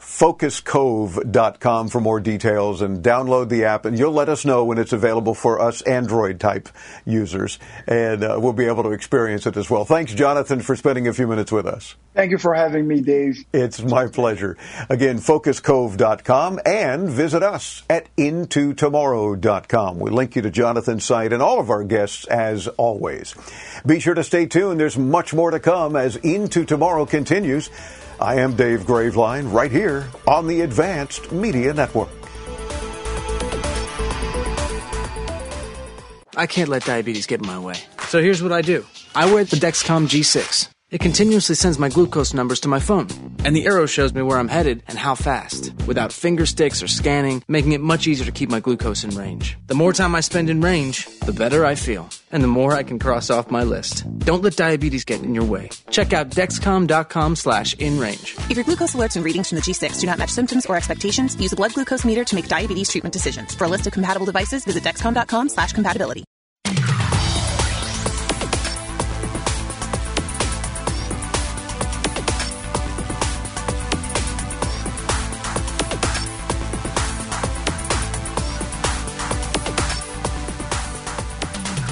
Focuscove.com 0.00 1.88
for 1.88 2.00
more 2.00 2.20
details 2.20 2.82
and 2.82 3.02
download 3.02 3.48
the 3.48 3.64
app, 3.64 3.84
and 3.84 3.98
you'll 3.98 4.12
let 4.12 4.28
us 4.28 4.44
know 4.44 4.64
when 4.64 4.78
it's 4.78 4.92
available 4.92 5.34
for 5.34 5.60
us 5.60 5.82
Android 5.82 6.40
type 6.40 6.68
users, 7.04 7.58
and 7.86 8.22
uh, 8.22 8.38
we'll 8.40 8.52
be 8.52 8.66
able 8.66 8.82
to 8.84 8.92
experience 8.92 9.46
it 9.46 9.56
as 9.56 9.68
well. 9.68 9.84
Thanks, 9.84 10.14
Jonathan, 10.14 10.60
for 10.60 10.76
spending 10.76 11.08
a 11.08 11.12
few 11.12 11.26
minutes 11.26 11.50
with 11.50 11.66
us. 11.66 11.96
Thank 12.14 12.30
you 12.30 12.38
for 12.38 12.54
having 12.54 12.86
me, 12.88 13.00
Dave. 13.00 13.44
It's 13.52 13.80
my 13.80 14.08
pleasure. 14.08 14.56
Again, 14.88 15.18
focuscove.com 15.18 16.60
and 16.66 17.08
visit 17.08 17.42
us 17.42 17.82
at 17.88 18.08
intotomorrow.com. 18.16 19.98
We 19.98 20.10
link 20.10 20.34
you 20.36 20.42
to 20.42 20.50
Jonathan's 20.50 21.04
site 21.04 21.32
and 21.32 21.42
all 21.42 21.60
of 21.60 21.70
our 21.70 21.84
guests 21.84 22.24
as 22.26 22.66
always. 22.68 23.34
Be 23.86 24.00
sure 24.00 24.14
to 24.14 24.24
stay 24.24 24.46
tuned. 24.46 24.80
There's 24.80 24.98
much 24.98 25.32
more 25.32 25.50
to 25.50 25.60
come 25.60 25.96
as 25.96 26.16
Into 26.16 26.64
Tomorrow 26.64 27.06
continues. 27.06 27.70
I 28.20 28.36
am 28.36 28.54
Dave 28.54 28.80
Graveline 28.80 29.52
right 29.52 29.70
here 29.70 30.08
on 30.26 30.48
the 30.48 30.62
Advanced 30.62 31.30
Media 31.30 31.72
Network. 31.72 32.08
I 36.36 36.46
can't 36.46 36.68
let 36.68 36.84
diabetes 36.84 37.26
get 37.26 37.40
in 37.40 37.46
my 37.46 37.58
way. 37.58 37.76
So 38.08 38.20
here's 38.20 38.42
what 38.42 38.52
I 38.52 38.62
do 38.62 38.84
I 39.14 39.32
wear 39.32 39.44
the 39.44 39.56
Dexcom 39.56 40.08
G6. 40.08 40.68
It 40.90 41.00
continuously 41.02 41.54
sends 41.54 41.78
my 41.78 41.90
glucose 41.90 42.32
numbers 42.32 42.60
to 42.60 42.68
my 42.68 42.80
phone, 42.80 43.08
and 43.44 43.54
the 43.54 43.66
arrow 43.66 43.84
shows 43.84 44.14
me 44.14 44.22
where 44.22 44.38
I'm 44.38 44.48
headed 44.48 44.82
and 44.88 44.96
how 44.96 45.14
fast, 45.14 45.70
without 45.86 46.14
finger 46.14 46.46
sticks 46.46 46.82
or 46.82 46.88
scanning, 46.88 47.42
making 47.46 47.72
it 47.72 47.82
much 47.82 48.06
easier 48.06 48.24
to 48.24 48.32
keep 48.32 48.48
my 48.48 48.58
glucose 48.58 49.04
in 49.04 49.10
range. 49.10 49.58
The 49.66 49.74
more 49.74 49.92
time 49.92 50.14
I 50.14 50.20
spend 50.20 50.48
in 50.48 50.62
range, 50.62 51.04
the 51.26 51.34
better 51.34 51.66
I 51.66 51.74
feel, 51.74 52.08
and 52.32 52.42
the 52.42 52.48
more 52.48 52.72
I 52.72 52.84
can 52.84 52.98
cross 52.98 53.28
off 53.28 53.50
my 53.50 53.64
list. 53.64 54.06
Don't 54.20 54.42
let 54.42 54.56
diabetes 54.56 55.04
get 55.04 55.22
in 55.22 55.34
your 55.34 55.44
way. 55.44 55.68
Check 55.90 56.14
out 56.14 56.30
dexcom.com 56.30 57.36
slash 57.36 57.74
in 57.74 57.98
range. 57.98 58.34
If 58.48 58.56
your 58.56 58.64
glucose 58.64 58.94
alerts 58.94 59.16
and 59.16 59.26
readings 59.26 59.50
from 59.50 59.56
the 59.56 59.62
G6 59.62 60.00
do 60.00 60.06
not 60.06 60.16
match 60.16 60.30
symptoms 60.30 60.64
or 60.64 60.74
expectations, 60.74 61.36
use 61.36 61.52
a 61.52 61.56
blood 61.56 61.74
glucose 61.74 62.06
meter 62.06 62.24
to 62.24 62.34
make 62.34 62.48
diabetes 62.48 62.88
treatment 62.88 63.12
decisions. 63.12 63.54
For 63.54 63.64
a 63.64 63.68
list 63.68 63.86
of 63.86 63.92
compatible 63.92 64.24
devices, 64.24 64.64
visit 64.64 64.84
dexcom.com 64.84 65.50
slash 65.50 65.74
compatibility. 65.74 66.24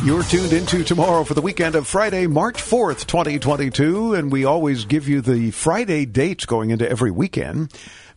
You're 0.06 0.22
tuned 0.22 0.52
into 0.52 0.84
tomorrow 0.84 1.24
for 1.24 1.34
the 1.34 1.40
weekend 1.40 1.74
of 1.74 1.84
Friday, 1.84 2.28
March 2.28 2.62
4th, 2.62 3.06
2022. 3.06 4.14
And 4.14 4.30
we 4.30 4.44
always 4.44 4.84
give 4.84 5.08
you 5.08 5.20
the 5.20 5.50
Friday 5.50 6.04
dates 6.06 6.46
going 6.46 6.70
into 6.70 6.88
every 6.88 7.10
weekend. 7.10 7.72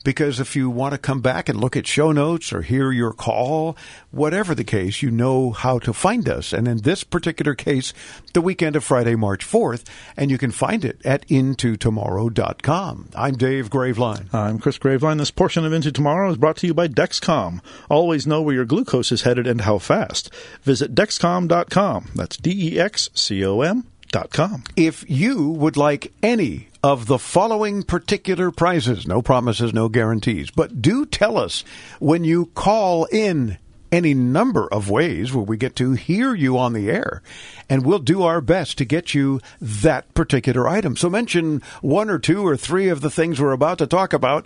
Because 0.10 0.40
if 0.40 0.56
you 0.56 0.72
want 0.72 0.94
to 0.94 0.98
come 0.98 1.22
back 1.22 1.50
and 1.50 1.62
look 1.62 1.78
at 1.78 1.86
show 1.86 2.12
notes 2.12 2.52
or 2.52 2.64
hear 2.64 2.92
your 2.92 3.14
call, 3.14 3.78
whatever 4.10 4.56
the 4.56 4.64
case, 4.64 5.04
you 5.04 5.12
know 5.12 5.52
how 5.52 5.78
to 5.78 5.94
find 5.94 6.28
us. 6.28 6.52
And 6.52 6.68
in 6.68 6.78
this 6.78 7.04
particular 7.04 7.54
case, 7.54 7.94
the 8.34 8.42
weekend 8.42 8.76
of 8.76 8.84
Friday, 8.84 9.14
March 9.14 9.46
4th, 9.46 9.84
and 10.18 10.32
you 10.32 10.40
can 10.40 10.50
find 10.50 10.84
it 10.84 11.00
at 11.06 11.28
intotomorrow.com. 11.28 13.10
I'm 13.14 13.36
Dave 13.36 13.70
Graveline. 13.70 14.34
I'm 14.34 14.58
Chris 14.58 14.80
Graveline. 14.80 15.20
This 15.20 15.30
portion 15.30 15.64
of 15.64 15.74
Into 15.74 15.92
Tomorrow 15.92 16.32
is 16.32 16.38
brought 16.38 16.58
to 16.58 16.66
you 16.66 16.74
by 16.74 16.88
Dexcom. 16.88 17.62
Always 17.88 18.26
know 18.26 18.42
where 18.42 18.56
your 18.56 18.66
glucose 18.66 19.12
is 19.12 19.22
headed 19.22 19.46
and 19.46 19.62
how 19.62 19.78
fast. 19.78 20.34
Visit 20.64 20.96
Dexcom.com. 20.96 22.14
That's 22.16 22.36
D 22.36 22.74
E 22.74 22.80
X 22.80 23.12
C 23.14 23.46
O 23.46 23.62
M. 23.62 23.86
Dot 24.12 24.32
com. 24.32 24.64
If 24.76 25.08
you 25.08 25.52
would 25.52 25.78
like 25.78 26.12
any 26.24 26.69
of 26.84 27.08
the 27.08 27.20
following 27.20 27.84
particular 27.84 28.52
prizes, 28.52 29.06
no 29.06 29.22
promises, 29.22 29.74
no 29.74 29.90
guarantees, 29.90 30.50
but 30.52 30.82
do 30.82 31.06
tell 31.06 31.38
us 31.38 31.64
when 32.00 32.24
you 32.24 32.46
call 32.48 33.06
in 33.06 33.58
any 33.92 34.14
number 34.14 34.68
of 34.72 34.90
ways 34.90 35.34
where 35.34 35.44
we 35.44 35.58
get 35.58 35.76
to 35.76 35.94
hear 35.94 36.34
you 36.34 36.58
on 36.58 36.74
the 36.74 36.90
air, 36.90 37.22
and 37.70 37.86
we'll 37.86 38.00
do 38.00 38.24
our 38.24 38.40
best 38.40 38.78
to 38.78 38.86
get 38.86 39.14
you 39.14 39.42
that 39.60 40.14
particular 40.14 40.68
item. 40.68 40.96
So 40.96 41.10
mention 41.10 41.62
one 41.82 42.10
or 42.10 42.20
two 42.20 42.46
or 42.46 42.56
three 42.56 42.90
of 42.90 43.02
the 43.02 43.10
things 43.10 43.42
we're 43.42 43.52
about 43.52 43.80
to 43.80 43.88
talk 43.88 44.14
about, 44.14 44.46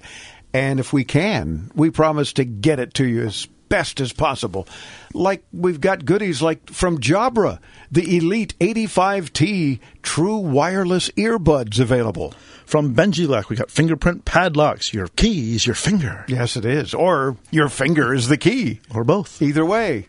and 0.54 0.80
if 0.80 0.94
we 0.94 1.04
can, 1.04 1.72
we 1.76 1.90
promise 1.90 2.34
to 2.34 2.46
get 2.46 2.80
it 2.80 2.94
to 2.96 3.06
you 3.06 3.24
as 3.24 3.48
best 3.74 4.00
as 4.00 4.14
possible. 4.14 4.68
Like 5.16 5.44
we've 5.52 5.82
got 5.82 6.06
goodies 6.06 6.44
like 6.44 6.70
from 6.70 7.00
Jabra, 7.00 7.58
the 7.92 8.18
Elite 8.18 8.54
85T 8.60 9.80
true 10.04 10.38
wireless 10.38 11.10
earbuds 11.18 11.80
available. 11.80 12.36
From 12.68 12.94
Benjilock, 12.94 13.50
we 13.50 13.56
got 13.56 13.72
fingerprint 13.72 14.26
padlocks. 14.26 14.94
Your 14.94 15.08
key 15.08 15.56
is 15.56 15.66
your 15.66 15.74
finger. 15.74 16.24
Yes, 16.28 16.56
it 16.56 16.66
is. 16.66 16.94
Or 16.94 17.36
your 17.50 17.68
finger 17.68 18.14
is 18.14 18.28
the 18.28 18.38
key. 18.38 18.80
Or 18.94 19.04
both. 19.04 19.42
Either 19.42 19.66
way. 19.66 20.08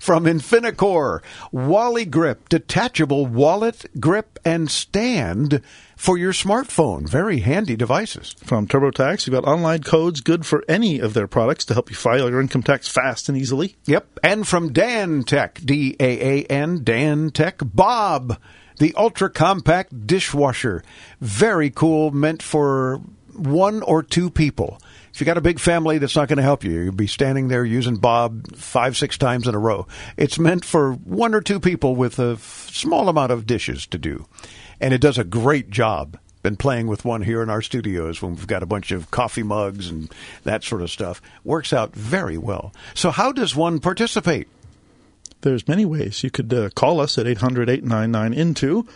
From 0.00 0.24
Infinicore, 0.24 1.20
Wally 1.50 2.04
Grip, 2.04 2.48
detachable 2.48 3.26
wallet, 3.26 3.84
grip, 4.00 4.38
and 4.44 4.70
stand 4.70 5.60
for 5.96 6.18
your 6.18 6.32
smartphone. 6.32 7.08
Very 7.08 7.40
handy 7.40 7.76
devices. 7.76 8.34
From 8.44 8.66
TurboTax, 8.66 9.26
you've 9.26 9.34
got 9.34 9.48
online 9.48 9.82
codes 9.82 10.20
good 10.20 10.44
for 10.44 10.64
any 10.68 10.98
of 10.98 11.14
their 11.14 11.28
products 11.28 11.64
to 11.66 11.74
help 11.74 11.90
you 11.90 11.96
file 11.96 12.28
your 12.28 12.40
income 12.40 12.62
tax 12.62 12.88
fast 12.88 13.28
and 13.28 13.38
easily. 13.38 13.76
Yep. 13.86 14.20
And 14.22 14.46
from 14.46 14.72
Daan 14.72 15.24
Tech, 15.24 15.60
D 15.64 15.96
A 16.00 16.40
A 16.40 16.44
N, 16.46 16.82
Daan 16.82 17.30
Tech, 17.30 17.60
Bob, 17.64 18.38
the 18.78 18.94
ultra 18.96 19.30
compact 19.30 20.06
dishwasher. 20.06 20.82
Very 21.20 21.70
cool, 21.70 22.10
meant 22.10 22.42
for 22.42 23.00
one 23.34 23.82
or 23.82 24.02
two 24.02 24.28
people. 24.28 24.80
If 25.12 25.20
you 25.20 25.26
got 25.26 25.36
a 25.36 25.42
big 25.42 25.60
family 25.60 25.98
that's 25.98 26.16
not 26.16 26.28
going 26.28 26.38
to 26.38 26.42
help 26.42 26.64
you, 26.64 26.80
you'll 26.80 26.94
be 26.94 27.06
standing 27.06 27.48
there 27.48 27.64
using 27.64 27.96
Bob 27.96 28.56
five, 28.56 28.96
six 28.96 29.18
times 29.18 29.46
in 29.46 29.54
a 29.54 29.58
row. 29.58 29.86
It's 30.16 30.38
meant 30.38 30.64
for 30.64 30.94
one 30.94 31.34
or 31.34 31.42
two 31.42 31.60
people 31.60 31.94
with 31.94 32.18
a 32.18 32.38
small 32.38 33.10
amount 33.10 33.30
of 33.30 33.46
dishes 33.46 33.86
to 33.88 33.98
do. 33.98 34.26
And 34.80 34.94
it 34.94 35.02
does 35.02 35.18
a 35.18 35.24
great 35.24 35.68
job. 35.68 36.18
Been 36.42 36.56
playing 36.56 36.86
with 36.86 37.04
one 37.04 37.22
here 37.22 37.42
in 37.42 37.50
our 37.50 37.62
studios 37.62 38.22
when 38.22 38.34
we've 38.34 38.46
got 38.46 38.62
a 38.62 38.66
bunch 38.66 38.90
of 38.90 39.10
coffee 39.10 39.44
mugs 39.44 39.88
and 39.88 40.12
that 40.44 40.64
sort 40.64 40.82
of 40.82 40.90
stuff. 40.90 41.20
Works 41.44 41.72
out 41.72 41.94
very 41.94 42.38
well. 42.38 42.72
So, 42.94 43.10
how 43.10 43.30
does 43.30 43.54
one 43.54 43.78
participate? 43.78 44.48
There's 45.42 45.68
many 45.68 45.84
ways. 45.84 46.24
You 46.24 46.30
could 46.30 46.52
uh, 46.52 46.70
call 46.70 47.00
us 47.00 47.16
at 47.16 47.28
800 47.28 47.68
899 47.68 48.34
INTO, 48.34 48.86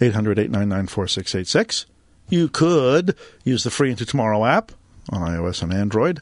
800 0.00 0.38
899 0.38 0.86
4686. 0.86 1.86
You 2.28 2.48
could 2.48 3.14
use 3.44 3.62
the 3.62 3.70
free 3.70 3.90
Into 3.90 4.06
Tomorrow 4.06 4.44
app 4.44 4.72
on 5.10 5.20
iOS 5.20 5.62
and 5.62 5.72
Android. 5.72 6.20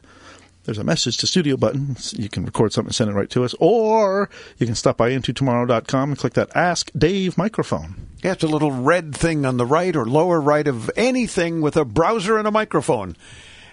There's 0.65 0.77
a 0.77 0.83
message 0.83 1.17
to 1.17 1.27
studio 1.27 1.57
button. 1.57 1.95
You 2.11 2.29
can 2.29 2.45
record 2.45 2.73
something 2.73 2.89
and 2.89 2.95
send 2.95 3.09
it 3.09 3.13
right 3.13 3.29
to 3.31 3.43
us, 3.43 3.55
or 3.59 4.29
you 4.57 4.65
can 4.65 4.75
stop 4.75 4.97
by 4.97 5.09
intotomorrow.com 5.09 6.09
and 6.09 6.17
click 6.17 6.33
that 6.33 6.55
Ask 6.55 6.91
Dave 6.95 7.37
microphone. 7.37 7.95
Yeah, 8.23 8.33
it's 8.33 8.43
a 8.43 8.47
little 8.47 8.71
red 8.71 9.15
thing 9.15 9.45
on 9.45 9.57
the 9.57 9.65
right 9.65 9.95
or 9.95 10.05
lower 10.05 10.39
right 10.39 10.67
of 10.67 10.91
anything 10.95 11.61
with 11.61 11.77
a 11.77 11.85
browser 11.85 12.37
and 12.37 12.47
a 12.47 12.51
microphone. 12.51 13.15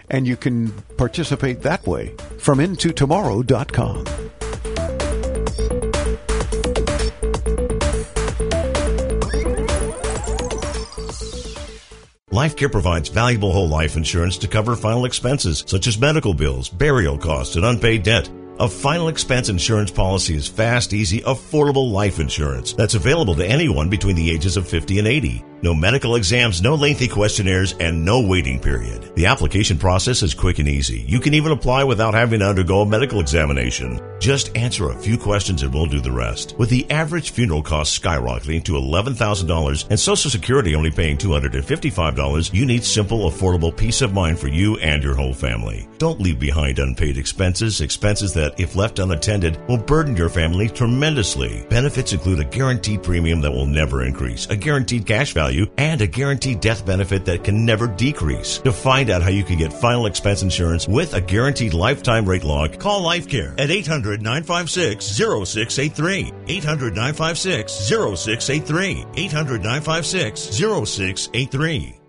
And 0.09 0.27
you 0.27 0.37
can 0.37 0.71
participate 0.97 1.63
that 1.63 1.87
way 1.87 2.15
from 2.39 2.61
intotomorrow.com. 2.61 4.07
LifeCare 12.37 12.71
provides 12.71 13.09
valuable 13.09 13.51
whole 13.51 13.67
life 13.69 13.97
insurance 13.97 14.37
to 14.37 14.47
cover 14.47 14.77
final 14.77 15.07
expenses 15.07 15.65
such 15.67 15.87
as 15.87 15.99
medical 15.99 16.35
bills, 16.35 16.69
burial 16.69 17.17
costs, 17.17 17.57
and 17.57 17.65
unpaid 17.65 18.03
debt. 18.03 18.29
A 18.59 18.67
final 18.67 19.09
expense 19.09 19.51
insurance 19.51 19.91
policy 19.91 20.35
is 20.35 20.49
fast, 20.49 20.95
easy, 20.95 21.21
affordable 21.21 21.93
life 21.93 22.19
insurance 22.19 22.73
that's 22.73 22.95
available 22.95 23.35
to 23.35 23.47
anyone 23.47 23.91
between 23.91 24.17
the 24.17 24.31
ages 24.31 24.57
of 24.57 24.67
50 24.67 24.99
and 24.99 25.07
80. 25.07 25.45
No 25.63 25.75
medical 25.75 26.17
exams, 26.17 26.63
no 26.63 26.75
lengthy 26.75 27.09
questionnaires, 27.09 27.75
and 27.81 28.05
no 28.05 28.27
waiting 28.27 28.61
period. 28.61 29.15
The 29.15 29.27
application 29.27 29.79
process 29.79 30.23
is 30.23 30.35
quick 30.35 30.59
and 30.59 30.69
easy. 30.69 31.01
You 31.09 31.19
can 31.19 31.35
even 31.35 31.51
apply 31.51 31.85
without 31.85 32.15
having 32.15 32.41
to 32.41 32.49
undergo 32.49 32.83
a 32.83 32.87
medical 32.87 33.21
examination. 33.21 34.01
Just 34.21 34.57
answer 34.57 34.91
a 34.91 34.99
few 34.99 35.19
questions 35.19 35.63
and 35.63 35.73
we'll 35.73 35.87
do 35.87 36.01
the 36.01 36.13
rest. 36.13 36.55
With 36.59 36.69
the 36.69 36.89
average 36.91 37.31
funeral 37.31 37.63
cost 37.63 38.01
skyrocketing 38.01 38.65
to 38.65 38.73
$11,000 38.73 39.87
and 39.91 39.99
Social 39.99 40.31
Security 40.31 40.75
only 40.75 40.91
paying 40.91 41.17
$255, 41.17 42.55
you 42.55 42.67
need 42.67 42.85
simple, 42.85 43.31
affordable 43.31 43.77
peace 43.77 44.03
of 44.03 44.15
mind 44.15 44.39
for 44.39 44.49
you 44.49 44.77
and 44.79 45.03
your 45.03 45.15
whole 45.15 45.35
family. 45.35 45.89
Don't 45.99 46.21
leave 46.21 46.39
behind 46.39 46.79
unpaid 46.79 47.17
expenses, 47.17 47.81
expenses 47.81 48.35
that, 48.35 48.46
if 48.59 48.77
left 48.77 48.99
unattended, 48.99 49.59
will 49.69 49.79
burden 49.79 50.17
your 50.17 50.29
family 50.29 50.69
tremendously. 50.69 51.67
Benefits 51.69 52.13
include 52.13 52.41
a 52.41 52.45
guaranteed 52.45 53.03
premium 53.03 53.41
that 53.41 53.51
will 53.51 53.67
never 53.67 54.05
increase, 54.05 54.47
a 54.47 54.57
guaranteed 54.57 55.07
cash 55.07 55.33
value, 55.33 55.67
and 55.77 56.01
a 56.01 56.07
guaranteed 56.07 56.61
death 56.61 56.87
benefit 56.87 57.25
that 57.25 57.45
can 57.45 57.65
never 57.65 57.87
decrease. 57.87 58.59
To 58.59 58.73
find 58.73 59.11
out 59.11 59.23
how 59.23 59.31
you 59.31 59.45
can 59.45 59.59
get 59.59 59.73
final 59.73 60.07
expense 60.07 60.43
insurance 60.43 60.87
with 60.89 61.15
a 61.15 61.21
guaranteed 61.21 61.75
lifetime 61.75 62.27
rate 62.27 62.45
lock, 62.45 62.79
call 62.79 63.03
LifeCare 63.03 63.59
at 63.59 63.71
800 63.71 64.23
956 64.23 65.05
0683. 65.05 66.33
800 66.47 66.95
956 66.95 67.73
0683. 67.73 69.05
800 69.17 69.63
956 69.63 70.41
0683. 70.41 72.06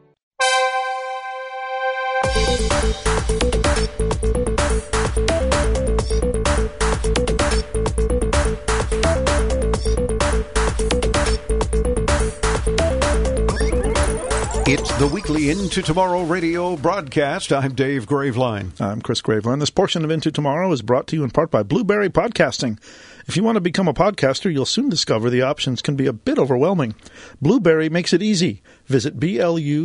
The 14.99 15.05
weekly 15.05 15.51
Into 15.51 15.83
Tomorrow 15.83 16.23
radio 16.23 16.75
broadcast. 16.75 17.53
I'm 17.53 17.75
Dave 17.75 18.07
Graveline. 18.07 18.71
I'm 18.81 18.99
Chris 18.99 19.21
Graveline. 19.21 19.59
This 19.59 19.69
portion 19.69 20.03
of 20.03 20.09
Into 20.09 20.31
Tomorrow 20.31 20.71
is 20.71 20.81
brought 20.81 21.05
to 21.07 21.15
you 21.15 21.23
in 21.23 21.29
part 21.29 21.51
by 21.51 21.61
Blubrry 21.61 22.09
Podcasting. 22.09 22.79
If 23.27 23.37
you 23.37 23.43
want 23.43 23.57
to 23.57 23.61
become 23.61 23.87
a 23.87 23.93
podcaster, 23.93 24.51
you'll 24.51 24.65
soon 24.65 24.89
discover 24.89 25.29
the 25.29 25.43
options 25.43 25.83
can 25.83 25.97
be 25.97 26.07
a 26.07 26.13
bit 26.13 26.39
overwhelming. 26.39 26.95
Blueberry 27.39 27.89
makes 27.89 28.11
it 28.11 28.23
easy. 28.23 28.63
Visit 28.87 29.19
B-L-U-B-R-R-Y 29.19 29.75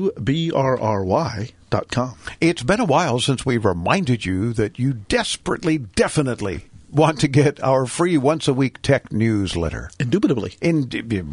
dot 1.68 1.88
com. 1.88 2.14
It's 2.40 2.62
been 2.62 2.80
a 2.80 2.86
while 2.86 3.20
since 3.20 3.44
we 3.44 3.58
reminded 3.58 4.24
you 4.24 4.54
that 4.54 4.78
you 4.78 4.94
desperately, 4.94 5.76
definitely 5.76 6.64
want 6.92 7.20
to 7.20 7.28
get 7.28 7.62
our 7.62 7.86
free 7.86 8.18
once 8.18 8.46
a 8.46 8.54
week 8.54 8.82
tech 8.82 9.10
newsletter. 9.10 9.90
Indubitably. 9.98 10.54
In, 10.60 10.88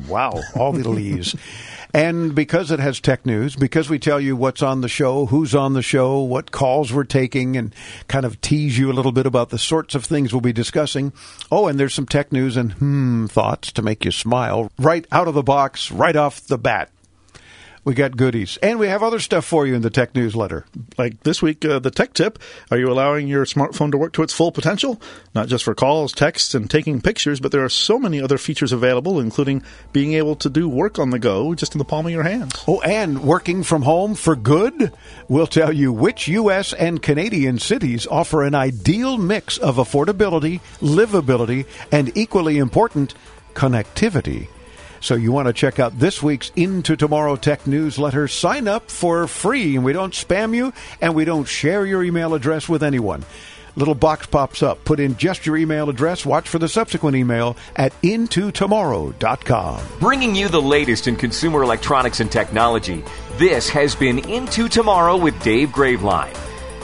wow, 0.08 0.42
all 0.56 0.72
the 0.72 0.90
leaves. 0.90 1.36
And 1.94 2.34
because 2.34 2.72
it 2.72 2.80
has 2.80 3.00
tech 3.00 3.26
news, 3.26 3.56
because 3.56 3.90
we 3.90 4.00
tell 4.00 4.20
you 4.20 4.36
what's 4.36 4.62
on 4.62 4.82
the 4.82 4.88
show, 4.88 5.26
who's 5.26 5.56
on 5.56 5.74
the 5.74 5.82
show, 5.82 6.20
what 6.20 6.52
calls 6.52 6.94
we're 6.94 7.04
taking, 7.04 7.58
and 7.58 7.74
kind 8.08 8.26
of 8.26 8.40
tease 8.42 8.78
you 8.78 8.92
a 8.92 8.94
little 8.94 9.12
bit 9.12 9.26
about 9.26 9.50
the 9.50 9.58
sorts 9.58 9.96
of 9.96 10.06
things 10.06 10.32
we'll 10.32 10.42
be 10.42 10.54
discussing. 10.54 11.12
Oh, 11.52 11.68
and 11.68 11.80
there's 11.80 11.94
some 11.94 12.06
tech 12.06 12.32
news 12.32 12.58
and 12.58 12.74
hmm 12.74 13.26
thoughts 13.26 13.72
to 13.74 13.82
make 13.82 14.06
you 14.06 14.12
smile 14.12 14.72
right 14.78 15.06
out 15.12 15.28
of 15.28 15.34
the 15.34 15.44
box, 15.44 15.92
right 15.92 16.16
off 16.16 16.46
the 16.48 16.58
bat. 16.58 16.90
We 17.90 17.96
got 17.96 18.16
goodies. 18.16 18.60
And 18.62 18.78
we 18.78 18.88
have 18.88 19.02
other 19.02 19.18
stuff 19.18 19.46
for 19.46 19.66
you 19.66 19.74
in 19.74 19.82
the 19.82 19.90
tech 19.90 20.14
newsletter. 20.14 20.64
Like 21.00 21.24
this 21.24 21.42
week, 21.42 21.66
uh, 21.66 21.80
the 21.80 21.90
tech 21.90 22.14
tip 22.14 22.38
Are 22.70 22.78
you 22.78 22.92
allowing 22.92 23.28
your 23.28 23.46
smartphone 23.46 23.90
to 23.90 23.98
work 23.98 24.14
to 24.14 24.22
its 24.22 24.32
full 24.32 24.52
potential? 24.52 25.02
Not 25.34 25.48
just 25.48 25.64
for 25.64 25.74
calls, 25.74 26.14
texts, 26.14 26.54
and 26.54 26.70
taking 26.70 27.02
pictures, 27.02 27.40
but 27.40 27.52
there 27.52 27.66
are 27.66 27.68
so 27.68 27.98
many 27.98 28.22
other 28.22 28.38
features 28.38 28.72
available, 28.72 29.20
including 29.20 29.64
being 29.92 30.14
able 30.14 30.36
to 30.36 30.52
do 30.52 30.70
work 30.70 31.00
on 31.00 31.10
the 31.10 31.18
go 31.18 31.56
just 31.56 31.74
in 31.74 31.80
the 31.80 31.84
palm 31.84 32.06
of 32.06 32.12
your 32.12 32.22
hands. 32.22 32.64
Oh, 32.68 32.80
and 32.82 33.24
working 33.24 33.64
from 33.64 33.82
home 33.82 34.14
for 34.14 34.36
good? 34.36 34.94
We'll 35.28 35.48
tell 35.48 35.74
you 35.74 35.92
which 35.92 36.28
U.S. 36.28 36.74
and 36.74 37.02
Canadian 37.02 37.58
cities 37.58 38.06
offer 38.06 38.44
an 38.44 38.54
ideal 38.54 39.18
mix 39.18 39.58
of 39.58 39.78
affordability, 39.78 40.62
livability, 40.80 41.66
and 41.92 42.16
equally 42.16 42.60
important, 42.60 43.16
connectivity. 43.56 44.48
So 45.02 45.16
you 45.16 45.32
want 45.32 45.48
to 45.48 45.54
check 45.54 45.80
out 45.80 45.98
this 45.98 46.22
week's 46.22 46.52
Into 46.56 46.96
Tomorrow 46.96 47.38
Tech 47.38 47.66
newsletter. 47.66 48.28
Sign 48.28 48.68
up 48.68 48.90
for 48.92 49.28
free, 49.28 49.76
and 49.76 49.86
we 49.86 49.94
don't 49.94 50.14
spam 50.14 50.56
you, 50.56 50.74
and 51.02 51.16
we 51.16 51.26
don't 51.26 51.48
share 51.48 51.86
your 51.86 52.04
email 52.04 52.34
address 52.34 52.68
with 52.68 52.84
anyone. 52.84 53.24
Little 53.76 53.96
box 53.96 54.28
pops 54.28 54.62
up. 54.62 54.84
Put 54.84 55.00
in 55.00 55.16
just 55.16 55.46
your 55.46 55.56
email 55.56 55.90
address. 55.90 56.26
Watch 56.26 56.50
for 56.50 56.60
the 56.60 56.68
subsequent 56.68 57.16
email 57.16 57.56
at 57.76 57.94
intotomorrow.com. 58.02 59.82
Bringing 60.00 60.36
you 60.36 60.50
the 60.50 60.62
latest 60.62 61.08
in 61.08 61.16
consumer 61.16 61.64
electronics 61.64 62.20
and 62.20 62.32
technology. 62.32 63.04
This 63.38 63.70
has 63.70 63.96
been 63.96 64.20
Into 64.30 64.68
Tomorrow 64.68 65.16
with 65.18 65.42
Dave 65.42 65.70
Graveline. 65.70 66.49